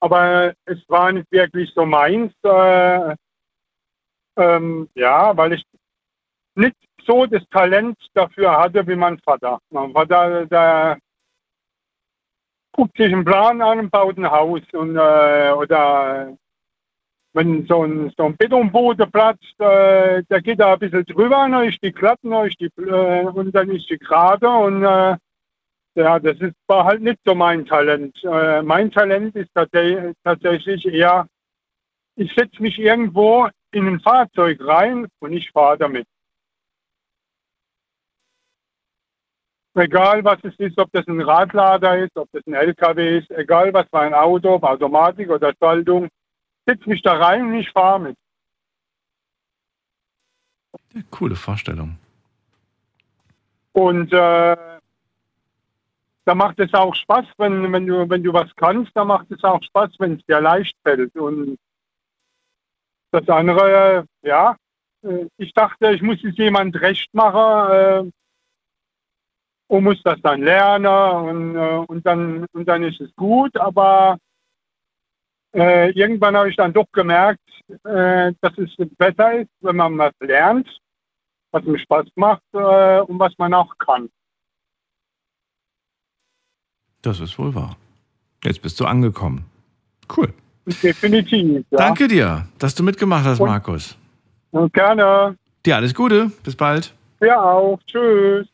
[0.02, 2.34] aber es war nicht wirklich so meins.
[2.44, 3.16] Äh,
[4.36, 5.64] ähm, ja, weil ich
[6.56, 9.60] nicht so das Talent dafür hatte wie mein Vater.
[9.70, 10.98] Mein Vater, der
[12.80, 14.62] guckt sich einen Plan an und baut ein Haus.
[14.72, 16.34] Und, äh, oder
[17.34, 21.68] wenn so ein, so ein Betonboden platzt, äh, der geht da ein bisschen drüber, dann
[21.68, 24.48] ist die glatt, dann äh, und dann ist die gerade.
[24.48, 25.18] Und äh,
[25.96, 28.16] ja, das ist, war halt nicht so mein Talent.
[28.24, 29.72] Äh, mein Talent ist tats
[30.24, 31.28] tatsächlich eher,
[32.16, 36.08] ich setze mich irgendwo in ein Fahrzeug rein und ich fahre damit.
[39.76, 43.74] Egal was es ist, ob das ein Radlader ist, ob das ein LKW ist, egal
[43.74, 46.10] was für ein Auto, ob Automatik oder Schaltung,
[46.66, 48.18] setz mich da rein und ich fahre mit.
[50.94, 51.98] Ja, coole Vorstellung.
[53.74, 54.58] Und äh,
[56.26, 59.44] da macht es auch Spaß, wenn, wenn, du, wenn du was kannst, da macht es
[59.44, 61.16] auch Spaß, wenn es dir leicht fällt.
[61.16, 61.58] Und
[63.12, 64.56] das andere, ja,
[65.04, 68.12] äh, ich dachte, ich muss es jemand recht machen.
[69.70, 73.56] Und muss das dann lernen und, äh, und, dann, und dann ist es gut.
[73.56, 74.18] Aber
[75.54, 77.40] äh, irgendwann habe ich dann doch gemerkt,
[77.84, 80.68] äh, dass es besser ist, wenn man was lernt,
[81.52, 84.10] was mir Spaß macht äh, und was man auch kann.
[87.04, 87.78] Das ist wohl wahr.
[88.44, 89.46] Jetzt bist du angekommen.
[90.16, 90.34] Cool.
[90.82, 91.64] Definitiv.
[91.70, 91.78] Ja.
[91.78, 93.96] Danke dir, dass du mitgemacht hast, Und- Markus.
[94.52, 95.38] Und gerne.
[95.64, 96.32] Dir alles Gute.
[96.44, 96.92] Bis bald.
[97.22, 97.80] Ja auch.
[97.86, 98.48] Tschüss.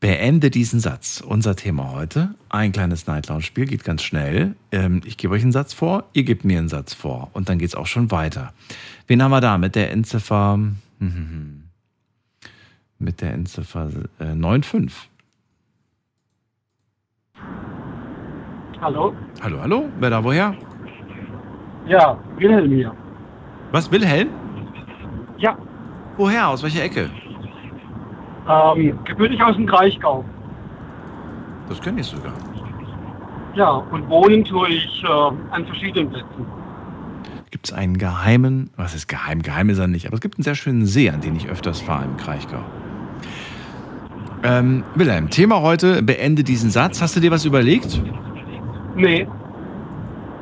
[0.00, 1.20] Beende diesen Satz.
[1.26, 2.34] Unser Thema heute.
[2.48, 4.54] Ein kleines Night Lounge Spiel geht ganz schnell.
[4.70, 7.58] Ähm, ich gebe euch einen Satz vor, ihr gebt mir einen Satz vor und dann
[7.58, 8.52] geht es auch schon weiter.
[9.08, 10.54] Wen haben wir da mit der Endziffer?
[10.54, 11.62] hm, hm, hm.
[13.00, 13.88] Mit der Endziffer
[14.20, 15.10] äh, 95.
[18.80, 19.14] Hallo?
[19.40, 19.88] Hallo, hallo.
[19.98, 20.54] Wer da woher?
[21.88, 22.94] Ja, Wilhelm hier.
[23.72, 24.28] Was, Wilhelm?
[25.38, 25.58] Ja.
[26.16, 26.48] Woher?
[26.48, 27.10] Aus welcher Ecke?
[28.48, 30.24] Ähm, gebürtig aus dem Kraichgau.
[31.68, 32.32] Das kenne ich sogar.
[33.54, 35.06] Ja, und wohnen tue ich äh,
[35.50, 36.46] an verschiedenen Plätzen.
[37.50, 39.42] Gibt es einen geheimen, was ist geheim?
[39.42, 41.80] Geheim ist er nicht, aber es gibt einen sehr schönen See, an den ich öfters
[41.80, 42.62] fahre im Kraichgau.
[44.42, 47.02] Ähm, Wilhelm, Thema heute, beende diesen Satz.
[47.02, 48.00] Hast du dir was überlegt?
[48.94, 49.26] Nee,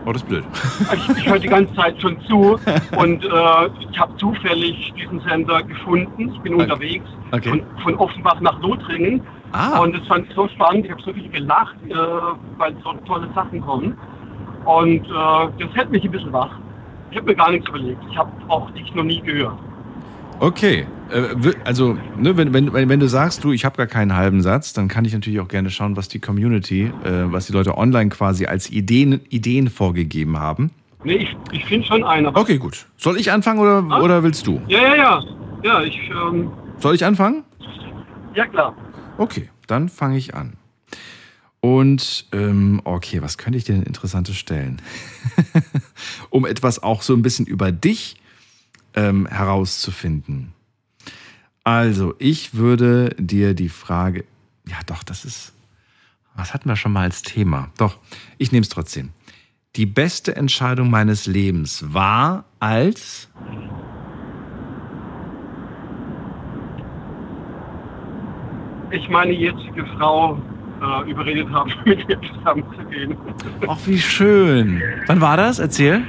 [0.07, 0.45] Oh, das ist blöd.
[0.95, 2.59] ich, ich höre die ganze Zeit schon zu
[2.97, 3.29] und äh,
[3.91, 6.33] ich habe zufällig diesen Sender gefunden.
[6.33, 7.49] Ich bin unterwegs Okay.
[7.51, 9.21] von, von Offenbach nach Lothringen
[9.53, 9.79] Ah.
[9.81, 10.85] und das fand ich so spannend.
[10.87, 11.95] Ich habe so viel gelacht, äh,
[12.59, 13.97] weil so tolle Sachen kommen.
[14.65, 15.09] Und äh,
[15.59, 16.51] das hält mich ein bisschen wach.
[17.11, 18.01] Ich habe mir gar nichts überlegt.
[18.11, 19.57] Ich habe auch dich noch nie gehört.
[20.41, 20.87] Okay,
[21.65, 24.89] also ne, wenn, wenn, wenn du sagst, du, ich habe gar keinen halben Satz, dann
[24.89, 28.47] kann ich natürlich auch gerne schauen, was die Community, äh, was die Leute online quasi
[28.47, 30.71] als Ideen, Ideen vorgegeben haben.
[31.05, 32.87] Nee, ich, ich finde schon aber- Okay, gut.
[32.97, 34.01] Soll ich anfangen oder, Ah.
[34.01, 34.61] oder willst du?
[34.67, 35.25] Ja, ja, ja.
[35.63, 37.45] Ja, ich, ähm, Soll ich anfangen?
[38.35, 38.75] ja klar.
[39.19, 40.55] Okay, dann fange ich an.
[41.61, 44.83] Und, ähm, okay, was könnte ich dir denn Interessantes stellen?
[46.31, 48.17] um etwas auch so ein bisschen über dich
[48.95, 50.53] ähm, herauszufinden.
[51.67, 54.25] Also, ich würde dir die Frage,
[54.69, 55.53] ja doch, das ist,
[56.37, 57.71] was hatten wir schon mal als Thema?
[57.77, 57.99] Doch,
[58.39, 59.09] ich nehme es trotzdem.
[59.75, 63.29] Die beste Entscheidung meines Lebens war als,
[68.93, 70.39] Ich meine jetzige Frau
[70.81, 73.17] äh, überredet habe, mit mir zusammenzugehen.
[73.67, 74.81] ach wie schön.
[75.09, 75.59] Wann war das?
[75.59, 76.05] Erzähl.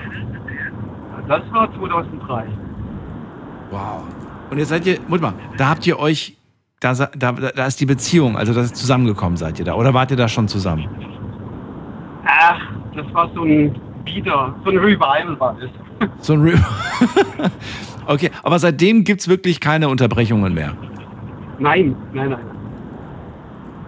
[1.27, 2.45] Das war 2003.
[3.71, 4.03] Wow.
[4.49, 6.37] Und jetzt seid ihr, Moment mal, da habt ihr euch,
[6.79, 9.73] da, da, da ist die Beziehung, also das ist zusammengekommen seid ihr da.
[9.73, 10.87] Oder wart ihr da schon zusammen?
[12.25, 12.59] Ach,
[12.95, 13.75] das war so ein
[14.05, 15.69] Wieder, so ein Revival war das.
[16.21, 16.53] So ein Re
[18.07, 20.73] Okay, aber seitdem gibt's wirklich keine Unterbrechungen mehr.
[21.59, 22.45] Nein, nein, nein.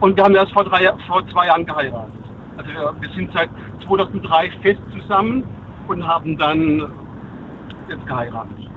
[0.01, 2.14] Und wir haben erst vor, drei, vor zwei Jahren geheiratet.
[2.57, 3.49] Also wir, wir sind seit
[3.86, 5.43] 2003 fest zusammen
[5.88, 6.91] und haben dann
[7.88, 8.69] jetzt geheiratet.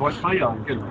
[0.00, 0.90] Vor zwei Jahren, genau.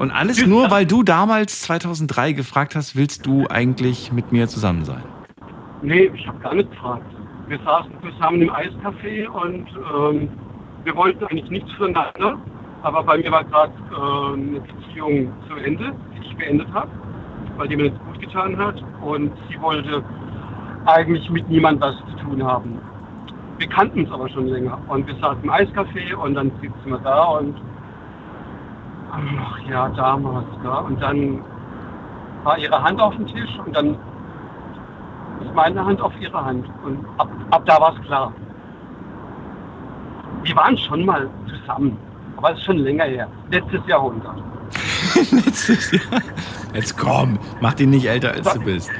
[0.00, 4.84] Und alles nur, weil du damals 2003 gefragt hast, willst du eigentlich mit mir zusammen
[4.84, 5.04] sein?
[5.80, 7.06] Nee, ich habe gar nicht gefragt.
[7.46, 10.28] Wir saßen zusammen im Eiscafé und ähm,
[10.82, 12.36] wir wollten eigentlich nichts voneinander.
[12.82, 16.90] Aber bei mir war gerade äh, eine Beziehung zu Ende, die ich beendet habe,
[17.58, 18.82] weil die mir nicht gut getan hat.
[19.02, 20.02] Und sie wollte
[20.86, 22.80] eigentlich mit niemand was zu tun haben.
[23.58, 24.78] Wir kannten uns aber schon länger.
[24.88, 27.54] Und wir saßen im Eiscafé und dann sitzen wir da und
[29.12, 30.78] ach ja, damals, ja.
[30.78, 31.44] Und dann
[32.44, 33.96] war ihre Hand auf dem Tisch und dann
[35.44, 36.66] ist meine Hand auf ihre Hand.
[36.84, 38.32] Und ab, ab da war es klar.
[40.42, 41.96] Wir waren schon mal zusammen,
[42.36, 43.28] aber es ist schon länger her.
[43.50, 44.36] Letztes Jahrhundert.
[45.30, 46.20] Letztes Jahr.
[46.74, 48.90] Jetzt komm, mach dich nicht älter, als du bist.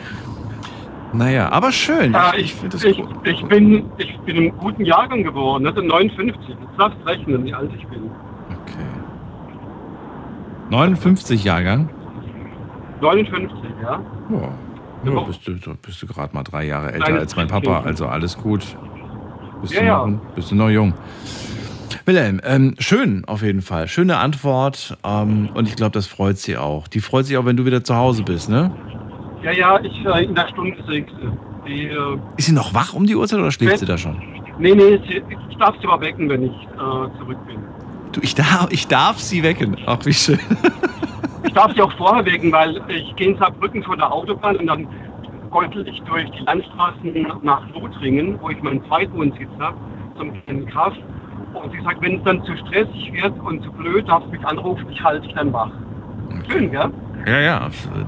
[1.13, 2.13] Naja, aber schön.
[2.13, 6.49] Ja, Ich, ich, ich das ich, bin, ich bin im guten Jahrgang geworden, also 59.
[6.49, 8.11] Jetzt darfst du rechnen, wie alt ich bin.
[10.71, 11.91] 59 Jahrgang.
[13.01, 14.01] 59, ja.
[14.31, 17.81] Ja, ja bist du, bist du gerade mal drei Jahre älter Kleines als mein Papa,
[17.81, 18.65] also alles gut.
[19.61, 20.07] Bist, Ja, du, ja.
[20.07, 20.95] noch, bist du noch jung.
[22.07, 23.87] Wilhelm, ähm, schön auf jeden Fall.
[23.87, 26.89] Schöne Antwort ähm, und ich glaube, das freut sie auch.
[26.89, 28.73] Die freut sich auch, wenn du wieder zu Hause bist, ne?
[29.43, 31.13] Ja, ja, ich äh, in der Stunde sechs.
[31.67, 34.21] Die, äh, Ist sie noch wach um die Uhrzeit oder schläft sie da schon?
[34.59, 37.59] nee, nee, sie, ich darf sie mal wecken, wenn ich äh, zurück bin.
[38.13, 39.77] Du, ich darf, ich darf sie wecken.
[39.87, 40.39] Ach, wie schön.
[41.45, 44.67] Ich darf sie auch vorher wecken, weil ich gehe in Saarbrücken vor der Autobahn und
[44.69, 44.87] dann
[45.51, 49.77] geutel ich durch die Landstraßen nach Lothringen, wo ich meinen Zweitwohnsitz habe,
[50.17, 50.95] zum kleinen Kaff.
[51.53, 54.45] Und sie sagt, wenn es dann zu stressig wird und zu blöd, darfst du mich
[54.47, 55.71] anrufen, ich halte dich dann wach.
[56.49, 56.91] Schön, gell?
[57.27, 58.07] Ja, ja, absolut.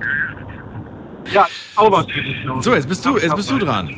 [1.32, 1.46] Ja,
[1.76, 2.46] glaub ich.
[2.60, 3.90] So, jetzt bist du, jetzt bist du dran.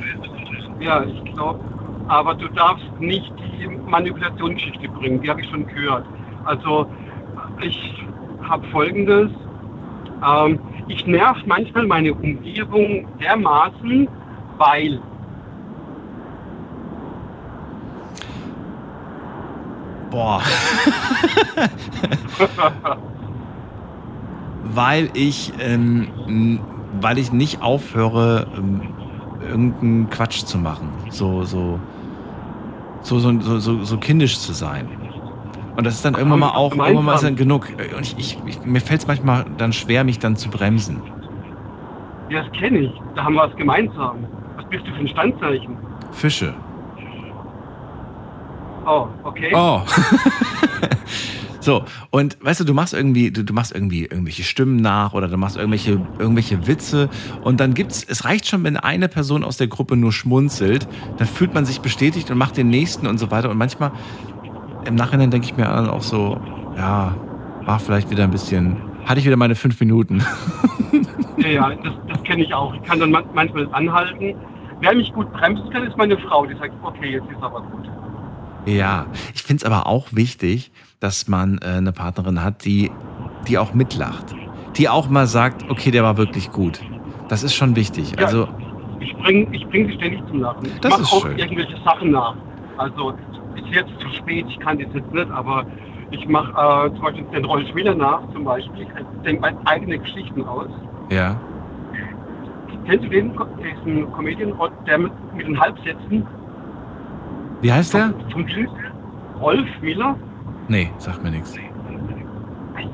[0.81, 1.61] Ja, ich glaube.
[2.09, 6.07] Aber du darfst nicht die Manipulationsgeschichte bringen, die habe ich schon gehört.
[6.45, 6.89] Also,
[7.61, 8.05] ich
[8.43, 9.31] habe folgendes.
[10.25, 14.09] Ähm, ich nerv manchmal meine Umgebung dermaßen,
[14.57, 15.01] weil.
[20.11, 20.41] Boah.
[24.63, 26.61] weil ich, ähm,
[27.01, 28.83] weil ich nicht aufhöre, ähm,
[29.41, 30.89] irgendeinen Quatsch zu machen.
[31.11, 31.79] So, so,
[33.03, 34.89] so, so, so, so, kindisch zu sein.
[35.77, 37.69] Und das ist dann irgendwann mal auch, irgendwann mal ist dann genug.
[37.97, 41.03] Und ich, ich, ich, mir fällt es manchmal dann schwer, mich dann zu bremsen.
[42.31, 42.93] Ja, das kenne ich.
[43.15, 44.25] Da haben wir was gemeinsam.
[44.57, 45.77] Was bist du für ein Standzeichen?
[46.13, 46.55] Fische.
[48.87, 49.53] Oh, okay.
[49.55, 49.83] Oh.
[51.67, 55.27] so, und weißt du, du machst irgendwie, du, du machst irgendwie irgendwelche Stimmen nach oder
[55.27, 57.11] du machst irgendwelche, irgendwelche Witze
[57.43, 60.87] und dann gibt's, es reicht schon, wenn eine Person aus der Gruppe nur schmunzelt,
[61.19, 63.51] dann fühlt man sich bestätigt und macht den nächsten und so weiter.
[63.51, 63.91] Und manchmal,
[64.85, 66.41] im Nachhinein denke ich mir dann auch so,
[66.77, 67.17] ja,
[67.65, 70.23] war vielleicht wieder ein bisschen, hatte ich wieder meine fünf Minuten.
[71.39, 72.75] Ja, ja, das, das kenne ich auch.
[72.75, 74.35] Ich kann dann man- manchmal anhalten.
[74.81, 77.85] Wer mich gut bremsen kann, ist meine Frau, die sagt, okay, jetzt ist aber gut.
[78.65, 80.71] Ja, ich finde es aber auch wichtig,
[81.01, 82.91] dass man äh, eine Partnerin hat, die,
[83.49, 84.35] die auch mitlacht.
[84.77, 86.81] Die auch mal sagt, okay, der war wirklich gut.
[87.29, 88.13] Das ist schon wichtig.
[88.19, 88.27] Ja.
[88.27, 88.49] Also,
[89.01, 90.67] Ich bringe ich bring sie ständig zum Lachen.
[90.67, 91.39] Ich Das mache ist auch schön.
[91.39, 92.35] irgendwelche Sachen nach.
[92.79, 93.15] Also
[93.57, 95.65] ist jetzt zu spät, ich kann das jetzt nicht, aber
[96.11, 98.83] ich mache äh, zum Beispiel den Rolf Miller nach zum Beispiel.
[98.83, 100.69] Ich denke meine eigene Geschichten aus.
[101.11, 101.37] Ja.
[102.87, 103.33] Kennst du den,
[103.85, 104.53] diesen Comedian,
[104.87, 106.25] der mit, mit den Halbsätzen
[107.61, 108.13] Wie heißt der?
[108.31, 108.71] vom Typ?
[109.41, 110.15] Rolf Miller?
[110.69, 111.57] Nee, sagt mir nichts.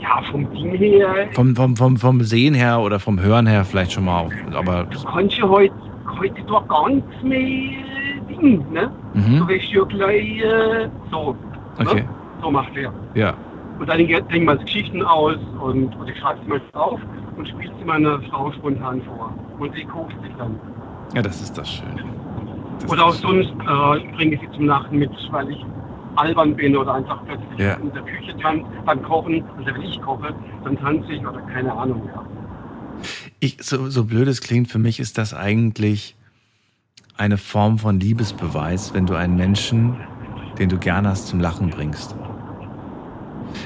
[0.01, 1.29] Ja, vom Ding her.
[1.33, 4.29] Vom, vom, vom, vom Sehen her oder vom Hören her vielleicht schon mal.
[4.55, 5.75] Aber Du kannst ja heute,
[6.19, 7.71] heute doch nichts mehr
[8.29, 8.91] Ding, ne?
[9.15, 9.39] Mhm.
[9.39, 11.37] Du wirst ja gleich äh, so.
[11.79, 12.01] Okay.
[12.01, 12.09] Ne?
[12.43, 12.93] So macht er.
[13.15, 13.35] ja.
[13.79, 13.99] Und dann
[14.45, 17.01] wir uns Geschichten aus und, und ich schreibe sie mal auf
[17.37, 19.33] und spiele sie meiner Frau spontan vor.
[19.59, 20.55] Und sie guckt sich dann.
[21.15, 22.05] Ja, das ist das Schöne.
[22.89, 25.65] oder auch sonst äh, bringe ich sie zum Lachen mit, weil ich
[26.17, 27.75] albern bin oder einfach plötzlich Ja.
[27.75, 30.35] in der Küche tanze, beim Kochen, also wenn ich koche,
[30.65, 32.25] dann tanze ich oder keine Ahnung, ja.
[33.41, 36.15] Ich, so, so blöd es klingt, für mich ist das eigentlich
[37.17, 39.97] eine Form von Liebesbeweis, wenn du einen Menschen,
[40.59, 42.15] den du gerne hast, zum Lachen bringst.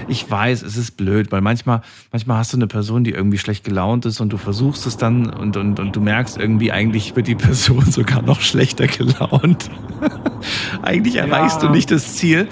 [0.08, 1.82] Ich weiß, es ist blöd, weil manchmal,
[2.12, 5.28] manchmal hast du eine Person, die irgendwie schlecht gelaunt ist und du versuchst es dann
[5.30, 9.70] und, und, und du merkst irgendwie, eigentlich wird die Person sogar noch schlechter gelaunt.
[10.82, 11.72] eigentlich erreichst du Ja.
[11.72, 12.48] nicht das Ziel.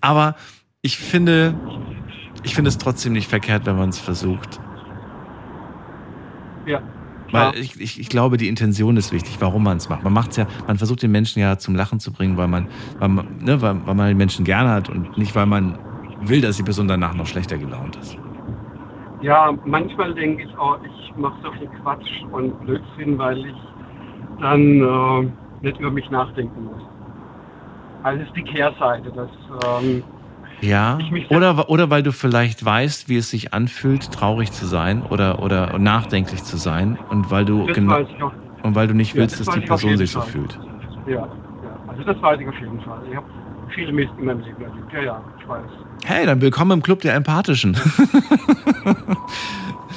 [0.00, 0.36] Aber
[0.82, 1.54] ich finde,
[2.42, 4.60] ich finde es trotzdem nicht verkehrt, wenn man es versucht.
[6.66, 6.82] Ja.
[7.30, 10.02] Weil ich, ich, ich glaube, die Intention ist wichtig, warum man es macht.
[10.02, 13.08] Man macht ja, man versucht den Menschen ja zum Lachen zu bringen, weil man, weil
[13.08, 15.78] man, ne, weil, weil man den Menschen gerne hat und nicht, weil man
[16.20, 18.16] will, dass die Person danach noch schlechter gelaunt ist.
[19.20, 23.56] Ja, manchmal denke ich, oh, ich mache so viel Quatsch und Blödsinn, weil ich
[24.40, 25.28] dann äh,
[25.62, 26.82] nicht über mich nachdenken muss.
[28.04, 29.28] Also ist die Kehrseite, dass
[29.82, 30.04] ähm,
[30.60, 30.98] Ja.
[31.30, 35.78] Oder, oder weil du vielleicht weißt, wie es sich anfühlt, traurig zu sein oder, oder
[35.78, 38.32] nachdenklich zu sein und weil du genau auch.
[38.62, 40.58] und weil du nicht Ja, willst, das dass die Person sich so fühlt.
[41.06, 41.28] ja, ja,
[41.88, 43.00] also das weiß ich auf jeden Fall.
[43.10, 43.26] Ich habe
[43.74, 44.92] viele Mist in meinem Leben erlebt.
[44.92, 45.70] Ja, ja, ich weiß.
[46.04, 47.76] Hey, dann willkommen im Club der Empathischen.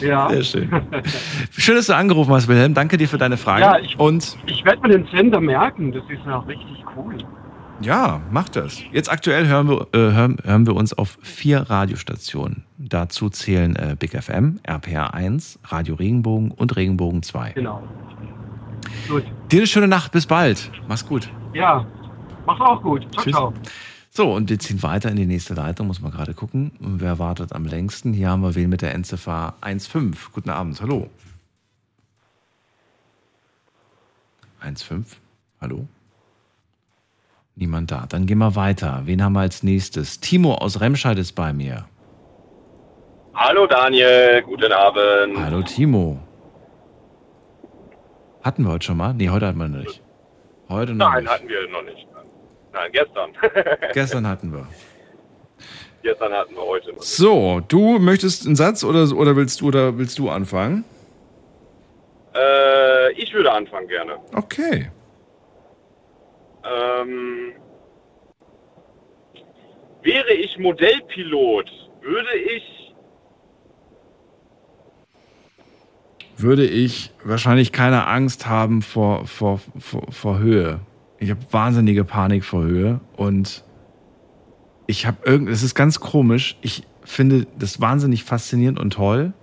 [0.02, 0.30] Ja.
[0.30, 0.70] Sehr schön.
[1.52, 2.74] Schön, dass du angerufen hast, Wilhelm.
[2.74, 3.62] Danke dir für deine Frage.
[3.62, 5.92] Ja, ich, und ich werde mir den Sender merken.
[5.92, 7.18] Das ist ja richtig cool.
[7.82, 8.80] Ja, mach das.
[8.92, 12.64] Jetzt aktuell hören wir, äh, hören, hören wir uns auf vier Radiostationen.
[12.78, 17.52] Dazu zählen äh, Big FM, RPR 1, Radio Regenbogen und Regenbogen 2.
[17.52, 17.84] Genau.
[19.08, 19.24] Gut.
[19.52, 20.72] Dir eine schöne Nacht, bis bald.
[20.88, 21.30] Mach's gut.
[21.54, 21.86] Ja,
[22.60, 23.02] mach's auch gut.
[23.14, 23.34] Ciao, Tschüss.
[23.34, 23.54] ciao.
[24.14, 26.72] So, und wir ziehen weiter in die nächste Leitung, muss man gerade gucken.
[26.80, 28.14] Wer wartet am längsten?
[28.14, 30.16] Hier haben wir wen mit der Endziffer 15.
[30.34, 31.10] Guten Abend, hallo.
[34.60, 35.06] 15,
[35.62, 35.88] hallo?
[37.56, 38.06] Niemand da.
[38.08, 39.02] Dann gehen wir weiter.
[39.06, 40.20] Wen haben wir als nächstes?
[40.20, 41.86] Timo aus Remscheid ist bei mir.
[43.34, 45.38] Hallo Daniel, guten Abend.
[45.38, 46.20] Hallo Timo.
[48.44, 49.14] Hatten wir heute schon mal?
[49.14, 50.02] Nee, heute hatten wir noch nicht.
[50.70, 51.34] Heute noch Nein, nicht.
[51.34, 52.08] hatten wir noch nicht.
[52.74, 53.32] Nein, gestern.
[53.94, 54.68] Gestern hatten wir.
[56.04, 56.94] gestern hatten wir heute.
[57.00, 60.86] So, du möchtest einen Satz oder, oder willst du oder willst du anfangen?
[62.34, 64.18] Äh, ich würde anfangen gerne.
[64.34, 64.90] Okay.
[66.64, 67.54] Ähm,
[70.02, 71.70] wäre ich Modellpilot,
[72.02, 72.82] würde ich
[76.42, 80.80] Würde ich wahrscheinlich keine Angst haben vor, vor, vor, vor Höhe.
[81.22, 83.64] Ich habe wahnsinnige Panik vor Höhe und
[84.88, 86.58] ich habe irgend, es ist ganz komisch.
[86.62, 89.34] Ich finde das wahnsinnig faszinierend und toll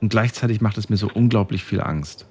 [0.00, 2.28] und gleichzeitig macht es mir so unglaublich viel Angst.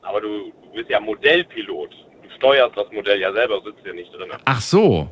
[0.00, 1.90] aber du, du bist ja Modellpilot.
[2.22, 4.30] Du steuerst das Modell ja selber, sitzt ja nicht drin.
[4.46, 5.10] Ach so.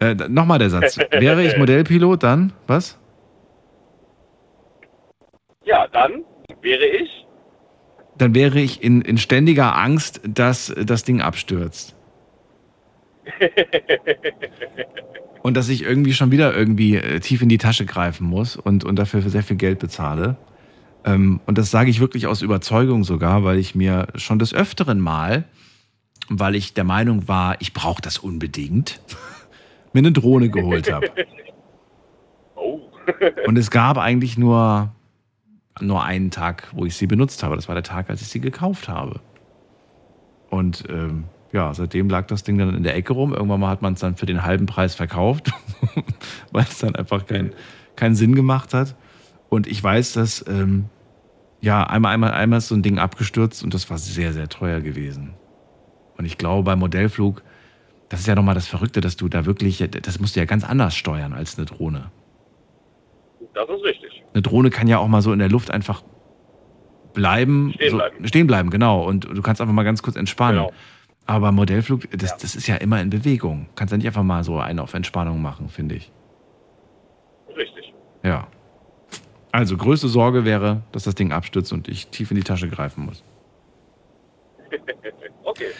[0.00, 0.98] Äh, Nochmal der Satz.
[1.12, 2.98] Wäre ich Modellpilot, dann was?
[5.64, 6.24] Ja, dann
[6.62, 7.25] wäre ich
[8.18, 11.94] Dann wäre ich in, in ständiger Angst, dass das Ding abstürzt.
[15.42, 18.82] Und dass ich irgendwie schon wieder irgendwie äh, tief in die Tasche greifen muss und,
[18.82, 20.36] und dafür sehr viel Geld bezahle.
[21.04, 24.98] Ähm, und das sage ich wirklich aus Überzeugung sogar, weil ich mir schon des Öfteren
[24.98, 25.44] mal,
[26.28, 29.00] weil ich der Meinung war, ich brauche das unbedingt,
[29.92, 31.10] mir eine Drohne geholt habe.
[32.58, 32.80] Oh.
[33.46, 34.90] Und es gab eigentlich nur,
[35.80, 37.56] nur einen Tag, wo ich sie benutzt habe.
[37.56, 39.20] Das war der Tag, als ich sie gekauft habe.
[40.50, 43.32] Und ähm, ja, seitdem lag das Ding dann in der Ecke rum.
[43.32, 45.50] Irgendwann mal hat man es dann für den halben Preis verkauft,
[46.52, 47.52] weil es dann einfach keinen
[47.96, 48.94] keinen Sinn gemacht hat.
[49.48, 50.86] Und ich weiß, dass ähm,
[51.60, 54.80] ja einmal, einmal, einmal ist so ein Ding abgestürzt und das war sehr, sehr teuer
[54.80, 55.34] gewesen.
[56.16, 57.42] Und ich glaube, beim Modellflug,
[58.08, 60.64] das ist ja nochmal das Verrückte, dass du da wirklich, das musst du ja ganz
[60.64, 62.10] anders steuern als eine Drohne.
[63.54, 64.15] Das ist richtig.
[64.36, 66.02] Eine Drohne kann ja auch mal so in der Luft einfach
[67.14, 67.72] bleiben.
[67.74, 68.28] Stehen so, bleiben.
[68.28, 69.02] Stehen bleiben, genau.
[69.02, 70.60] Und du kannst einfach mal ganz kurz entspannen.
[70.60, 70.72] Genau.
[71.24, 73.70] Aber Modellflug, das, das ist ja immer in Bewegung.
[73.76, 76.12] Kannst ja nicht einfach mal so einen auf Entspannung machen, finde ich.
[77.56, 77.94] Richtig.
[78.22, 78.46] Ja.
[79.52, 83.06] Also größte Sorge wäre, dass das Ding abstürzt und ich tief in die Tasche greifen
[83.06, 83.24] muss.
[85.44, 85.70] okay.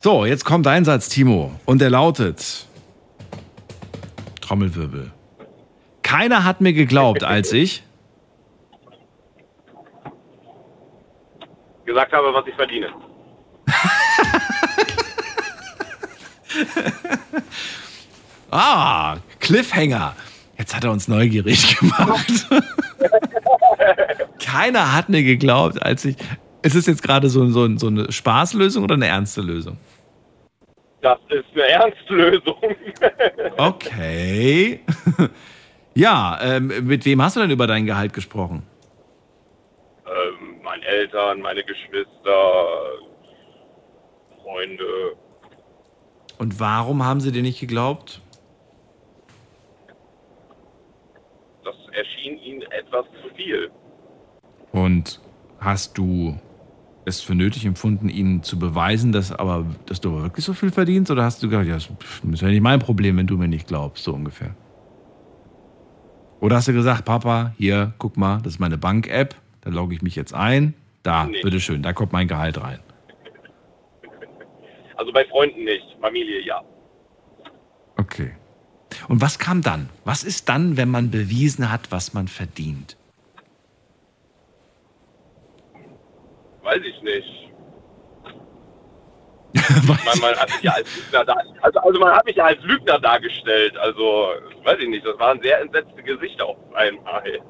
[0.00, 1.52] So, jetzt kommt dein Satz, Timo.
[1.66, 2.66] Und der lautet:
[4.40, 5.12] Trommelwirbel.
[6.12, 7.82] Keiner hat mir geglaubt, als ich.
[11.86, 12.88] Gesagt habe, was ich verdiene.
[18.54, 20.14] Ah, Cliffhanger.
[20.58, 22.46] Jetzt hat er uns neugierig gemacht.
[24.44, 26.16] Keiner hat mir geglaubt, als ich.
[26.60, 29.78] Ist es jetzt gerade so, so, so eine Spaßlösung oder eine ernste Lösung?
[31.00, 32.76] Das ist eine Ernstlösung.
[33.56, 34.80] Okay.
[35.94, 38.62] Ja, ähm, mit wem hast du denn über dein Gehalt gesprochen?
[40.12, 42.98] ähm, meine Eltern, meine Geschwister,
[44.42, 45.16] Freunde.
[46.38, 48.20] Und warum haben sie dir nicht geglaubt?
[51.64, 53.70] Das erschien ihnen etwas zu viel.
[54.72, 55.20] Und
[55.60, 56.38] hast du
[57.04, 60.70] es für nötig empfunden, ihnen zu beweisen, dass, aber, dass du aber wirklich so viel
[60.70, 61.10] verdienst?
[61.10, 61.90] Oder hast du gedacht, ja, das
[62.32, 64.54] ist ja nicht mein Problem, wenn du mir nicht glaubst, so ungefähr?
[66.42, 70.02] Oder hast du gesagt, Papa, hier, guck mal, das ist meine Bank-App, da logge ich
[70.02, 70.74] mich jetzt ein.
[71.04, 71.40] Da, Nee.
[71.40, 72.80] bitteschön, da kommt mein Gehalt rein.
[74.96, 76.60] Also bei Freunden nicht, Familie ja.
[77.96, 78.32] Okay.
[79.08, 79.88] Und was kam dann?
[80.04, 82.96] Was ist dann, wenn man bewiesen hat, was man verdient?
[86.62, 87.41] Weiß ich nicht.
[89.86, 92.62] man, man hat mich ja als Lügner dar also, also man hat mich ja als
[92.62, 93.76] Lügner dargestellt.
[93.76, 94.32] Also,
[94.64, 97.22] weiß ich nicht, das waren sehr entsetzte Gesichter auf einmal.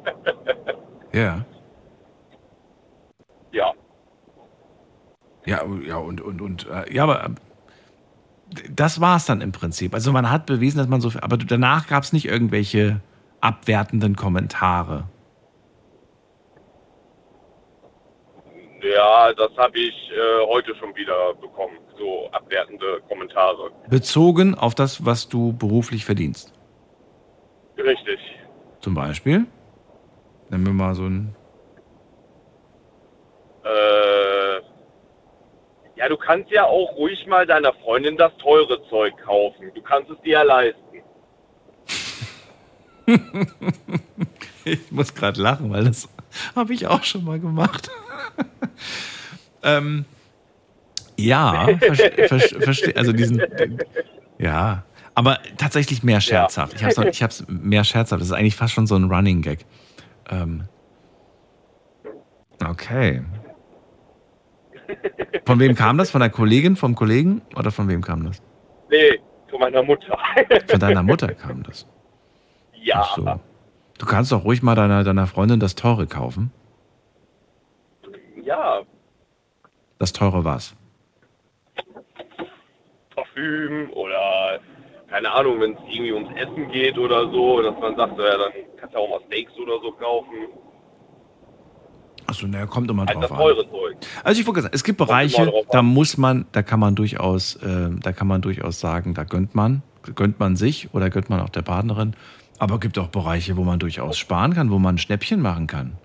[1.14, 1.44] Ja.
[3.50, 3.74] ja.
[5.44, 7.28] Ja, ja, und, und, und, äh, ja, aber äh,
[8.70, 9.92] das war es dann im Prinzip.
[9.92, 13.00] Also man hat bewiesen, dass man so viel, aber danach gab es nicht irgendwelche
[13.42, 15.04] abwertenden Kommentare.
[18.82, 21.78] Ja, das habe ich äh, heute schon wieder bekommen.
[22.02, 23.70] So abwertende Kommentare.
[23.88, 26.52] Bezogen auf das, was du beruflich verdienst.
[27.78, 28.18] Richtig.
[28.80, 29.46] Zum Beispiel.
[30.50, 31.36] Nehmen wir mal so ein.
[33.64, 34.56] Äh,
[35.94, 39.70] ja, du kannst ja auch ruhig mal deiner Freundin das teure Zeug kaufen.
[39.72, 41.02] Du kannst es dir ja leisten.
[44.64, 46.08] Ich muss gerade lachen, weil das
[46.54, 47.90] habe ich auch schon mal gemacht.
[49.64, 50.04] ähm,
[51.26, 52.28] ja, verstehe.
[52.60, 53.42] Verste, also diesen.
[54.38, 54.84] Ja,
[55.14, 56.74] aber tatsächlich mehr scherzhaft.
[56.74, 58.20] Ich habe ich hab's mehr scherzhaft.
[58.20, 59.64] Das ist eigentlich fast schon so ein Running Gag.
[60.30, 60.64] Ähm,
[62.66, 63.22] okay.
[65.46, 66.10] Von wem kam das?
[66.10, 68.42] Von der Kollegin, vom Kollegen oder von wem kam das?
[68.90, 69.18] Nee,
[69.48, 70.18] von meiner Mutter.
[70.68, 71.86] Von deiner Mutter kam das.
[72.74, 73.00] ja.
[73.02, 73.40] Ach so.
[73.98, 76.50] Du kannst doch ruhig mal deiner, deiner Freundin das Teure kaufen.
[78.42, 78.82] Ja,
[79.98, 80.74] Das Teure was?
[83.34, 84.60] Parfüm oder
[85.08, 88.52] keine Ahnung, wenn es irgendwie ums Essen geht oder so, dass man sagt, ja, dann
[88.78, 90.36] kannst du auch mal Steaks oder so kaufen.
[92.26, 93.70] Achso, naja, kommt immer Halt drauf das an.
[93.70, 93.96] Zeug.
[94.24, 97.90] Also ich wollte gesagt, es gibt Bereiche, da muss man, da kann man durchaus, äh,
[98.00, 99.82] da kann man durchaus sagen, da gönnt man,
[100.14, 102.14] gönnt man sich oder gönnt man auch der Partnerin.
[102.58, 105.66] Aber es gibt auch Bereiche, wo man durchaus sparen kann, wo man ein Schnäppchen machen
[105.66, 105.98] kann.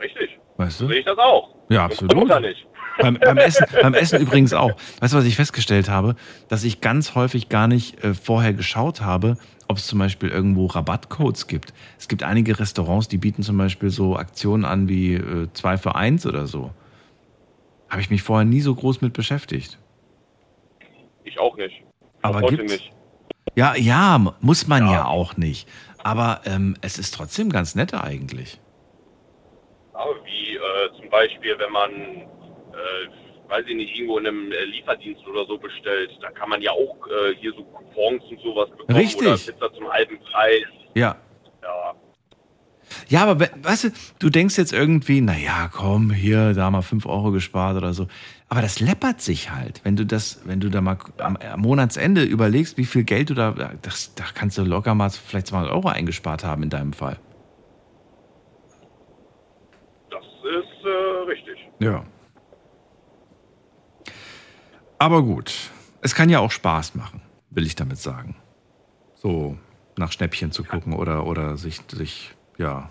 [0.00, 0.38] Richtig.
[0.56, 0.88] Weißt du?
[0.88, 1.54] sehe ich das auch.
[1.70, 2.14] Ja, absolut.
[2.14, 2.66] Mutter nicht.
[2.98, 4.72] Beim, beim, Essen, beim Essen übrigens auch.
[5.00, 6.16] Weißt du, was ich festgestellt habe?
[6.48, 9.36] Dass ich ganz häufig gar nicht äh, vorher geschaut habe,
[9.68, 11.74] ob es zum Beispiel irgendwo Rabattcodes gibt.
[11.98, 15.94] Es gibt einige Restaurants, die bieten zum Beispiel so Aktionen an wie äh, 2 für
[15.94, 16.72] 1 oder so.
[17.88, 19.78] Habe ich mich vorher nie so groß mit beschäftigt.
[21.24, 21.82] Ich auch nicht.
[22.22, 22.72] Aber heute gibt's?
[22.72, 22.92] nicht.
[23.54, 25.68] Ja, ja, muss man ja, auch nicht.
[26.02, 28.60] Aber ähm, es ist trotzdem ganz nett eigentlich.
[29.92, 31.90] Aber wie äh, zum Beispiel, wenn man,
[32.76, 36.60] äh, weiß ich nicht, irgendwo in einem äh, Lieferdienst oder so bestellt, da kann man
[36.62, 38.98] ja auch äh, hier so Coupons und sowas bekommen.
[38.98, 39.26] Richtig.
[39.26, 40.62] Oder Pizza zum halben Preis.
[40.94, 41.16] Ja.
[41.62, 41.94] Ja.
[43.08, 43.88] Ja, aber we- weißt du,
[44.20, 48.06] du denkst jetzt irgendwie, naja, komm, hier, da mal 5 Euro gespart oder so.
[48.48, 49.80] Aber das läppert sich halt.
[49.84, 53.34] Wenn du das, wenn du da mal am, am Monatsende überlegst, wie viel Geld du
[53.34, 57.18] da, das, da kannst du locker mal vielleicht 200 Euro eingespart haben in deinem Fall.
[60.10, 61.58] Das ist äh, richtig.
[61.80, 62.04] Ja.
[64.98, 65.70] Aber gut,
[66.00, 67.20] es kann ja auch Spaß machen,
[67.50, 68.36] will ich damit sagen.
[69.14, 69.58] So
[69.96, 72.90] nach Schnäppchen zu gucken oder, oder sich, sich, ja,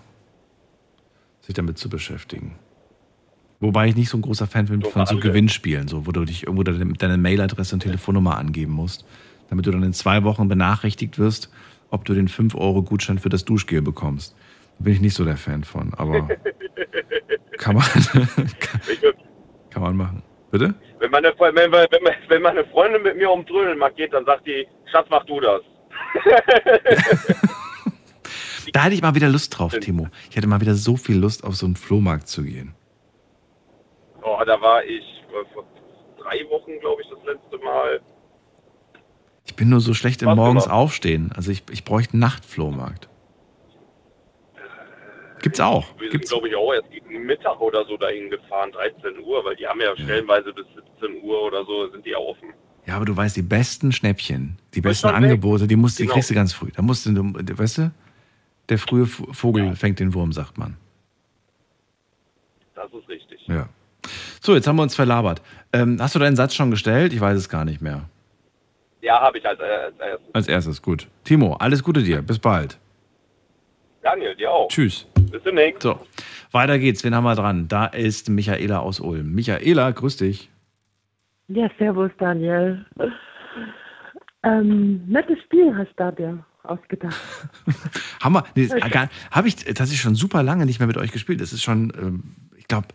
[1.40, 2.56] sich damit zu beschäftigen.
[3.58, 6.42] Wobei ich nicht so ein großer Fan bin von so Gewinnspielen, so, wo du dich
[6.42, 9.06] irgendwo deine, deine Mailadresse und Telefonnummer angeben musst,
[9.48, 11.50] damit du dann in zwei Wochen benachrichtigt wirst,
[11.90, 14.34] ob du den 5-Euro-Gutschein für das Duschgel bekommst.
[14.78, 16.28] Da bin ich nicht so der Fan von, aber
[17.58, 17.84] kann man,
[18.60, 18.80] kann,
[19.70, 20.22] kann man machen.
[20.50, 20.74] Bitte?
[20.98, 24.66] Wenn meine, wenn, wenn, wenn, meine Freundin mit mir um Trödelmarkt geht, dann sagt die,
[24.90, 25.62] Schatz, mach du das.
[28.72, 30.08] Da hätte ich mal wieder Lust drauf, Timo.
[30.28, 32.74] Ich hätte mal wieder so viel Lust, auf so einen Flohmarkt zu gehen.
[34.22, 35.64] Oh, da war ich äh, vor
[36.18, 38.00] drei Wochen, glaube ich, das letzte Mal.
[39.44, 40.74] Ich bin nur so schlecht im Morgens mal.
[40.74, 41.32] aufstehen.
[41.36, 43.08] Also ich, ich bräuchte einen Nachtflohmarkt.
[45.46, 45.86] Gibt's auch.
[46.00, 49.54] Wir sind, glaube ich, auch erst gegen Mittag oder so dahin gefahren, 13 Uhr, weil
[49.54, 50.66] die haben ja stellenweise bis
[50.98, 52.48] 17 Uhr oder so, sind die offen.
[52.84, 55.06] Ja, aber du weißt, die besten Schnäppchen, die besten.
[55.06, 56.14] Angebote, die, musst, die Genau.
[56.14, 56.70] kriegst du ganz früh.
[56.74, 57.92] Da musst du, du- weißt du,
[58.68, 60.76] der frühe Vogel fängt den Wurm, sagt man.
[62.74, 63.46] Das ist richtig.
[63.46, 63.68] Ja.
[64.40, 65.42] So, jetzt haben wir uns verlabert.
[65.72, 67.12] Ähm, hast du deinen Satz schon gestellt?
[67.12, 68.08] Ich weiß es gar nicht mehr.
[69.00, 70.34] Ja, habe ich als, äh, als erstes.
[70.34, 71.06] Als erstes, gut.
[71.22, 72.20] Timo, alles Gute dir.
[72.22, 72.78] Bis bald.
[74.02, 74.68] Daniel, dir auch.
[74.68, 75.06] Tschüss.
[75.30, 75.82] Bis demnächst.
[75.82, 76.00] So,
[76.52, 77.04] weiter geht's.
[77.04, 77.68] Wen haben wir dran?
[77.68, 79.34] Da ist Michaela aus Ulm.
[79.34, 80.50] Michaela, grüß dich.
[81.48, 82.84] Ja, servus Daniel.
[84.42, 87.16] Ähm, nettes Spiel hast du dir ausgedacht.
[88.20, 88.68] Haben wir, nee,
[89.30, 91.40] habe ich tatsächlich schon super lange nicht mehr mit euch gespielt.
[91.40, 92.88] Das ist schon, ähm, ich glaube,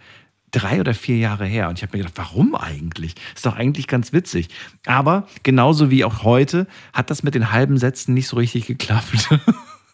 [0.51, 1.69] drei oder vier Jahre her.
[1.69, 3.15] Und ich habe mir gedacht, warum eigentlich?
[3.33, 4.49] Ist doch eigentlich ganz witzig.
[4.85, 9.29] Aber genauso wie auch heute hat das mit den halben Sätzen nicht so richtig geklappt.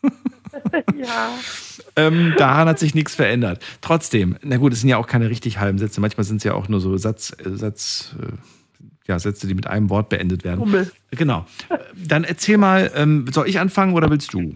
[0.95, 1.30] ja.
[1.95, 3.64] ähm, daran hat sich nichts verändert.
[3.81, 6.02] Trotzdem, na gut, es sind ja auch keine richtig halben Sätze.
[6.02, 8.34] Manchmal sind es ja auch nur so Satz, äh, Satz, äh,
[9.07, 10.60] ja, Sätze, die mit einem Wort beendet werden.
[10.60, 10.91] Hummel.
[11.11, 11.45] Genau.
[11.95, 14.56] Dann erzähl mal, ähm, soll ich anfangen oder willst du?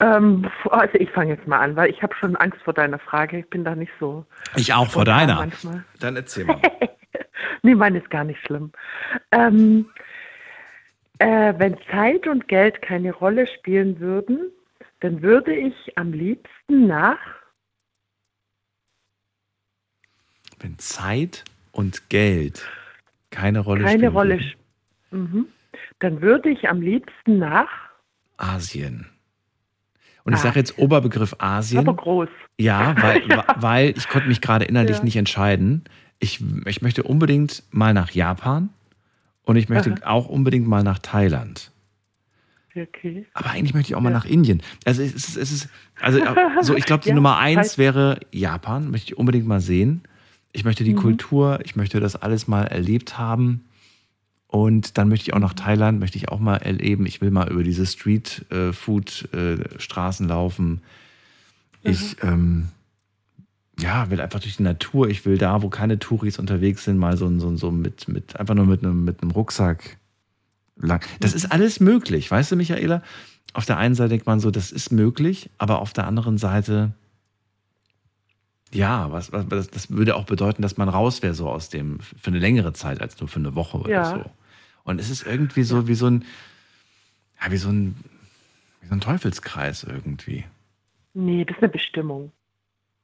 [0.00, 3.38] Ähm, also ich fange jetzt mal an, weil ich habe schon Angst vor deiner Frage.
[3.38, 4.24] Ich bin da nicht so.
[4.56, 5.36] Ich auch vor deiner.
[5.36, 5.84] Manchmal.
[6.00, 6.60] Dann erzähl mal.
[7.62, 8.72] Nee, meine ist gar nicht schlimm.
[9.32, 9.86] Ähm,
[11.20, 14.50] äh, wenn Zeit und Geld keine Rolle spielen würden,
[15.00, 17.18] dann würde ich am liebsten nach
[20.58, 22.68] Wenn Zeit und Geld
[23.30, 24.12] keine Rolle keine spielen.
[24.12, 24.48] Rolle würden.
[24.52, 24.60] sp-
[25.12, 25.46] mhm.
[26.00, 27.68] Dann würde ich am liebsten nach
[28.36, 29.06] Asien.
[30.24, 31.80] Und ich sage jetzt Oberbegriff Asien.
[31.80, 32.28] aber groß.
[32.58, 33.22] Ja, weil,
[33.56, 35.04] weil ich konnte mich gerade innerlich Ja.
[35.04, 35.84] nicht entscheiden.
[36.18, 38.68] Ich, ich möchte unbedingt mal nach Japan
[39.50, 40.00] und ich möchte Aha.
[40.10, 41.70] auch unbedingt mal nach Thailand.
[42.76, 43.26] Okay.
[43.34, 44.62] Aber eigentlich möchte ich auch mal nach Indien.
[44.84, 45.68] Also es ist, es ist
[46.00, 46.20] also
[46.62, 50.02] so, ich glaube, die Ja, Nummer eins wäre Japan, möchte ich unbedingt mal sehen.
[50.52, 50.98] Ich möchte die Mhm.
[50.98, 53.64] Kultur, ich möchte das alles mal erlebt haben.
[54.46, 57.06] Und dann möchte ich auch nach Thailand, möchte ich auch mal erleben.
[57.06, 60.80] Ich will mal über diese Street-Food-Straßen laufen.
[61.82, 62.68] Ich ähm,
[63.80, 65.08] ja, will einfach durch die Natur.
[65.08, 68.54] Ich will da, wo keine Touris unterwegs sind, mal so, so, so mit, mit, einfach
[68.54, 69.98] nur mit einem, mit einem Rucksack
[70.76, 71.04] lang.
[71.20, 73.02] Das ist alles möglich, weißt du, Michaela?
[73.52, 76.92] Auf der einen Seite denkt man so, das ist möglich, aber auf der anderen Seite,
[78.72, 81.98] ja, was, was das, das würde auch bedeuten, dass man raus wäre, so aus dem,
[82.00, 84.04] für eine längere Zeit als nur für eine Woche oder Ja.
[84.04, 84.30] so.
[84.84, 86.24] Und es ist irgendwie so wie so ein,
[87.42, 87.96] ja, wie so ein,
[88.80, 90.44] wie so ein Teufelskreis irgendwie.
[91.12, 92.32] Nee, das ist eine Bestimmung.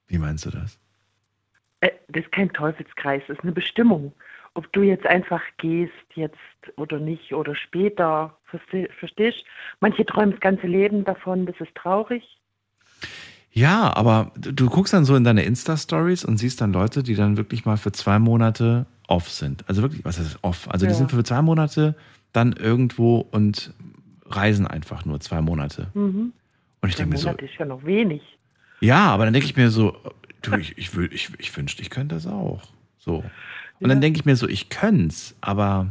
[0.08, 0.78] Wie meinst du das?
[1.80, 4.12] Äh, das ist kein Teufelskreis, das ist eine Bestimmung.
[4.54, 6.36] Ob du jetzt einfach gehst, jetzt
[6.76, 9.44] oder nicht oder später, verste- verstehst?
[9.80, 12.22] Manche träumen das ganze Leben davon, das ist traurig.
[13.52, 17.36] Ja, aber du, guckst dann so in deine Insta-Stories und siehst dann Leute, die dann
[17.36, 19.66] wirklich mal für zwei Monate off sind.
[19.68, 20.68] Also wirklich, was ist off?
[20.70, 20.96] Also die Ja.
[20.98, 21.94] sind für zwei Monate
[22.32, 23.72] dann irgendwo und
[24.26, 25.88] reisen einfach nur zwei Monate.
[25.94, 26.32] Mhm.
[26.82, 28.35] Und ich denke mir so, Monate ist ja noch wenig.
[28.80, 29.96] Ja, aber dann denke ich mir so,
[30.42, 32.62] du, ich, ich, will- ich, ich wünschte, ich könnte das auch.
[32.98, 33.24] So.
[33.80, 35.88] Und dann denke ich mir so, ich könnte aber,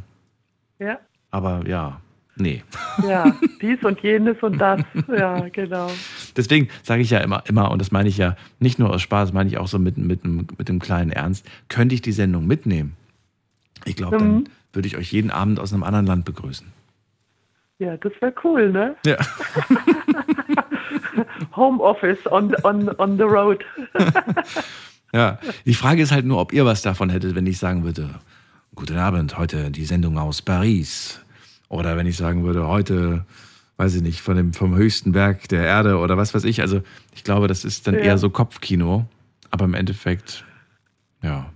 [0.79, 0.99] Ja,
[1.31, 2.01] aber ja,
[2.35, 2.63] nee.
[3.07, 4.81] ja, dies und jenes und das.
[5.07, 5.91] Ja, genau.
[6.35, 9.33] Deswegen sage ich ja immer, immer, und das meine ich ja nicht nur aus Spaß,
[9.33, 12.95] meine ich auch so mit, mit, mit dem kleinen Ernst, könnte ich die Sendung mitnehmen.
[13.85, 14.43] Ich glaube, dann Mhm.
[14.73, 16.67] würde ich euch jeden Abend aus einem anderen Land begrüßen.
[17.77, 18.95] Ja, das wäre cool, ne?
[19.05, 19.17] Ja.
[21.55, 23.63] Homeoffice on, on, on the road.
[25.13, 25.39] Ja.
[25.65, 28.09] Die Frage ist halt nur, ob ihr was davon hättet, wenn ich sagen würde,
[28.73, 31.23] guten Abend, heute die Sendung aus Paris.
[31.69, 33.25] Oder wenn ich sagen würde, heute,
[33.77, 36.59] weiß ich nicht, von dem, vom höchsten Berg der Erde oder was weiß ich.
[36.59, 36.81] Also
[37.15, 38.01] ich glaube, das ist dann Ja.
[38.01, 39.05] eher so Kopfkino.
[39.51, 40.43] Aber im Endeffekt,
[41.21, 41.49] ja,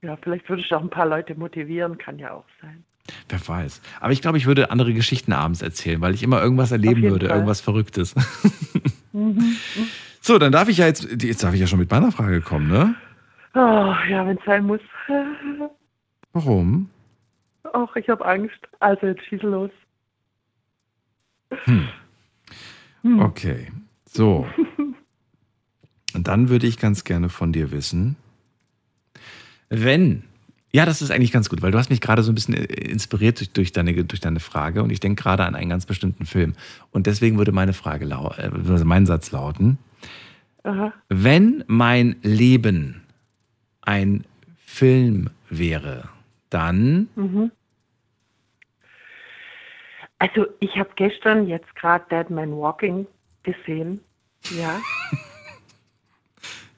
[0.00, 2.82] Ja, vielleicht würde ich auch ein paar Leute motivieren, kann ja auch sein.
[3.28, 3.80] Wer weiß.
[4.00, 7.26] Aber ich glaube, ich würde andere Geschichten abends erzählen, weil ich immer irgendwas erleben würde,
[7.26, 7.36] Fall.
[7.36, 8.14] irgendwas Verrücktes.
[9.14, 9.56] Mhm.
[10.22, 12.68] So, dann darf ich ja jetzt, jetzt darf ich ja schon mit meiner Frage kommen,
[12.68, 12.94] ne?
[13.54, 14.80] Oh, ja, wenn es sein muss.
[16.32, 16.88] Warum?
[17.74, 18.58] Ach, ich habe Angst.
[18.80, 19.70] Also jetzt schieß los.
[21.64, 21.88] Hm.
[23.20, 23.70] Okay,
[24.06, 24.46] so.
[26.14, 28.16] Und dann würde ich ganz gerne von dir wissen,
[29.68, 30.24] wenn,
[30.74, 32.64] ja, das ist eigentlich ganz gut, weil du hast mich gerade so ein bisschen äh,
[32.64, 36.24] inspiriert durch, durch, deine, durch deine Frage und ich denke gerade an einen ganz bestimmten
[36.26, 36.54] Film.
[36.90, 39.78] Und deswegen würde meine Frage, lau- also mein Satz lauten,
[40.64, 40.92] Aha.
[41.08, 43.02] wenn mein Leben
[43.82, 44.24] ein
[44.64, 46.08] Film wäre,
[46.50, 47.50] dann, Mhm.
[50.18, 53.08] Also ich habe gestern jetzt gerade Dead Man Walking
[53.42, 53.98] gesehen.
[54.56, 54.80] Ja.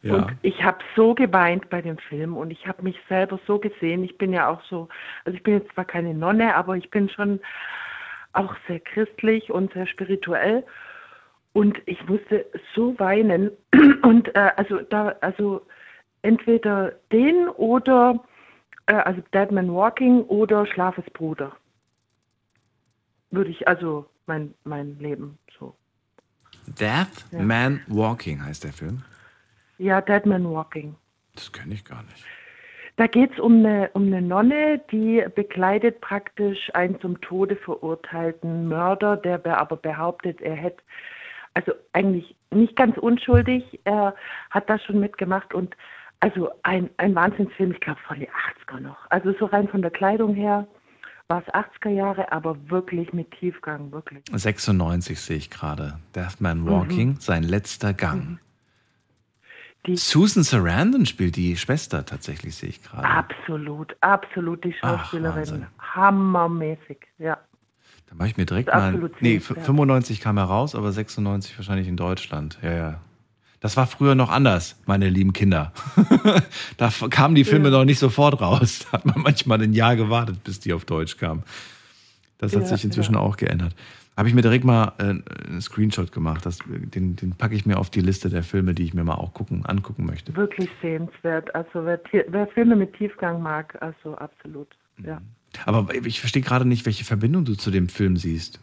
[0.05, 3.59] ja, Und ich habe so geweint bei dem Film und ich habe mich selber so
[3.59, 4.05] gesehen.
[4.05, 4.89] Ich bin ja auch so,
[5.25, 7.41] also ich bin jetzt zwar keine Nonne, aber ich bin schon
[8.35, 10.63] auch sehr christlich und sehr spirituell.
[11.55, 12.45] Und ich musste
[12.75, 13.51] so weinen.
[14.03, 15.65] Und äh, also da, also
[16.23, 18.23] entweder den oder
[18.87, 21.53] äh, also Dead Man Walking oder Schlafesbruder.
[23.31, 25.75] Würde ich also mein, mein Leben so.
[26.67, 27.41] Death Ja.
[27.41, 29.03] Man Walking heißt der Film.
[29.79, 30.95] Ja, Dead Man Walking.
[31.35, 32.25] Das kenne ich gar nicht.
[32.97, 38.69] Da geht es um eine, um eine Nonne, die begleitet praktisch einen zum Tode verurteilten
[38.69, 40.81] Mörder, der be- aber behauptet, er hätte,
[41.55, 44.15] also eigentlich nicht ganz unschuldig, er
[44.51, 45.77] hat das schon mitgemacht und
[46.21, 48.29] also ein, ein Wahnsinnsfilm, ich glaube von den
[48.69, 49.11] 80er noch.
[49.11, 50.65] Also so rein von der Kleidung her
[51.27, 54.23] war es 80er Jahre, aber wirklich mit Tiefgang, wirklich.
[54.33, 55.99] 96 sehe ich gerade.
[56.15, 57.17] Death Man Walking, Mhm.
[57.21, 58.39] sein letzter Gang.
[59.95, 63.07] Susan Sarandon spielt die Schwester tatsächlich, sehe ich gerade.
[63.07, 65.37] Absolut, absolut die Ach, Schauspielerin.
[65.37, 65.67] Wahnsinn.
[65.95, 67.39] Hammermäßig, ja.
[68.09, 68.89] Da mache ich mir direkt mal.
[68.89, 69.65] absolut Nee, sehenswert.
[69.67, 72.59] 95 kam er raus, aber 96 wahrscheinlich in Deutschland.
[72.63, 73.01] Ja, ja.
[73.61, 75.73] Das war früher noch anders, meine lieben Kinder.
[76.77, 77.79] da kamen die Filme Ja.
[77.79, 78.81] noch nicht sofort raus.
[78.85, 81.43] Da hat man manchmal ein Jahr gewartet, bis die auf Deutsch kamen.
[82.39, 83.21] Das hat Ja, sich inzwischen ja.
[83.21, 83.75] auch geändert.
[84.17, 86.47] Habe ich mir direkt mal äh, einen Screenshot gemacht.
[86.47, 89.17] Das, den, den packe ich mir auf die Liste der Filme, die ich mir mal
[89.17, 90.35] auch gucken, angucken möchte.
[90.37, 91.53] Wirklich sehenswert.
[91.55, 94.69] Also wer, wer Filme mit Tiefgang mag, also absolut.
[95.05, 95.21] Ja.
[95.67, 98.61] Aber ich verstehe gerade nicht, welche Verbindung du zu dem Film siehst.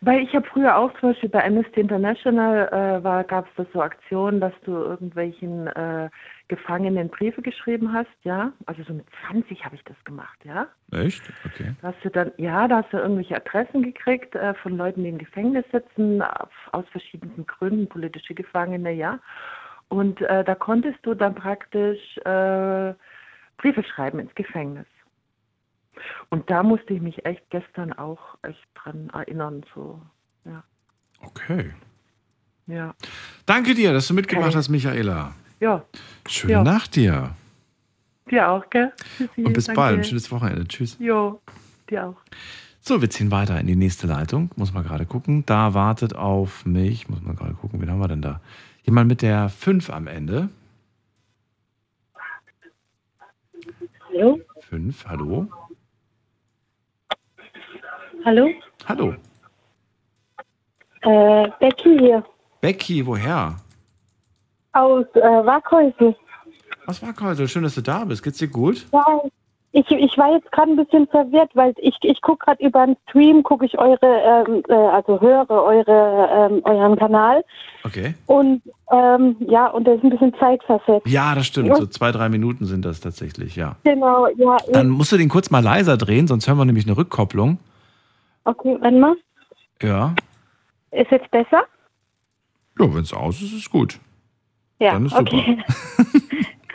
[0.00, 3.82] Weil ich habe früher auch zum Beispiel bei Amnesty International äh, gab es da so
[3.82, 6.08] Aktionen, dass du irgendwelchen äh,
[6.52, 8.52] Gefangenen Briefe geschrieben hast, ja.
[8.66, 10.68] Also so mit 20 habe ich das gemacht, ja.
[10.90, 11.22] Echt?
[11.46, 11.74] Okay.
[11.80, 15.08] Da hast du dann, ja, da hast du irgendwelche Adressen gekriegt äh, von Leuten, die
[15.08, 16.22] im Gefängnis sitzen,
[16.72, 19.18] aus verschiedenen Gründen, politische Gefangene, ja.
[19.88, 22.92] Und äh, da konntest du dann praktisch äh,
[23.56, 24.86] Briefe schreiben ins Gefängnis.
[26.28, 30.02] Und da musste ich mich echt gestern auch echt dran erinnern, so,
[30.44, 30.62] ja.
[31.22, 31.72] Okay.
[32.66, 32.94] Ja.
[33.46, 34.56] Danke dir, dass du mitgemacht Okay.
[34.58, 35.34] hast, Michaela.
[35.62, 35.84] Ja.
[36.28, 36.64] Schöne Ja.
[36.64, 37.36] Nacht dir.
[38.28, 38.92] Dir auch, gell?
[39.16, 39.80] Tschüssi, Und bis danke.
[39.80, 39.98] bald.
[39.98, 40.66] Ein schönes Wochenende.
[40.66, 40.96] Tschüss.
[40.98, 41.40] Jo,
[41.88, 42.16] dir auch.
[42.80, 44.50] So, wir ziehen weiter in die nächste Leitung.
[44.56, 45.46] Muss man gerade gucken.
[45.46, 48.40] Da wartet auf mich, muss man gerade gucken, wen haben wir denn da?
[48.82, 50.48] Jemand mit der 5 am Ende.
[54.08, 54.40] Hallo?
[54.62, 55.48] 5, hallo?
[58.24, 58.50] Hallo?
[58.86, 59.14] Hallo.
[61.02, 62.24] Äh, Becky hier
[62.60, 63.60] Becky, woher?
[64.72, 66.14] Aus äh, Waghäusel.
[66.86, 67.46] Was war heute?
[67.48, 68.22] Schön, dass du da bist.
[68.22, 68.86] Geht's dir gut?
[68.92, 69.04] Ja,
[69.74, 72.96] ich, ich war jetzt gerade ein bisschen verwirrt, weil ich, ich gucke gerade über den
[73.08, 73.98] Stream, gucke ich eure,
[74.46, 77.42] ähm, äh, also höre eure, ähm, euren Kanal
[77.84, 78.14] Okay.
[78.26, 81.06] und ähm, ja, und der ist ein bisschen zeitversetzt.
[81.06, 81.74] Ja, das stimmt.
[81.76, 83.76] So zwei, drei Minuten sind das tatsächlich, ja.
[83.84, 84.58] Genau, ja.
[84.72, 87.58] Dann musst du den kurz mal leiser drehen, sonst hören wir nämlich eine Rückkopplung.
[88.44, 89.14] okay, warte mal.
[89.80, 90.14] Ja.
[90.90, 91.62] Ist jetzt besser?
[92.78, 93.98] Ja, wenn es aus ist, ist gut.
[94.82, 95.32] Ja, Dann ist super.
[95.36, 95.58] okay.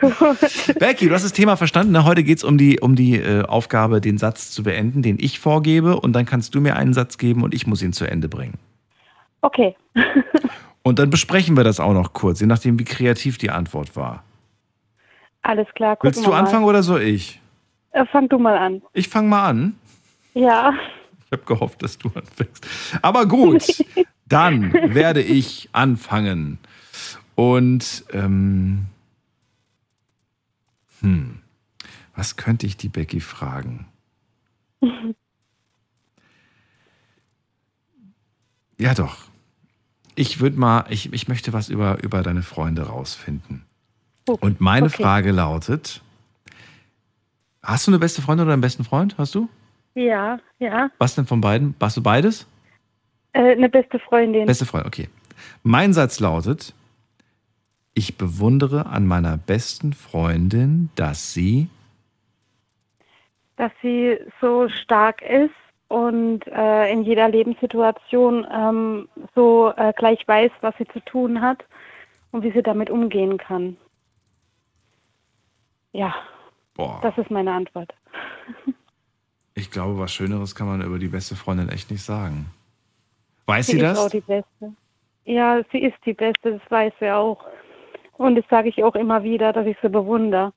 [0.00, 0.78] Gut.
[0.78, 1.92] Becky, du hast das Thema verstanden.
[1.92, 2.04] Ne?
[2.04, 5.40] Heute geht es um die, um die äh, Aufgabe, den Satz zu beenden, den ich
[5.40, 6.00] vorgebe.
[6.00, 8.54] Und dann kannst du mir einen Satz geben und ich muss ihn zu Ende bringen.
[9.42, 9.76] Okay.
[10.84, 14.24] Und dann besprechen wir das auch noch kurz, je nachdem, wie kreativ die Antwort war.
[15.42, 16.38] Alles klar, Willst du wir mal.
[16.40, 17.40] anfangen oder soll ich?
[17.90, 18.80] Äh, fang du mal an.
[18.94, 19.74] Ich fange mal an.
[20.32, 20.72] Ja.
[21.26, 22.66] Ich habe gehofft, dass du anfängst.
[23.02, 23.84] Aber gut,
[24.28, 26.58] dann werde ich anfangen.
[27.38, 28.86] Und ähm,
[30.98, 31.38] hm,
[32.16, 33.86] was könnte ich die Becky fragen?
[38.80, 39.16] Ja, doch.
[40.14, 43.64] Ich würde mal, ich, ich möchte was über, über deine Freunde rausfinden.
[44.28, 45.02] Und meine okay.
[45.02, 46.00] Frage lautet:
[47.60, 49.18] Hast du eine beste Freundin oder einen besten Freund?
[49.18, 49.48] Hast du?
[49.96, 50.92] Ja, ja.
[50.98, 51.74] Was denn von beiden?
[51.80, 52.46] Warst du beides?
[53.32, 54.46] Äh, eine beste Freundin.
[54.46, 55.08] Beste Freundin, okay.
[55.64, 56.72] Mein Satz lautet:
[57.98, 61.68] Ich bewundere an meiner besten Freundin, dass sie.
[63.56, 65.50] dass sie so stark ist
[65.88, 71.64] und äh, in jeder Lebenssituation ähm, so äh, gleich weiß, was sie zu tun hat
[72.30, 73.76] und wie sie damit umgehen kann.
[75.90, 76.14] Ja,
[76.74, 77.92] Boah, das ist meine Antwort.
[79.54, 82.46] ich glaube, was Schöneres kann man über die beste Freundin echt nicht sagen.
[83.46, 83.98] Weiß sie, sie das?
[83.98, 84.72] ist auch die Beste.
[85.24, 87.44] Ja, sie ist die Beste, das weiß sie auch.
[88.18, 90.52] Und das sage ich auch immer wieder, dass ich sie bewundere.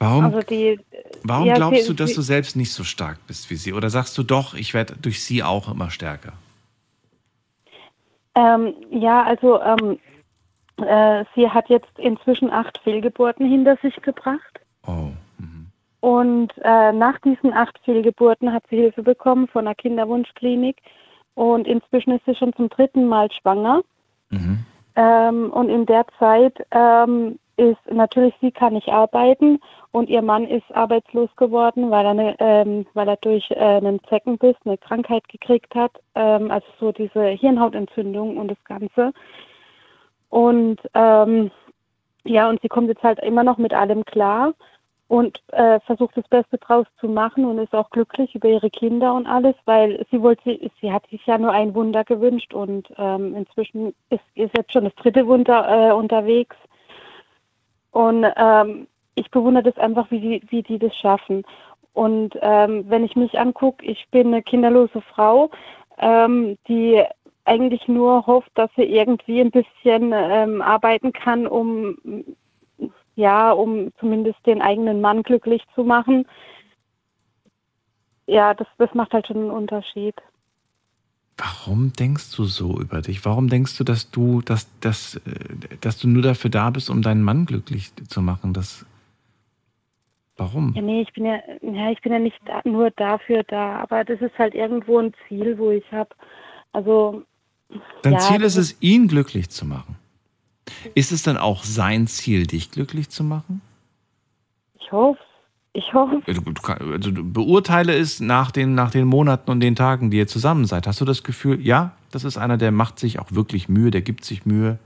[0.00, 0.80] Warum, Also die,
[1.22, 3.72] warum ja, glaubst sie, du, dass sie, du selbst nicht so stark bist wie sie?
[3.72, 6.32] Oder sagst du doch, ich werde durch sie auch immer stärker?
[8.34, 9.98] Ähm, ja, also ähm,
[10.78, 14.60] äh, sie hat jetzt inzwischen acht Fehlgeburten hinter sich gebracht.
[14.86, 15.10] Oh.
[16.00, 20.76] Und äh, nach diesen acht Fehlgeburten hat sie Hilfe bekommen von einer Kinderwunschklinik.
[21.34, 23.82] Und inzwischen ist sie schon zum dritten Mal schwanger.
[24.98, 29.60] Ähm, und in der Zeit ähm, ist natürlich, sie kann nicht arbeiten
[29.92, 34.00] und ihr Mann ist arbeitslos geworden, weil er, eine, ähm, weil er durch äh, einen
[34.08, 39.12] Zeckenbiss eine Krankheit gekriegt hat, ähm, also so diese Hirnhautentzündung und das Ganze.
[40.30, 41.52] Und ähm,
[42.24, 44.52] ja, und sie kommt jetzt halt immer noch mit allem klar
[45.08, 49.14] und äh, versucht das Beste draus zu machen und ist auch glücklich über ihre Kinder
[49.14, 53.34] und alles, weil sie wollte, sie hat sich ja nur ein Wunder gewünscht und ähm,
[53.34, 56.56] inzwischen ist, ist jetzt schon das dritte Wunder äh, unterwegs.
[57.90, 61.42] Und ähm, ich bewundere das einfach, wie die, wie die das schaffen.
[61.94, 65.50] Und ähm, wenn ich mich angucke, ich bin eine kinderlose Frau,
[65.98, 67.02] ähm, die
[67.46, 71.96] eigentlich nur hofft, dass sie irgendwie ein bisschen ähm, arbeiten kann, um
[73.18, 76.24] ja, um zumindest den eigenen Mann glücklich zu machen.
[78.26, 80.14] Ja, das, das macht halt schon einen Unterschied.
[81.36, 83.24] Warum denkst du so über dich?
[83.24, 87.02] Warum denkst du, dass du, dass, dass, äh, dass du nur dafür da bist, um
[87.02, 88.52] deinen Mann glücklich zu machen?
[88.52, 88.86] Das,
[90.36, 90.74] warum?
[90.76, 94.04] Ja, nee, ich bin ja, ja, ich bin ja nicht da, nur dafür da, aber
[94.04, 96.10] das ist halt irgendwo ein Ziel, wo ich habe.
[96.72, 97.24] Also
[98.02, 99.96] Dein ja, Ziel ist es, ihn glücklich zu machen.
[100.94, 103.60] Ist es dann auch sein Ziel, dich glücklich zu machen?
[104.80, 105.18] Ich hoffe,
[105.72, 106.22] ich hoffe.
[106.26, 110.18] Du, du, also du beurteile es nach den, nach den Monaten und den Tagen, die
[110.18, 110.86] ihr zusammen seid.
[110.86, 114.02] Hast du das Gefühl, ja, das ist einer, der macht sich auch wirklich Mühe, der
[114.02, 114.78] gibt sich Mühe?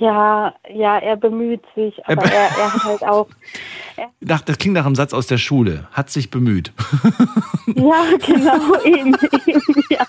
[0.00, 3.28] Ja, ja, er bemüht sich, aber er, er hat halt auch.
[4.20, 5.88] Nach, das klingt nach einem Satz aus der Schule.
[5.92, 6.72] Hat sich bemüht.
[7.76, 9.14] Ja, genau, eben,
[9.46, 10.04] eben, ja.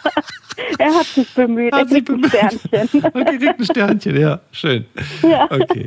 [0.80, 3.06] Er hat sich bemüht, er kriegt ein Sternchen.
[3.06, 4.86] Okay, kriegt ein Sternchen, ja, schön.
[5.22, 5.46] Ja.
[5.46, 5.86] Okay,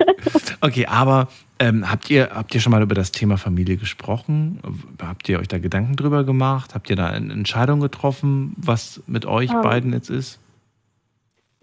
[0.60, 1.26] okay aber
[1.58, 4.60] ähm, habt, ihr, habt ihr schon mal über das Thema Familie gesprochen?
[5.02, 6.76] Habt ihr euch da Gedanken drüber gemacht?
[6.76, 9.62] Habt ihr da eine Entscheidung getroffen, was mit euch Ähm.
[9.62, 10.38] beiden jetzt ist?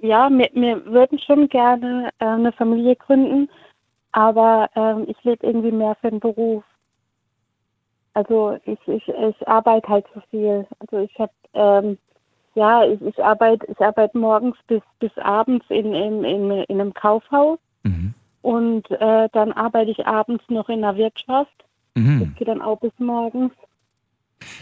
[0.02, 3.50] Ja, wir, wir würden schon gerne äh, eine Familie gründen,
[4.12, 6.64] aber ähm, ich lebe irgendwie mehr für den Beruf.
[8.14, 10.68] Also ich, ich, ich arbeite halt so viel.
[10.80, 11.98] Also ich habe ähm,
[12.56, 16.94] ja, ich, ich arbeite ich arbeite morgens bis bis abends in, in, in, in einem
[16.94, 17.60] Kaufhaus
[18.42, 21.66] und äh, dann arbeite ich abends noch in der Wirtschaft.
[21.96, 22.20] Mhm.
[22.20, 23.54] Das geht dann auch bis morgens.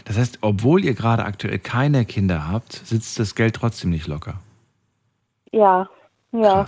[0.04, 4.34] Das heißt, obwohl ihr gerade aktuell keine Kinder habt, sitzt das Geld trotzdem nicht locker.
[5.52, 5.88] Ja,
[6.32, 6.66] ja.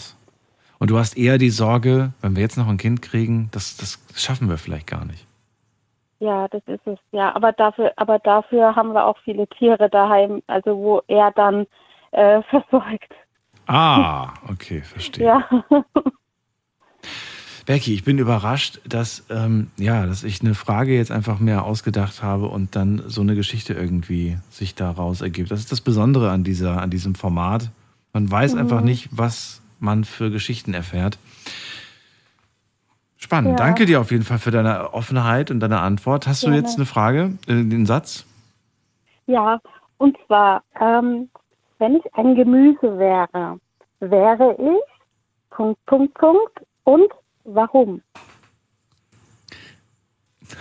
[0.78, 4.00] Und du hast eher die Sorge, wenn wir jetzt noch ein Kind kriegen, das, das
[4.16, 5.26] schaffen wir vielleicht gar nicht.
[6.18, 6.98] Ja, das ist es.
[7.10, 11.66] Ja, aber dafür, aber dafür haben wir auch viele Tiere daheim, also wo er dann
[12.12, 13.12] äh, versorgt.
[13.66, 15.26] Ah, okay, verstehe.
[15.26, 15.48] Ja.
[17.66, 22.22] Becky, ich bin überrascht, dass, ähm, ja, dass ich eine Frage jetzt einfach mehr ausgedacht
[22.22, 25.52] habe und dann so eine Geschichte irgendwie sich daraus ergibt.
[25.52, 27.70] Das ist das Besondere an, dieser, an diesem Format.
[28.12, 28.60] Man weiß Mhm.
[28.60, 31.18] einfach nicht, was man für Geschichten erfährt.
[33.16, 33.58] Spannend.
[33.58, 33.66] Ja.
[33.66, 36.26] Danke dir auf jeden Fall für deine Offenheit und deine Antwort.
[36.26, 36.60] Hast du Gerne.
[36.60, 38.26] jetzt eine Frage, äh, den Satz?
[39.26, 39.60] Ja,
[39.98, 41.30] und zwar, ähm,
[41.78, 43.58] wenn ich ein Gemüse wäre,
[44.00, 44.82] wäre ich
[45.50, 46.52] Punkt, Punkt, Punkt
[46.84, 47.08] und
[47.44, 48.02] warum?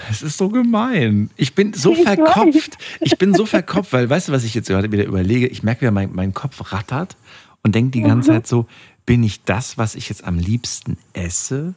[0.09, 1.29] Es ist so gemein.
[1.37, 2.77] Ich bin so Ich verkopft.
[2.77, 2.99] weiß.
[3.01, 5.47] Ich bin so verkopft, weil weißt du, was ich jetzt gerade wieder überlege?
[5.47, 7.15] Ich merke, wie mein, mein Kopf rattert
[7.63, 8.35] und denke die ganze Mhm.
[8.35, 8.67] Zeit so,
[9.05, 11.73] bin ich das, was ich jetzt am liebsten esse?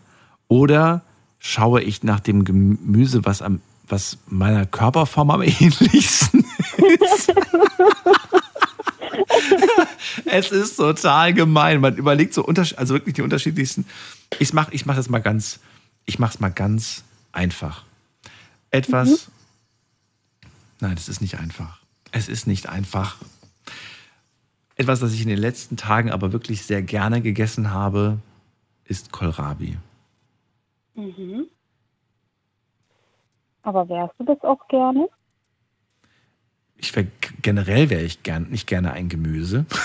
[0.49, 1.03] Oder
[1.39, 6.45] schaue ich nach dem Gemüse, was, am, was meiner Körperform am ähnlichsten
[7.01, 7.33] ist?
[10.27, 11.81] es ist total gemein.
[11.81, 13.87] Man überlegt so, also wirklich die unterschiedlichsten.
[14.39, 15.61] Ich mache ich mach das mal ganz,
[16.07, 17.85] ich mache es mal ganz einfach.
[18.75, 19.31] Etwas.
[20.81, 21.81] Nein, es ist nicht einfach.
[22.11, 23.19] Es ist nicht einfach.
[24.75, 28.19] Etwas, das ich in den letzten Tagen aber wirklich sehr gerne gegessen habe,
[28.85, 29.79] ist Kohlrabi.
[30.97, 31.47] Mhm.
[33.63, 35.09] Aber wärst du das auch gerne?
[36.77, 37.07] Ich wär,
[37.43, 39.67] generell wäre ich gern, nicht gerne ein Gemüse.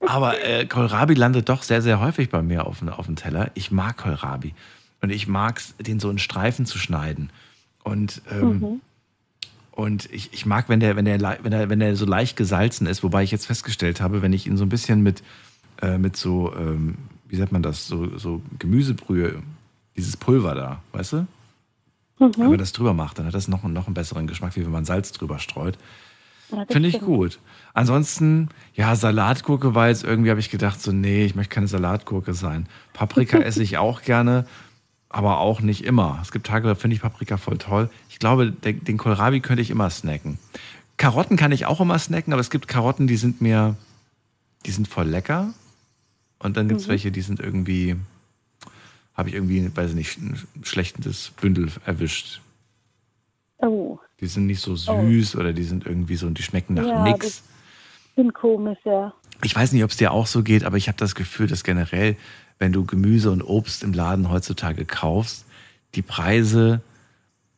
[0.00, 3.52] Aber äh, Kohlrabi landet doch sehr, sehr häufig bei mir auf, auf dem Teller.
[3.54, 4.52] Ich mag Kohlrabi.
[5.06, 7.30] Und ich mag es, den so in Streifen zu schneiden.
[7.84, 8.80] Und, ähm, Mhm.
[9.70, 12.88] und ich, ich mag, wenn der, wenn, der, wenn, der, wenn der so leicht gesalzen
[12.88, 15.22] ist, wobei ich jetzt festgestellt habe, wenn ich ihn so ein bisschen mit,
[15.80, 16.96] äh, mit so, ähm,
[17.28, 19.44] wie sagt man das, so, so Gemüsebrühe,
[19.96, 21.16] dieses Pulver da, weißt du?
[22.18, 22.32] Mhm.
[22.36, 24.72] Wenn man das drüber macht, dann hat das noch, noch einen besseren Geschmack, wie wenn
[24.72, 25.78] man Salz drüber streut.
[26.50, 27.06] Ja, Finde ich stimmt.
[27.06, 27.38] gut.
[27.74, 32.34] Ansonsten, ja, Salatgurke war jetzt irgendwie, habe ich gedacht, so, nee, ich möchte keine Salatgurke
[32.34, 32.68] sein.
[32.92, 34.46] Paprika esse ich auch gerne,
[35.08, 36.18] aber auch nicht immer.
[36.22, 37.90] Es gibt Tage, da finde ich Paprika voll toll.
[38.10, 40.38] Ich glaube, den Kohlrabi könnte ich immer snacken.
[40.96, 43.76] Karotten kann ich auch immer snacken, aber es gibt Karotten, die sind mir,
[44.64, 45.52] die sind voll lecker.
[46.38, 46.90] Und dann gibt es Mhm.
[46.92, 47.96] welche, die sind irgendwie,
[49.14, 52.40] habe ich irgendwie, weiß ich nicht, ein schlechtes Bündel erwischt.
[53.58, 56.86] Oh, Die sind nicht so süß oder die sind irgendwie so und die schmecken nach
[56.86, 57.18] ja, nix.
[57.26, 57.42] das
[58.16, 59.12] sind komisch, ja.
[59.44, 61.62] Ich weiß nicht, ob es dir auch so geht, aber ich habe das Gefühl, dass
[61.64, 62.16] generell,
[62.58, 65.44] wenn du Gemüse und Obst im Laden heutzutage kaufst,
[65.94, 66.80] die Preise,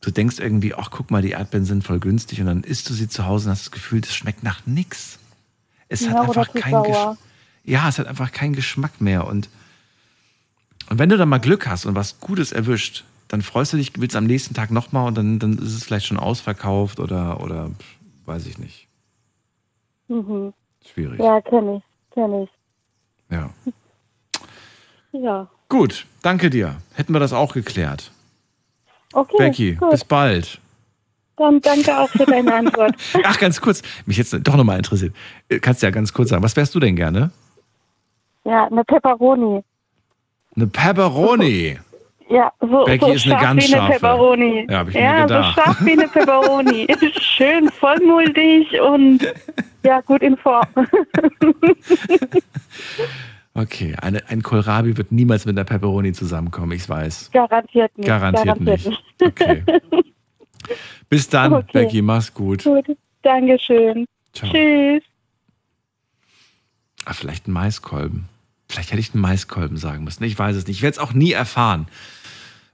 [0.01, 2.95] du denkst irgendwie, ach guck mal, die Erdbeeren sind voll günstig und dann isst du
[2.95, 5.19] sie zu Hause und hast das Gefühl, das schmeckt nach nix.
[5.89, 7.19] Es ja, hat einfach keinen Geschmack.
[7.65, 9.49] Ja, es hat einfach keinen Geschmack mehr und
[10.91, 13.93] und wenn du dann mal Glück hast und was Gutes erwischt, dann freust du dich,
[13.99, 17.71] willst am nächsten Tag nochmal und dann, dann ist es vielleicht schon ausverkauft oder, oder
[18.25, 18.89] weiß ich nicht.
[20.09, 20.55] Mhm.
[20.85, 21.21] Schwierig.
[21.21, 22.51] Ja, kenne ich, kenne ich.
[23.31, 23.51] Ja.
[25.13, 25.49] Ja.
[25.69, 26.77] Gut, danke dir.
[26.95, 28.11] Hätten wir das auch geklärt.
[29.13, 29.91] Okay, Becky, gut.
[29.91, 30.61] bis bald.
[31.37, 32.95] Dann danke auch für deine Antwort.
[33.25, 35.15] Ach, ganz kurz, mich jetzt doch nochmal interessiert.
[35.49, 37.31] Äh, Kannst du ja ganz kurz sagen, was wärst du denn gerne?
[38.45, 39.63] Ja, eine Pepperoni.
[40.57, 41.79] Eine Pepperoni.
[42.29, 43.93] Ja, so, Becky so ist eine ganz wie eine scharfe.
[44.01, 44.67] Pepperoni.
[44.69, 45.55] Ja, hab ich mir ja gedacht.
[45.55, 46.87] so scharf wie eine Pepperoni.
[47.21, 49.21] Schön vollmuldig und
[49.83, 50.67] ja, gut in Form.
[53.59, 57.31] Okay, eine, ein Kohlrabi wird niemals mit einer Pepperoni zusammenkommen, ich weiß.
[57.33, 58.07] Garantiert nicht.
[58.07, 58.89] Garantiert nicht.
[59.21, 59.65] Okay.
[61.09, 61.67] Bis dann, Okay.
[61.73, 62.63] Becky, mach's gut.
[62.63, 62.87] Gut,
[63.23, 64.07] Dankeschön.
[64.33, 64.53] Ciao.
[64.53, 65.03] Tschüss.
[67.05, 68.29] Ah, vielleicht ein Maiskolben.
[68.69, 70.23] Vielleicht hätte ich einen Maiskolben sagen müssen.
[70.23, 70.77] Ich weiß es nicht.
[70.77, 71.89] Ich werde es auch nie erfahren,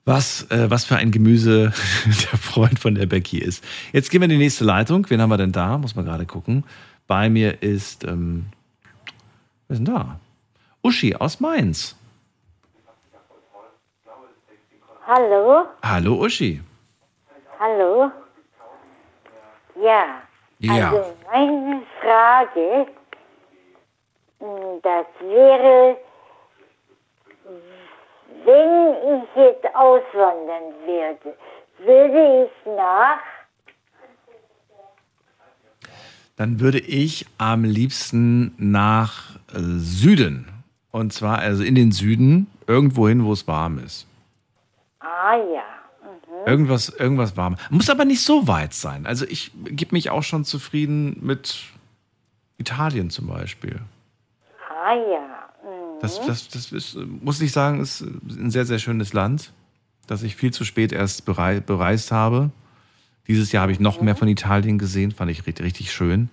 [0.04, 1.72] was, äh, was für ein Gemüse
[2.04, 3.64] der Freund von der Becky ist.
[3.94, 5.08] Jetzt gehen wir in die nächste Leitung.
[5.08, 5.78] Wen haben wir denn da?
[5.78, 6.64] Muss man gerade gucken.
[7.06, 8.46] Bei mir ist, ähm,
[9.68, 10.20] wer ist denn da?
[10.84, 11.96] Uschi aus Mainz.
[15.06, 16.62] Hallo, Hallo Uschi.
[17.58, 18.10] hallo.
[19.80, 20.22] Ja,
[20.60, 20.88] Ja.
[20.90, 22.86] also meine Frage,
[24.40, 25.96] mh, das wäre,
[28.44, 31.36] wenn ich jetzt auswandern würde,
[31.78, 33.18] würde ich nach,
[36.36, 40.48] Dann würde ich am liebsten nach äh, Süden.
[40.94, 44.06] Und zwar also in den Süden, irgendwo hin, wo es warm ist.
[45.00, 45.64] ah ja,
[46.04, 46.46] mhm.
[46.46, 47.56] Irgendwas, irgendwas warm.
[47.68, 49.04] Muss aber nicht so weit sein.
[49.04, 51.64] Also ich gebe mich auch schon zufrieden mit
[52.58, 53.80] Italien zum Beispiel.
[54.70, 56.00] ah ja, mhm.
[56.00, 59.52] Das, das, das ist, muss ich sagen, ist ein sehr, sehr schönes Land,
[60.06, 62.52] das ich viel zu spät erst berei bereist habe.
[63.26, 66.28] Dieses Jahr habe ich noch mehr von Italien gesehen, fand ich richtig, richtig schön.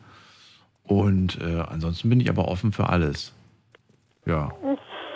[0.83, 3.33] Und äh, ansonsten bin ich aber offen für alles.
[4.25, 4.51] Ja.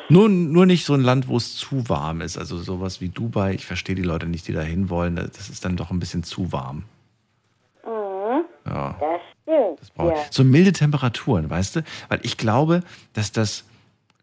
[0.09, 2.37] Nur, nur nicht so ein Land, wo es zu warm ist.
[2.37, 3.53] Also sowas wie Dubai.
[3.53, 5.15] Ich verstehe die Leute nicht, die da hinwollen.
[5.15, 6.83] Das ist dann doch ein bisschen zu warm.
[7.85, 8.45] Mhm.
[8.67, 8.95] Ja.
[8.99, 9.21] das
[9.79, 10.25] stimmt, brauche ja.
[10.31, 11.83] So milde Temperaturen, weißt du?
[12.09, 12.81] Weil ich glaube,
[13.13, 13.63] dass das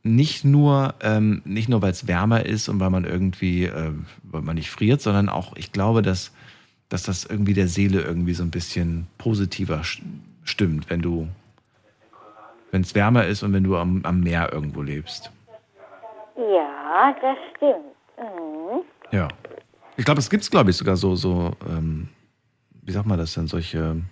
[0.05, 4.43] nicht nur, ähm, nicht nur, weil es wärmer ist und weil man irgendwie, ähm, weil
[4.43, 6.33] man nicht friert, sondern auch, ich glaube, dass,
[6.89, 10.03] dass das irgendwie der Seele irgendwie so ein bisschen positiver st-
[10.43, 11.29] stimmt, wenn du,
[12.73, 15.31] wenn es wärmer ist und wenn du am, am Meer irgendwo lebst.
[16.37, 17.95] Ja, das stimmt.
[18.19, 18.83] Mhm.
[19.13, 19.29] Ja.
[19.97, 22.09] Ich glaube, es gibt es, glaube ich, sogar so, so ähm,
[22.83, 24.03] wie sagt man das denn, solche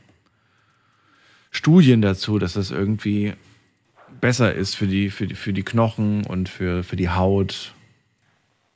[1.51, 3.35] Studien dazu, dass das irgendwie
[4.21, 7.75] besser ist für die, für die, für die Knochen und für, für die Haut.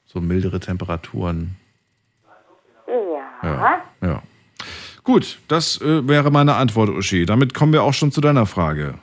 [0.06, 1.56] So mildere Temperaturen.
[2.86, 3.48] Ja.
[3.51, 3.82] Ja.
[4.01, 4.23] ja.
[5.02, 7.27] Gut, das äh, wäre meine Antwort, Uschi.
[7.27, 8.94] Damit kommen wir auch schon zu deiner Frage.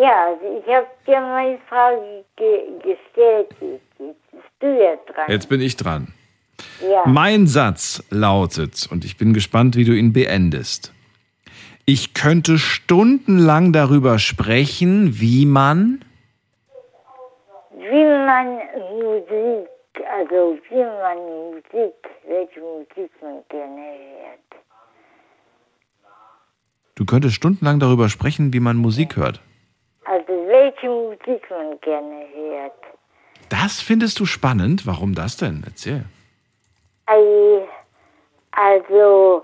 [0.00, 3.48] Ja, also ich habe dir meine Frage ge gestellt.
[3.60, 3.98] Jetzt
[4.30, 5.26] bist du ja dran.
[5.28, 6.14] Jetzt bin ich dran.
[6.80, 7.04] Ja.
[7.06, 10.92] Mein Satz lautet, und ich bin gespannt, wie du ihn beendest.
[11.84, 16.04] Ich könnte stundenlang darüber sprechen, wie man.
[17.76, 18.58] wie man
[19.02, 19.68] Musik,
[20.16, 21.94] also wie man Musik,
[22.28, 24.62] welche Musik man gerne hört.
[26.94, 29.40] Du könntest stundenlang darüber sprechen, wie man Musik hört.
[30.80, 32.72] Welche Musik man gerne hört.
[33.48, 34.86] Das findest du spannend?
[34.86, 35.62] Warum das denn?
[35.66, 36.04] Erzähl.
[38.50, 39.42] Also,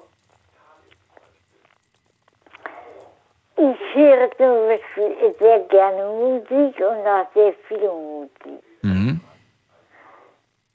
[3.57, 8.63] ich höre zum Beispiel sehr gerne Musik und auch sehr viel Musik.
[8.83, 9.21] Mhm.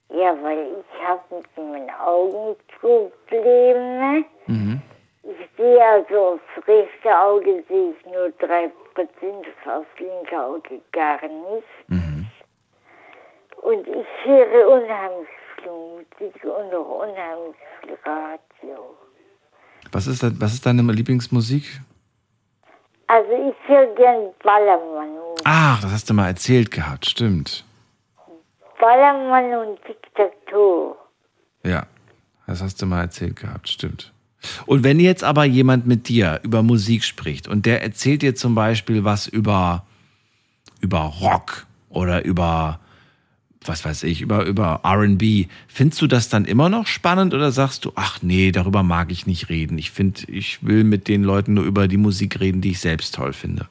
[0.10, 4.26] Ja, weil ich habe mit meinen Augen Probleme.
[4.48, 4.81] Mhm.
[5.30, 8.72] Ich sehe also aufs rechte Auge sehe ich nur 3%,
[9.66, 11.68] aufs linke Auge gar nicht.
[11.88, 12.28] Mhm.
[13.62, 15.28] Und ich höre unheimlich
[15.62, 18.96] viel Musik und auch unheimlich viel Radio.
[19.92, 21.64] Was ist, das, was ist deine Lieblingsmusik?
[23.08, 25.18] Also ich höre gern Ballermann.
[25.44, 27.66] Ach, das hast du mal erzählt gehabt, stimmt.
[28.80, 30.98] Ballermann und Diktatur.
[31.64, 31.86] Ja,
[32.48, 34.14] das hast du mal erzählt gehabt, stimmt.
[34.66, 38.56] Und wenn jetzt aber jemand mit dir über Musik spricht und der erzählt dir zum
[38.56, 39.86] Beispiel was über,
[40.82, 42.80] über Rock oder über,
[43.66, 47.86] was weiß ich, über, über RB, findest du das dann immer noch spannend oder sagst
[47.86, 49.78] du, ach nee, darüber mag ich nicht reden.
[49.78, 53.16] Ich finde, ich will mit den Leuten nur über die Musik reden, die ich selbst
[53.16, 53.68] toll finde.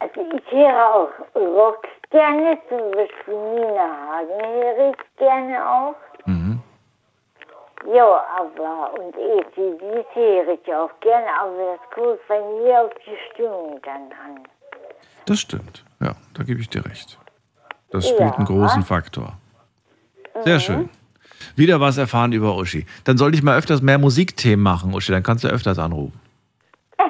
[0.00, 5.94] Also ich höre auch Rock gerne, zum Beispiel Nina Hagen höre ich gerne auch.
[7.84, 7.94] Mhm.
[7.94, 13.16] Ja, aber und ACDC höre ich auch gerne, aber das kommt bei mir auf die
[13.32, 14.42] Stimmung dann an.
[15.26, 17.18] Das stimmt, ja, da gebe ich dir recht.
[17.90, 18.44] Das spielt einen Ja.
[18.44, 19.32] großen Faktor.
[20.44, 20.88] Sehr schön.
[21.56, 22.86] Wieder was erfahren über Uschi.
[23.04, 25.12] Dann sollte ich mal öfters mehr Musikthemen machen, Uschi.
[25.12, 26.18] Dann kannst du öfters anrufen.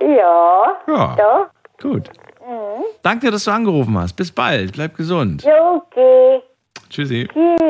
[0.00, 1.16] Ja, Ja.
[1.16, 1.46] doch.
[1.80, 2.08] Gut.
[2.40, 2.84] Mhm.
[3.02, 4.14] Danke, dass du angerufen hast.
[4.14, 4.72] Bis bald.
[4.72, 5.42] Bleib gesund.
[5.44, 6.42] Ja, okay.
[6.90, 7.28] Tschüssi.
[7.32, 7.60] Tschüss.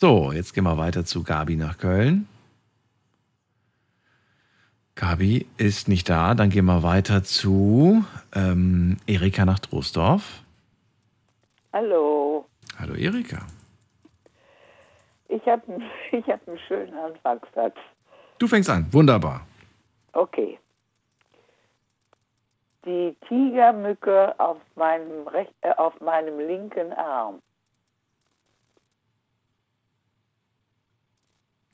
[0.00, 2.28] So, jetzt gehen wir weiter zu Gabi nach Köln.
[4.94, 6.36] Gabi ist nicht da.
[6.36, 10.44] Dann gehen wir weiter zu ähm, Erika nach Troisdorf.
[11.72, 12.46] Hallo,
[12.78, 13.44] Hallo Erika.
[15.26, 15.62] ich habe
[16.12, 17.74] ich hab einen schönen Anfangssatz.
[18.38, 18.86] Du fängst an.
[18.92, 19.48] Wunderbar.
[20.12, 20.60] Okay.
[22.84, 27.42] Die Tigermücke auf meinem, rech äh, auf meinem linken Arm.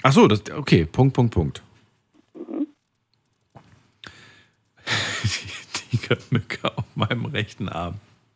[0.07, 0.85] Ach so, das, okay.
[0.85, 1.63] Punkt, Punkt, Punkt.
[5.25, 7.95] Die Tigermücke auf meinem rechten Arm.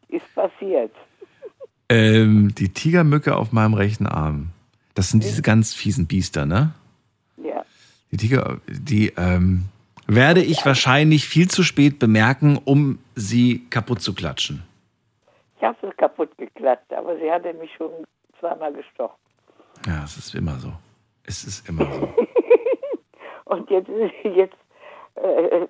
[0.09, 0.93] Ist passiert.
[1.91, 4.49] Ähm, die Tigermücke auf meinem rechten Arm.
[4.95, 6.73] Das sind diese ganz fiesen Biester, ne?
[7.37, 7.63] Ja.
[8.11, 9.65] Die Tiger, die ähm,
[10.07, 14.63] werde ich wahrscheinlich viel zu spät bemerken, um sie kaputt zu klatschen.
[15.59, 17.91] Ich habe es kaputt geklatscht, aber sie hatte mich schon
[18.41, 19.17] zweimal gestochen.
[19.87, 20.73] Ja, es ist immer so.
[21.29, 22.09] Es ist immer so.
[23.45, 23.89] Und jetzt,
[24.25, 24.57] jetzt
[25.17, 25.67] äh,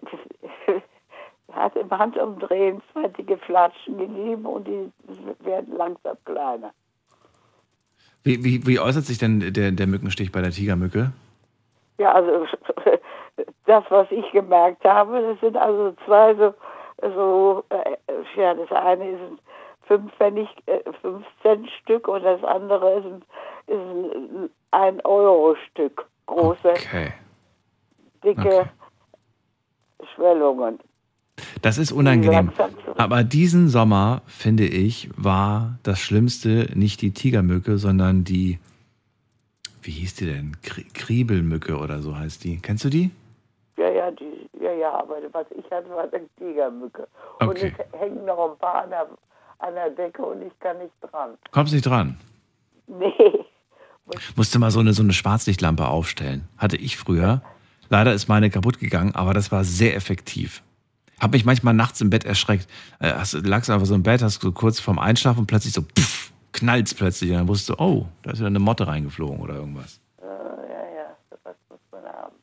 [1.53, 4.93] hat im Handumdrehen zwei dicke Flatschen gegeben und die
[5.41, 6.73] werden langsam kleiner.
[8.23, 11.13] Wie, wie, wie äußert sich denn der, der Mückenstich bei der Tigermücke?
[11.99, 12.47] Ja, also
[13.67, 16.55] das, was ich gemerkt habe, das sind also zwei so,
[17.01, 17.97] so äh,
[18.37, 19.39] ja, das eine ist ein
[19.89, 23.23] 5 Pfennig, äh, 5 Cent Stück und das andere ist ein,
[23.67, 26.07] ist ein 1 Euro Stück.
[26.27, 27.13] Große, Okay.
[28.25, 28.69] dicke
[30.15, 30.79] Schwellungen.
[31.63, 32.51] Das ist unangenehm.
[32.97, 38.59] Aber diesen Sommer, finde ich, war das Schlimmste nicht die Tigermücke, sondern die,
[39.83, 40.57] wie hieß die denn?
[40.63, 42.59] Kri Kriebelmücke oder so heißt die.
[42.61, 43.11] Kennst du die?
[43.77, 47.07] Ja, ja, die, ja, ja, aber was ich hatte, war eine Tigermücke.
[47.41, 47.73] Und Okay.
[47.79, 49.07] es hängen noch ein paar an der,
[49.61, 51.39] an der Decke und ich kann nicht dran.
[51.53, 52.19] Kommst nicht dran.
[52.89, 53.45] Nee.
[54.37, 56.49] Musste mal so eine, so eine Schwarzlichtlampe aufstellen.
[56.57, 57.43] Hatte ich früher.
[57.91, 60.63] Leider ist meine kaputt gegangen, aber das war sehr effektiv.
[61.21, 62.69] Hab mich manchmal nachts im Bett erschreckt.
[63.01, 65.83] Äh, hast, lagst einfach so im Bett, hast so kurz vorm Einschlafen und plötzlich so
[65.83, 67.31] pff, knallt's plötzlich.
[67.31, 70.01] Und dann wusstest du, oh, da ist wieder eine Motte reingeflogen oder irgendwas.
[70.21, 72.37] Äh, ja, ja, das muss man haben.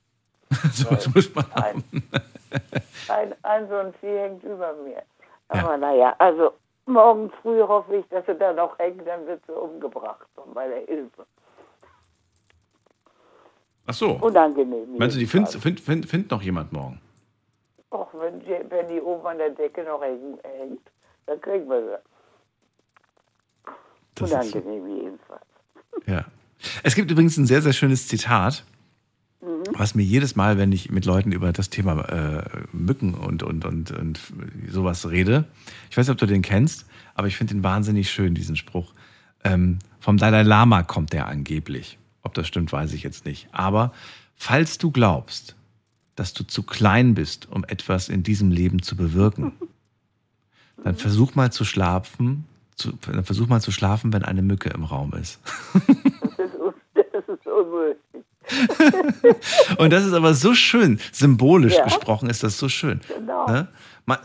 [0.74, 1.84] so was muss man haben.
[3.08, 5.04] Ein, ein so ein Vieh hängt über mir.
[5.48, 6.54] Aber naja, also
[6.86, 10.78] morgen früh hoffe ich, dass sie da noch hängt, dann wird sie umgebracht von meiner
[10.88, 11.26] Hilfe.
[13.88, 14.12] Ach so.
[14.14, 14.98] Unangenehm.
[14.98, 17.00] Meinst du, die findet find, find, find noch jemand morgen?
[17.92, 20.82] Och, wenn die, wenn die oben an der Decke noch hängt,
[21.28, 23.72] dann kriegen wir sie.
[24.16, 24.58] Das ist so.
[24.60, 25.46] Unangenehm jedenfalls.
[26.06, 26.26] Ja.
[26.84, 28.64] Es gibt übrigens ein sehr, sehr schönes Zitat.
[29.74, 33.66] was mir jedes Mal, wenn ich mit Leuten über das Thema äh, Mücken und, und,
[33.66, 34.20] und, und
[34.70, 35.46] sowas rede,
[35.90, 38.94] ich weiß nicht, ob du den kennst, aber ich finde den wahnsinnig schön, diesen Spruch.
[39.44, 41.98] Ähm, vom Dalai Lama kommt der angeblich.
[42.26, 43.48] Ob das stimmt, weiß ich jetzt nicht.
[43.52, 43.94] Aber
[44.36, 45.56] falls du glaubst,
[46.16, 49.54] dass du zu klein bist, um etwas in diesem Leben zu bewirken,
[50.84, 52.46] dann versuch mal zu schlafen,
[52.76, 55.40] zu, dann versuch mal zu schlafen, wenn eine Mücke im Raum ist.
[55.74, 55.84] Das
[56.50, 58.26] ist, das ist unmöglich.
[59.78, 61.84] Und das ist aber so schön, symbolisch Ja.
[61.84, 63.02] gesprochen ist das so schön.
[63.08, 63.48] Genau.
[63.48, 63.68] Ne?
[64.06, 64.18] Man,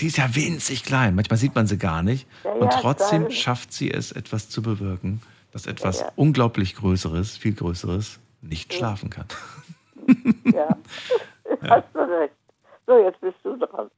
[0.00, 2.26] die ist ja winzig klein, manchmal sieht man sie gar nicht.
[2.44, 5.20] Ja, und trotzdem schafft sie es, etwas zu bewirken,
[5.58, 9.26] dass etwas Ja, unglaublich Größeres, viel Größeres nicht schlafen kann.
[10.54, 10.76] Ja.
[11.62, 12.34] Hast du recht.
[12.86, 13.90] So, jetzt bist du dran.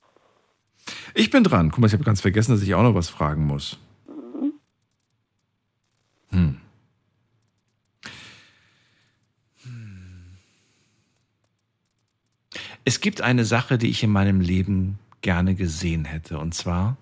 [1.14, 1.70] Ich bin dran.
[1.70, 3.78] Guck mal, ich habe ganz vergessen, dass ich auch noch was fragen muss.
[4.08, 4.52] Mhm.
[6.30, 6.60] Hm.
[12.84, 16.38] Es gibt eine Sache, die ich in meinem Leben gerne gesehen hätte.
[16.38, 16.96] Und zwar,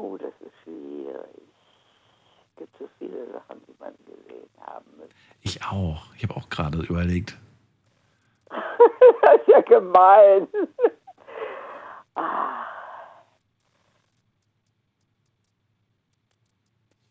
[0.00, 1.42] Oh, das ist schwierig.
[2.48, 5.29] Es gibt so viele Sachen, die man gesehen haben müsste.
[5.42, 6.06] Ich auch.
[6.16, 7.36] Ich habe auch gerade überlegt.
[8.50, 10.48] das ist ja gemein.
[12.14, 12.66] ah.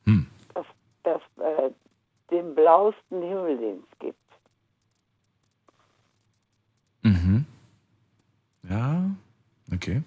[0.06, 0.27] Hm.
[0.53, 0.65] Das,
[1.03, 1.72] das, äh,
[2.31, 4.18] den blauesten Himmel, den es gibt.
[7.01, 7.45] Mhm.
[8.69, 9.10] Ja,
[9.73, 10.03] okay.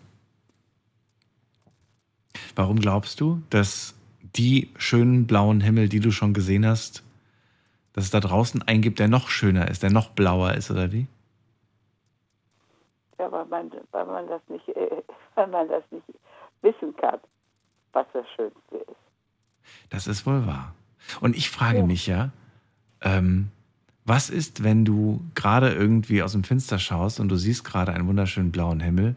[2.54, 3.94] Warum glaubst du, dass
[4.36, 7.02] die schönen blauen Himmel, die du schon gesehen hast,
[7.92, 10.92] dass es da draußen einen gibt, der noch schöner ist, der noch blauer ist, oder
[10.92, 11.06] wie?
[13.18, 15.02] Ja, weil man, weil man das nicht, äh,
[15.34, 16.06] weil man das nicht
[16.62, 17.20] wissen kann,
[17.92, 18.96] was das Schönste ist.
[19.90, 20.74] Das ist wohl wahr.
[21.20, 22.30] Und ich frage mich ja,
[23.00, 23.50] ähm,
[24.04, 28.08] was ist, wenn du gerade irgendwie aus dem Fenster schaust und du siehst gerade einen
[28.08, 29.14] wunderschönen blauen Himmel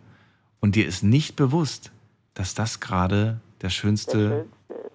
[0.60, 1.92] und dir ist nicht bewusst,
[2.34, 4.46] dass das gerade der schönste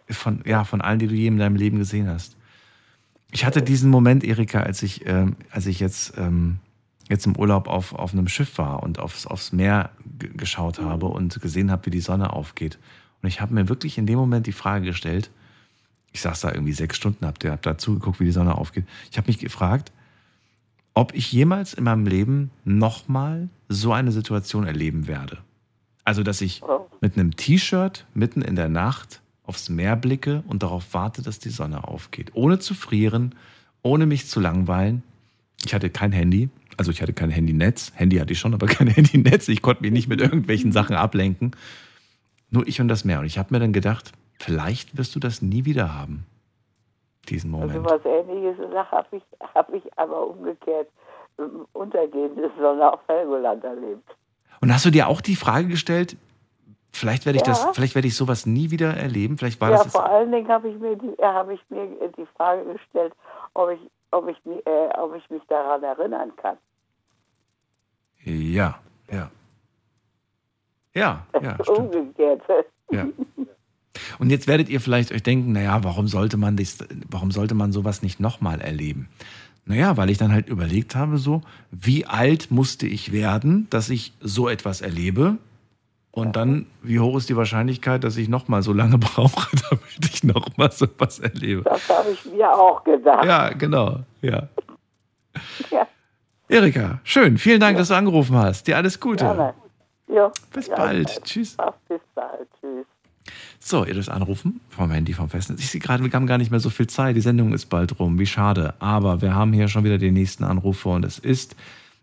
[0.09, 2.37] von, ja, von allen, die du je in deinem Leben gesehen hast.
[3.33, 6.59] Ich hatte diesen Moment, Erika, als ich, ähm, als ich jetzt, ähm,
[7.09, 11.41] jetzt im Urlaub auf, auf einem Schiff war und aufs, aufs Meer geschaut habe und
[11.41, 12.79] gesehen habe, wie die Sonne aufgeht.
[13.23, 15.31] Und ich habe mir wirklich in dem Moment die Frage gestellt,
[16.13, 18.85] ich saß da irgendwie sechs Stunden, hab, hab da zugeguckt, wie die Sonne aufgeht.
[19.11, 19.93] Ich habe mich gefragt,
[20.95, 25.39] ob ich jemals in meinem Leben nochmal so eine Situation erleben werde.
[26.05, 26.63] Also, dass ich
[27.01, 31.49] mit einem T-Shirt mitten in der Nacht aufs Meer blicke und darauf warte, dass die
[31.51, 32.31] Sonne aufgeht.
[32.35, 33.35] Ohne zu frieren,
[33.83, 35.03] ohne mich zu langweilen.
[35.67, 37.91] Ich hatte kein Handy, also ich hatte kein Handynetz.
[37.97, 39.49] Handy hatte ich schon, aber kein Handynetz.
[39.49, 41.51] Ich konnte mich nicht mit irgendwelchen Sachen ablenken.
[42.49, 43.19] Nur ich und das Meer.
[43.19, 46.27] Und ich habe mir dann gedacht, vielleicht wirst du das nie wieder haben.
[47.29, 47.91] Diesen Also Moment.
[47.91, 48.57] was ähnliches
[48.93, 49.23] habe ich,
[49.53, 50.87] hab ich aber umgekehrt
[51.41, 54.09] ähm, untergehende Sonne auf Helgoland erlebt.
[54.61, 56.17] Und hast du dir auch die Frage gestellt,
[56.93, 57.53] vielleicht werde ich Ja.
[57.53, 59.39] das, vielleicht werde ich sowas nie wieder erleben?
[59.39, 59.85] Vielleicht war ja, das.
[59.85, 62.65] das vor allen Dingen habe ich mir die, äh, habe ich mir äh, die Frage
[62.73, 63.13] gestellt,
[63.55, 63.81] ob ich,
[64.11, 66.57] ob ich, äh, ob ich mich daran erinnern kann.
[68.25, 68.79] ja,
[69.11, 69.31] ja.
[70.93, 71.95] Ja, ja, stimmt.
[71.95, 72.43] Umgekehrt.
[72.91, 73.07] Ja.
[74.19, 77.71] Und jetzt werdet ihr vielleicht euch denken, naja, warum sollte man das, warum sollte man
[77.71, 79.09] sowas nicht nochmal erleben?
[79.67, 84.13] Naja, weil ich dann halt überlegt habe, so, wie alt musste ich werden, dass ich
[84.21, 85.39] so etwas erlebe?
[86.13, 90.25] Und dann, wie hoch ist die Wahrscheinlichkeit, dass ich nochmal so lange brauche, damit ich
[90.25, 91.63] nochmal sowas erlebe?
[91.63, 93.25] Das habe ich mir auch gedacht.
[93.25, 94.49] Ja, genau, ja.
[95.71, 95.87] Ja,
[96.49, 98.67] Erika, schön, vielen Dank, dass du angerufen hast.
[98.67, 99.25] Dir alles Gute.
[99.25, 99.55] gerne.
[100.09, 101.23] Jo, Bis ja, bald.
[101.23, 101.57] Tschüss.
[101.89, 102.49] Bis bald.
[102.61, 102.87] Tschüss.
[103.61, 105.61] So, ihr dürft anrufen vom Handy, vom Festnetz.
[105.61, 107.15] Ich sehe gerade, wir haben gar nicht mehr so viel Zeit.
[107.15, 108.19] Die Sendung ist bald rum.
[108.19, 108.75] Wie schade.
[108.81, 111.55] Aber wir haben hier schon wieder den nächsten Anrufer und es ist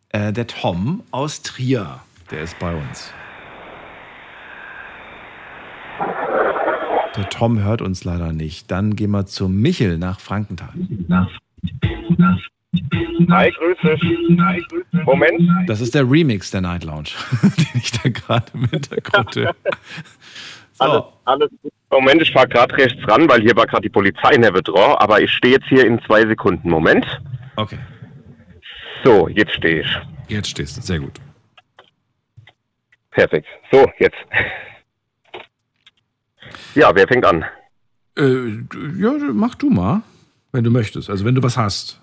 [0.10, 2.00] äh, der Tom aus Trier.
[2.32, 3.12] Der ist bei uns.
[7.16, 8.70] Der Tom hört uns leider nicht.
[8.70, 10.74] Dann gehen wir zu Michel nach Frankenthal.
[13.30, 15.06] Hi, grüß dich.
[15.06, 15.42] Moment.
[15.68, 17.10] Das ist der Remix der Night Lounge,
[17.42, 19.56] den ich da gerade im Hintergrund höre.
[20.80, 21.72] Alles, alles gut.
[21.90, 24.98] Moment, ich fahre gerade rechts ran, weil hier war gerade die Polizei in der Withdrawal,
[25.00, 26.70] aber ich stehe jetzt hier in zwei Sekunden.
[26.70, 27.06] Moment.
[27.56, 27.80] Okay.
[29.04, 30.00] So, jetzt stehe ich.
[30.28, 31.20] Jetzt stehst du, sehr gut.
[33.12, 33.48] Perfekt.
[33.72, 34.18] So, jetzt.
[36.78, 37.44] Ja, wer fängt an?
[38.16, 38.62] Äh,
[39.00, 40.04] ja, mach du mal,
[40.52, 41.10] wenn du möchtest.
[41.10, 42.00] Also wenn du was hast.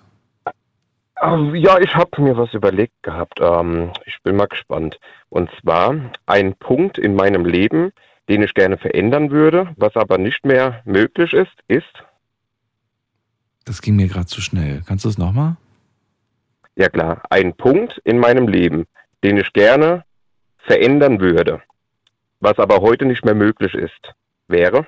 [1.21, 3.39] Ähm, Ja, ich habe mir was überlegt gehabt.
[3.41, 4.99] Ähm, ich bin mal gespannt.
[5.29, 5.95] Und zwar
[6.25, 7.93] ein Punkt in meinem Leben,
[8.27, 12.03] den ich gerne verändern würde, was aber nicht mehr möglich ist, ist,
[13.63, 14.83] Das ging mir gerade zu schnell.
[14.85, 15.55] Kannst du es nochmal?
[16.77, 18.83] ja klar, ein Punkt in meinem Leben,
[19.23, 20.03] den ich gerne
[20.57, 21.61] verändern würde,
[22.41, 24.13] was aber heute nicht mehr möglich ist,
[24.47, 24.85] wäre.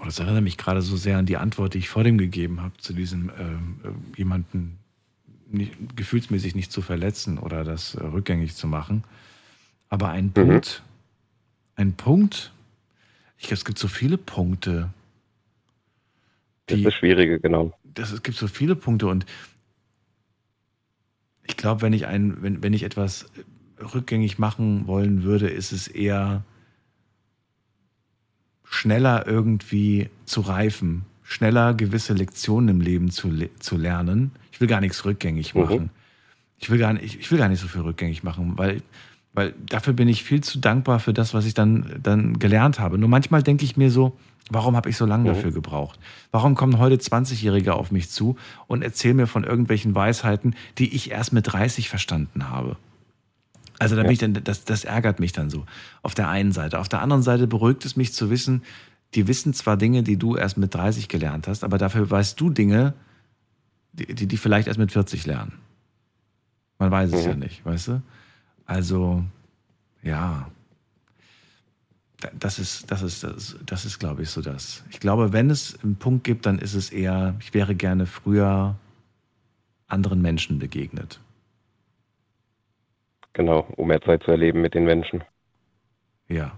[0.00, 2.62] Oh, das erinnert mich gerade so sehr an die Antwort, die ich vor dem gegeben
[2.62, 4.78] habe, zu diesem ähm, äh, jemanden
[5.46, 9.04] nicht, gefühlsmäßig nicht zu verletzen oder das äh, rückgängig zu machen.
[9.88, 10.82] Aber ein Punkt,
[11.74, 12.52] ein Punkt,
[13.36, 14.90] ich glaube, es gibt so viele Punkte.
[16.66, 17.76] Das ist das Schwierige, genau.
[17.82, 19.26] Das, es gibt so viele Punkte und
[21.42, 23.26] ich glaube, wenn ich ein, wenn, wenn ich etwas
[23.94, 26.44] rückgängig machen wollen würde, ist es eher
[28.70, 34.30] schneller irgendwie zu reifen, schneller gewisse Lektionen im Leben zu, le zu lernen.
[34.52, 35.90] Ich will gar nichts rückgängig machen.
[36.58, 38.82] Ich will gar nicht, ich will gar nicht so viel rückgängig machen, weil,
[39.34, 42.96] weil dafür bin ich viel zu dankbar für das, was ich dann, dann gelernt habe.
[42.96, 44.16] Nur manchmal denke ich mir so,
[44.50, 45.34] warum habe ich so lange Mhm.
[45.34, 45.98] dafür gebraucht?
[46.30, 48.36] Warum kommen heute 20-Jährige auf mich zu
[48.68, 52.76] und erzählen mir von irgendwelchen Weisheiten, die ich erst mit 30 verstanden habe?
[53.80, 55.64] Also da bin ich dann, das, das ärgert mich dann so.
[56.02, 56.78] Auf der einen Seite.
[56.78, 58.62] Auf der anderen Seite beruhigt es mich zu wissen,
[59.14, 62.50] die wissen zwar Dinge, die du erst mit 30 gelernt hast, aber dafür weißt du
[62.50, 62.94] Dinge,
[63.92, 65.54] die, die, die vielleicht erst mit 40 lernen.
[66.78, 67.30] Man weiß es Mhm.
[67.30, 68.02] ja nicht, weißt du?
[68.66, 69.24] Also,
[70.02, 70.48] ja.
[72.20, 74.84] Da- Das ist, das ist, das, das ist, glaube ich, so das.
[74.90, 78.76] Ich glaube, wenn es einen Punkt gibt, dann ist es eher, ich wäre gerne früher
[79.88, 81.18] anderen Menschen begegnet.
[83.32, 85.24] Genau, um mehr Zeit zu erleben mit den Menschen.
[86.28, 86.52] Ja.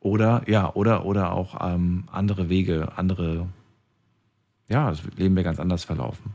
[0.00, 3.48] Oder, ja, oder, oder auch ähm, andere Wege, andere,
[4.68, 6.34] ja, das Leben wäre ganz anders verlaufen.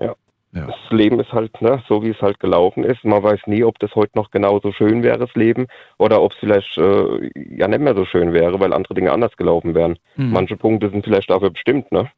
[0.00, 0.14] Ja.
[0.54, 0.66] Ja.
[0.66, 3.04] Das Leben ist halt ne, so, wie es halt gelaufen ist.
[3.04, 5.66] Man weiß nie, ob das heute noch genauso schön wäre, das Leben,
[5.98, 9.36] oder ob es vielleicht äh, ja nicht mehr so schön wäre, weil andere Dinge anders
[9.36, 9.98] gelaufen wären.
[10.16, 10.30] Mhm.
[10.32, 12.10] Manche Punkte sind vielleicht dafür bestimmt, ne?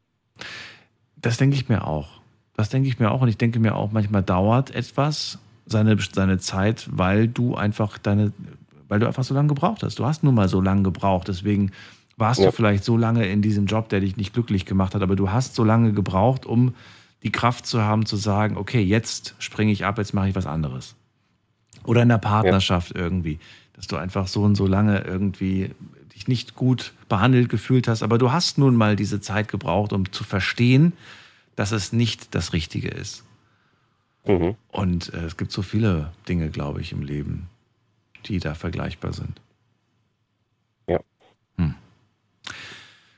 [1.17, 2.14] Das denke ich mir auch.
[2.57, 3.21] Das denke ich mir auch.
[3.21, 8.33] Und ich denke mir auch, manchmal dauert etwas seine, seine Zeit, weil du einfach deine,
[8.89, 9.99] weil du einfach so lange gebraucht hast.
[9.99, 11.29] Du hast nun mal so lange gebraucht.
[11.29, 11.73] Deswegen
[12.17, 12.47] warst Ja.
[12.47, 15.31] du vielleicht so lange in diesem Job, der dich nicht glücklich gemacht hat, aber du
[15.33, 16.75] hast so lange gebraucht, um
[17.25, 20.47] die Kraft zu haben, zu sagen, okay, jetzt springe ich ab, jetzt mache ich was
[20.47, 20.95] anderes.
[21.85, 23.39] Oder in der Partnerschaft irgendwie,
[23.73, 25.71] dass du einfach so und so lange irgendwie
[26.15, 30.13] dich nicht gut behandelt gefühlt hast, aber du hast nun mal diese Zeit gebraucht, um
[30.13, 30.93] zu verstehen,
[31.57, 33.25] dass es nicht das Richtige ist.
[34.27, 34.57] Mhm.
[34.69, 37.49] Und äh, es gibt so viele Dinge, glaube ich, im Leben,
[38.27, 39.41] die da vergleichbar sind.
[40.89, 41.01] Ja.
[41.59, 41.75] Hm.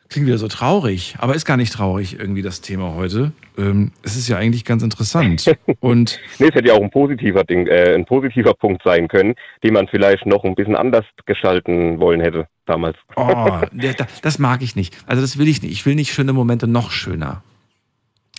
[0.08, 3.32] Klingt wieder so traurig, aber ist gar nicht traurig irgendwie das Thema heute.
[3.56, 5.56] Ähm, es ist ja eigentlich ganz interessant.
[5.80, 9.34] Und Nee, es hätte ja auch ein positiver Ding, äh, ein positiver Punkt sein können,
[9.62, 12.96] den man vielleicht noch ein bisschen anders gestalten wollen hätte damals.
[13.14, 13.60] Oh,
[14.22, 14.96] das mag ich nicht.
[15.06, 15.72] Also das will ich nicht.
[15.72, 17.42] Ich will nicht schöne Momente noch schöner.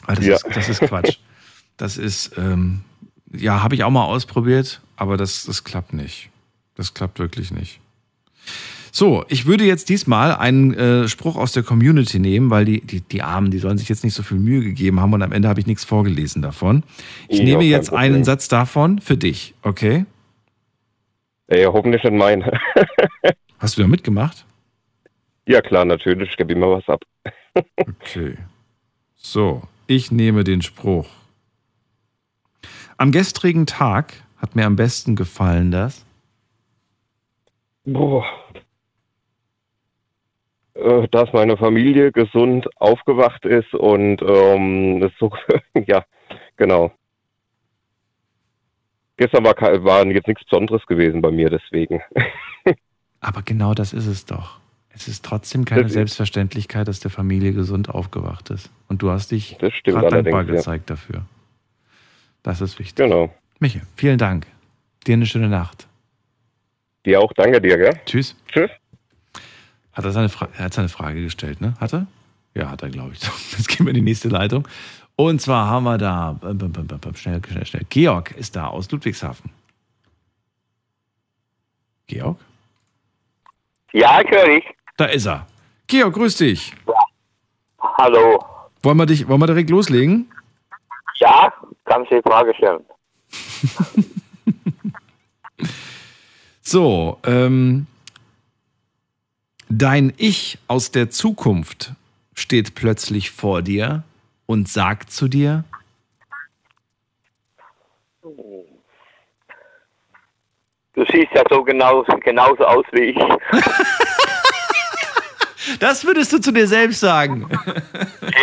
[0.06, 0.36] Weil das, Ja.
[0.36, 1.18] ist, das ist Quatsch.
[1.78, 2.82] Das ist, ähm,
[3.34, 6.30] ja, habe ich auch mal ausprobiert, aber das, das klappt nicht.
[6.76, 7.80] Das klappt wirklich nicht.
[8.92, 13.02] So, ich würde jetzt diesmal einen äh, Spruch aus der Community nehmen, weil die, die,
[13.02, 15.50] die Armen, die sollen sich jetzt nicht so viel Mühe gegeben haben und am Ende
[15.50, 16.84] habe ich nichts vorgelesen davon.
[17.28, 18.14] Ich Ja, nehme jetzt Problem.
[18.16, 20.06] einen Satz davon für dich, okay?
[21.48, 22.44] Äh, hoffentlich nicht mein.
[23.60, 24.46] Hast du da mitgemacht?
[25.46, 27.02] ja klar, natürlich, ich gebe immer was ab.
[27.78, 28.38] Okay.
[29.16, 31.08] So, ich nehme den Spruch.
[32.98, 36.06] Am gestrigen Tag hat mir am besten gefallen, dass.
[37.86, 38.26] Boah.
[40.74, 45.32] Äh, Dass meine Familie gesund aufgewacht ist und ähm, so,
[45.88, 46.06] ja,
[46.56, 46.92] genau.
[49.18, 52.02] Gestern war, war jetzt nichts Besonderes gewesen bei mir, deswegen.
[53.20, 54.60] Aber genau das ist es doch.
[54.98, 58.72] Es ist trotzdem keine Das Selbstverständlichkeit, dass der Familie gesund aufgewacht ist.
[58.88, 60.56] Und du hast dich gerade dankbar allerdings, ja.
[60.56, 61.26] gezeigt dafür.
[62.42, 62.96] Das ist wichtig.
[62.96, 63.32] Genau.
[63.60, 64.48] Michael, vielen Dank.
[65.06, 65.88] Dir eine schöne Nacht.
[67.06, 68.00] Dir auch, danke dir, gell?
[68.08, 68.36] Tschüss.
[68.48, 68.72] Tschüss.
[69.94, 71.76] Hat er seine, Fra er hat seine Frage gestellt, ne?
[71.80, 72.08] Hat er?
[72.56, 73.22] Ja, hat er, glaube ich.
[73.52, 74.68] Jetzt gehen wir in die nächste Leitung.
[75.16, 76.40] Und zwar haben wir da,
[77.14, 77.86] schnell, schnell, schnell.
[77.90, 79.52] Georg ist da aus Ludwigshafen.
[82.08, 82.40] Georg?
[83.94, 84.77] Ja, ich höre dich.
[84.98, 85.48] Da ist er.
[85.86, 86.74] Georg, grüß dich.
[87.80, 88.44] Hallo.
[88.84, 90.30] Wollen wir, dich, wollen wir direkt loslegen?
[91.16, 91.54] Ja,
[91.86, 92.84] kannst du die Frage stellen.
[96.70, 97.88] So, ähm,
[99.70, 101.94] dein Ich aus der Zukunft
[102.34, 104.04] steht plötzlich vor dir
[104.48, 105.64] und sagt zu dir,
[110.94, 113.18] Du siehst ja so genau, genauso aus wie ich.
[115.80, 117.50] das würdest du zu dir selbst sagen.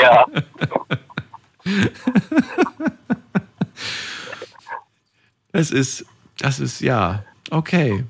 [0.03, 0.27] Ja.
[5.53, 6.05] Es ist,
[6.39, 8.05] das ist, ja, okay.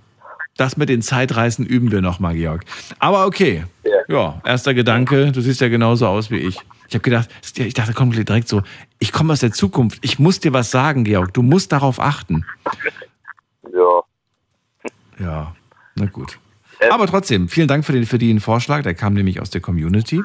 [0.57, 2.65] Das mit den Zeitreisen üben wir nochmal, Georg.
[2.99, 3.65] Aber okay.
[4.09, 6.59] Ja, erster Gedanke, du siehst ja genauso aus wie ich.
[6.89, 8.63] Ich habe gedacht, ich dachte, komm direkt so,
[8.99, 9.99] ich komme aus der Zukunft.
[10.03, 11.35] Ich muss dir was sagen, Georg.
[11.35, 12.45] Du musst darauf achten.
[13.73, 14.03] Ja.
[15.19, 15.57] Ja,
[15.95, 16.39] na gut.
[16.91, 18.83] Aber trotzdem, vielen Dank für den, für den Vorschlag.
[18.83, 20.23] Der kam nämlich aus der Community.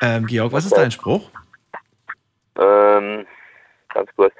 [0.00, 1.30] Ähm, Georg, was ist dein Spruch?
[2.58, 3.26] Ähm,
[3.92, 4.34] ganz kurz.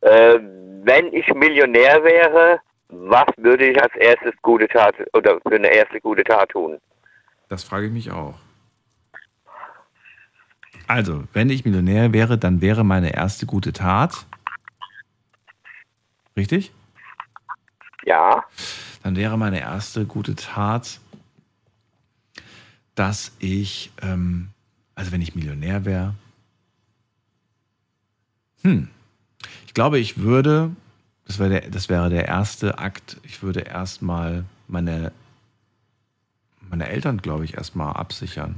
[0.00, 0.38] Äh,
[0.82, 6.00] wenn ich Millionär wäre, was würde ich als erstes gute Tat oder für eine erste
[6.00, 6.78] gute Tat tun?
[7.48, 8.34] Das frage ich mich auch.
[10.86, 14.26] Also, wenn ich Millionär wäre, dann wäre meine erste gute Tat.
[16.36, 16.72] Richtig?
[18.04, 18.44] Ja.
[19.02, 21.00] Dann wäre meine erste gute Tat,
[22.94, 24.48] dass ich, ähm,
[24.94, 26.14] also wenn ich Millionär wäre,
[28.62, 28.88] hm,
[29.66, 30.74] ich glaube, ich würde,
[31.26, 35.12] das wäre der, das wäre der erste Akt, ich würde erstmal meine,
[36.68, 38.56] meine Eltern, glaube ich, erstmal absichern.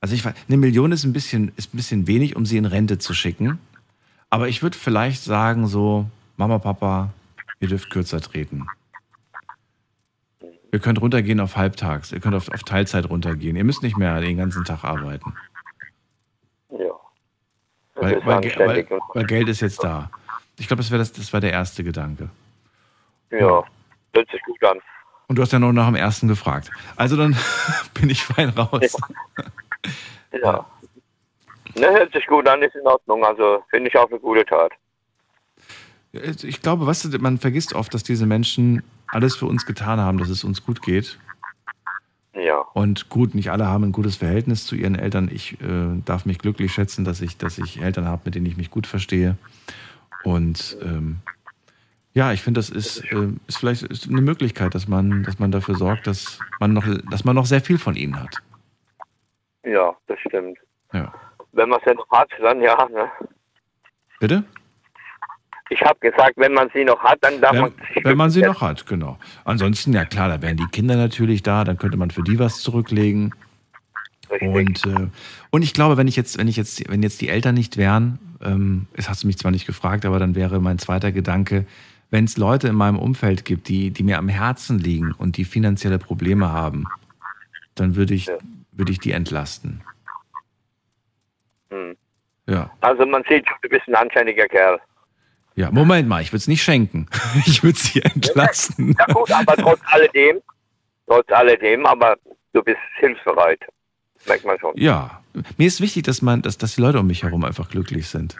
[0.00, 2.98] Also ich eine Million ist ein bisschen, ist ein bisschen wenig, um sie in Rente
[2.98, 3.58] zu schicken.
[4.28, 7.12] Aber ich würde vielleicht sagen, so, Mama, Papa,
[7.60, 8.66] ihr dürft kürzer treten.
[10.72, 13.56] Ihr könnt runtergehen auf Halbtags, ihr könnt auf, auf Teilzeit runtergehen.
[13.56, 15.34] Ihr müsst nicht mehr den ganzen Tag arbeiten.
[16.70, 16.92] Ja.
[17.94, 20.10] Weil, weil, weil, weil Geld ist jetzt da.
[20.58, 22.28] Ich glaube, das, das, das war der erste Gedanke.
[23.30, 23.64] Ja,
[24.12, 24.78] hört sich gut an.
[25.28, 26.70] Und du hast ja noch nach dem ersten gefragt.
[26.96, 27.36] Also dann
[27.94, 28.96] bin ich fein raus.
[30.42, 30.66] Ja.
[31.74, 33.24] Ne, hört sich gut an, ist in Ordnung.
[33.24, 34.72] Also finde ich auch eine gute Tat.
[36.12, 38.82] Ich glaube, du, man vergisst oft, dass diese Menschen
[39.16, 41.18] alles für uns getan haben, dass es uns gut geht.
[42.34, 42.58] Ja.
[42.74, 45.30] Und gut, nicht alle haben ein gutes Verhältnis zu ihren Eltern.
[45.32, 48.58] Ich äh, darf mich glücklich schätzen, dass ich, dass ich Eltern habe, mit denen ich
[48.58, 49.38] mich gut verstehe.
[50.22, 51.16] Und ähm,
[52.12, 55.50] ja, ich finde, das ist, äh, ist vielleicht ist eine Möglichkeit, dass man, dass man
[55.50, 58.42] dafür sorgt, dass man noch, dass man noch sehr viel von ihnen hat.
[59.64, 60.58] Ja, das stimmt.
[60.92, 61.12] Ja.
[61.52, 62.86] Wenn man es ja noch hat, dann ja.
[62.90, 63.10] Ne?
[64.20, 64.44] Bitte?
[65.68, 67.72] Ich habe gesagt, wenn man sie noch hat, dann darf Wenn, man
[68.02, 69.18] wenn man sie noch hat, genau.
[69.44, 72.60] Ansonsten, ja klar, da wären die Kinder natürlich da, dann könnte man für die was
[72.60, 73.34] zurücklegen.
[74.40, 75.08] Und, äh,
[75.50, 78.18] und ich glaube, wenn ich jetzt, wenn ich jetzt, wenn jetzt die Eltern nicht wären,
[78.44, 81.66] ähm, es hast du mich zwar nicht gefragt, aber dann wäre mein zweiter Gedanke,
[82.10, 85.44] wenn es Leute in meinem Umfeld gibt, die, die mir am Herzen liegen und die
[85.44, 86.86] finanzielle Probleme haben,
[87.74, 88.28] dann würde ich,
[88.72, 89.82] würde ich die entlasten.
[91.70, 91.96] Hm.
[92.46, 92.70] Ja.
[92.80, 94.80] Also man sieht du bist ein anständiger Kerl.
[95.56, 97.08] Ja, Moment mal, ich würde es nicht schenken.
[97.46, 98.94] Ich würde sie entlasten.
[98.98, 100.40] Ja gut, aber trotz alledem,
[101.06, 102.16] trotz alledem, aber
[102.52, 103.60] du bist hilfsbereit.
[104.26, 104.72] Merkt man schon.
[104.76, 105.22] Ja,
[105.56, 108.36] mir ist wichtig, dass man, dass, dass die Leute um mich herum einfach glücklich sind.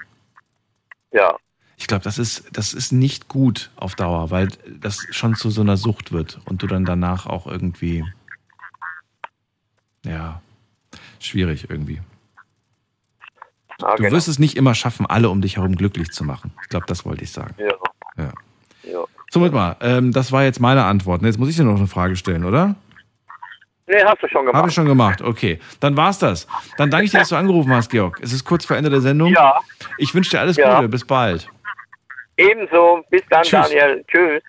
[1.12, 1.36] Ja.
[1.78, 4.48] Ich glaube, das ist, das ist nicht gut auf Dauer, weil
[4.80, 8.04] das schon zu so einer Sucht wird und du dann danach auch irgendwie,
[10.04, 10.42] ja,
[11.20, 12.00] schwierig irgendwie.
[13.82, 14.16] Ah, Du genau.
[14.16, 16.52] wirst es nicht immer schaffen, alle um dich herum glücklich zu machen.
[16.62, 17.54] Ich glaube, das wollte ich sagen.
[17.58, 17.66] Ja.
[18.16, 18.32] Ja.
[18.90, 19.04] ja.
[19.30, 21.22] Somit mal, ähm, das war jetzt meine Antwort.
[21.22, 22.74] Jetzt muss ich dir noch eine Frage stellen, oder?
[23.88, 24.56] Nee, hast du schon gemacht.
[24.58, 25.60] Habe ich schon gemacht, okay.
[25.78, 26.46] Dann war's das.
[26.76, 28.18] Dann danke ich dir, dass du angerufen hast, Georg.
[28.22, 29.32] Es ist kurz vor Ende der Sendung.
[29.32, 29.60] Ja.
[29.98, 30.76] Ich wünsche dir alles Ja.
[30.76, 30.88] Gute.
[30.88, 31.48] Bis bald.
[32.36, 33.04] Ebenso.
[33.10, 33.68] Bis dann, Tschüss.
[33.68, 34.04] Daniel.
[34.08, 34.42] Tschüss.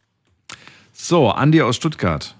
[0.93, 2.33] So, Andi aus Stuttgart.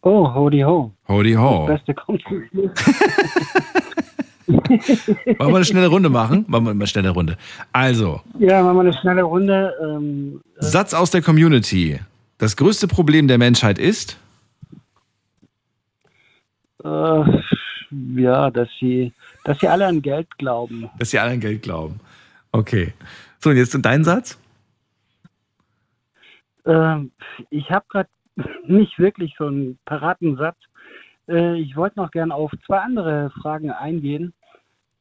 [0.00, 0.92] Oh, howdy ho.
[1.08, 1.66] Howdy ho.
[1.68, 2.70] Das Beste kommt zum Schluss.
[4.46, 6.44] Wollen wir eine schnelle Runde machen?
[6.48, 7.36] Machen wir eine schnelle Runde.
[7.72, 9.74] Also, Ja, machen wir eine schnelle Runde.
[9.82, 12.00] Ähm, Satz aus der Community.
[12.38, 14.18] Das größte Problem der Menschheit ist?
[16.84, 17.24] äh,
[18.16, 19.12] ja, dass sie,
[19.44, 20.90] dass sie alle an Geld glauben.
[20.98, 22.00] Dass sie alle an Geld glauben.
[22.50, 22.92] Okay.
[23.38, 24.38] So, und jetzt dein Satz?
[26.64, 27.12] Ähm,
[27.50, 28.08] ich habe gerade
[28.66, 30.56] nicht wirklich so einen paraten Satz.
[31.32, 34.34] Äh, ich wollte noch gern auf zwei andere Fragen eingehen.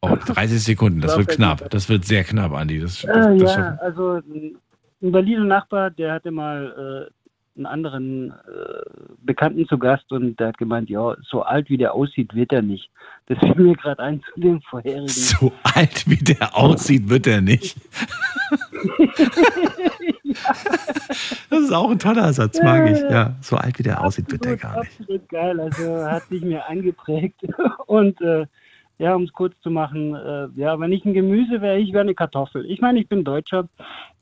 [0.02, 1.70] Oh, 30 Sekunden, das wird knapp.
[1.70, 2.80] Das wird sehr knapp, Andi.
[2.80, 4.56] Das, das, Äh, das ja, also ein
[5.00, 7.21] Berliner Nachbar, der hatte mal äh,
[7.56, 8.34] einen anderen äh,
[9.22, 12.62] Bekannten zu Gast und der hat gemeint, ja, so alt wie der aussieht, wird er
[12.62, 12.90] nicht.
[13.28, 15.08] Das fiel mir gerade ein zu dem vorherigen.
[15.08, 17.76] So alt wie der aussieht, wird er nicht.
[21.50, 23.00] Das ist auch ein toller Satz, mag ich.
[23.02, 25.00] Ja, so alt wie der aussieht, wird er gar nicht.
[25.00, 27.42] Absolut geil, also hat sich mir eingeprägt.
[27.86, 28.46] Und äh,
[28.98, 32.02] Ja, um es kurz zu machen, äh, ja, wenn ich ein Gemüse wäre, ich wäre
[32.04, 32.66] eine Kartoffel.
[32.70, 33.68] Ich meine, ich bin Deutscher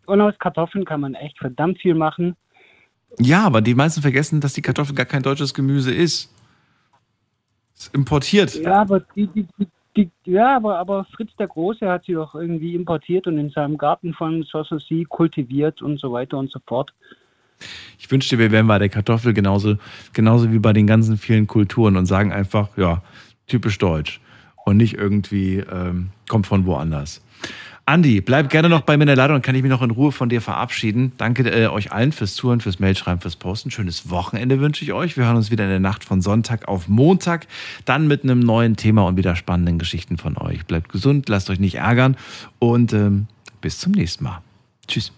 [0.06, 2.36] und aus Kartoffeln kann man echt verdammt viel machen.
[3.18, 6.32] Ja, aber die meisten vergessen, dass die Kartoffel gar kein deutsches Gemüse ist.
[7.76, 8.56] Es ist importiert.
[8.56, 12.36] Ja, aber die, die, die, die, ja, aber, aber Fritz der Große hat sie doch
[12.36, 16.94] irgendwie importiert und in seinem Garten von Sanssouci kultiviert und so weiter und so fort.
[17.98, 19.76] Ich wünschte, wir wären bei der Kartoffel genauso,
[20.14, 23.02] genauso wie bei den ganzen vielen Kulturen und sagen einfach, ja,
[23.48, 24.22] typisch deutsch
[24.66, 27.22] und nicht irgendwie ähm, kommt von woanders.
[27.90, 29.90] Andi, bleib gerne noch bei mir in der Leitung, dann kann ich mich noch in
[29.90, 31.12] Ruhe von dir verabschieden.
[31.18, 33.72] Danke äh, euch allen fürs Zuhören, fürs Mailschreiben, fürs Posten.
[33.72, 35.18] Schönes Wochenende wünsche ich euch.
[35.18, 37.48] Wir hören uns wieder in der Nacht von Sonntag auf Montag,
[37.86, 40.68] dann mit einem neuen Thema und wieder spannenden Geschichten von euch.
[40.68, 42.16] Bleibt gesund, lasst euch nicht ärgern
[42.60, 43.26] und ähm,
[43.60, 44.44] bis zum nächsten Mal.
[44.88, 45.12] Tschüss.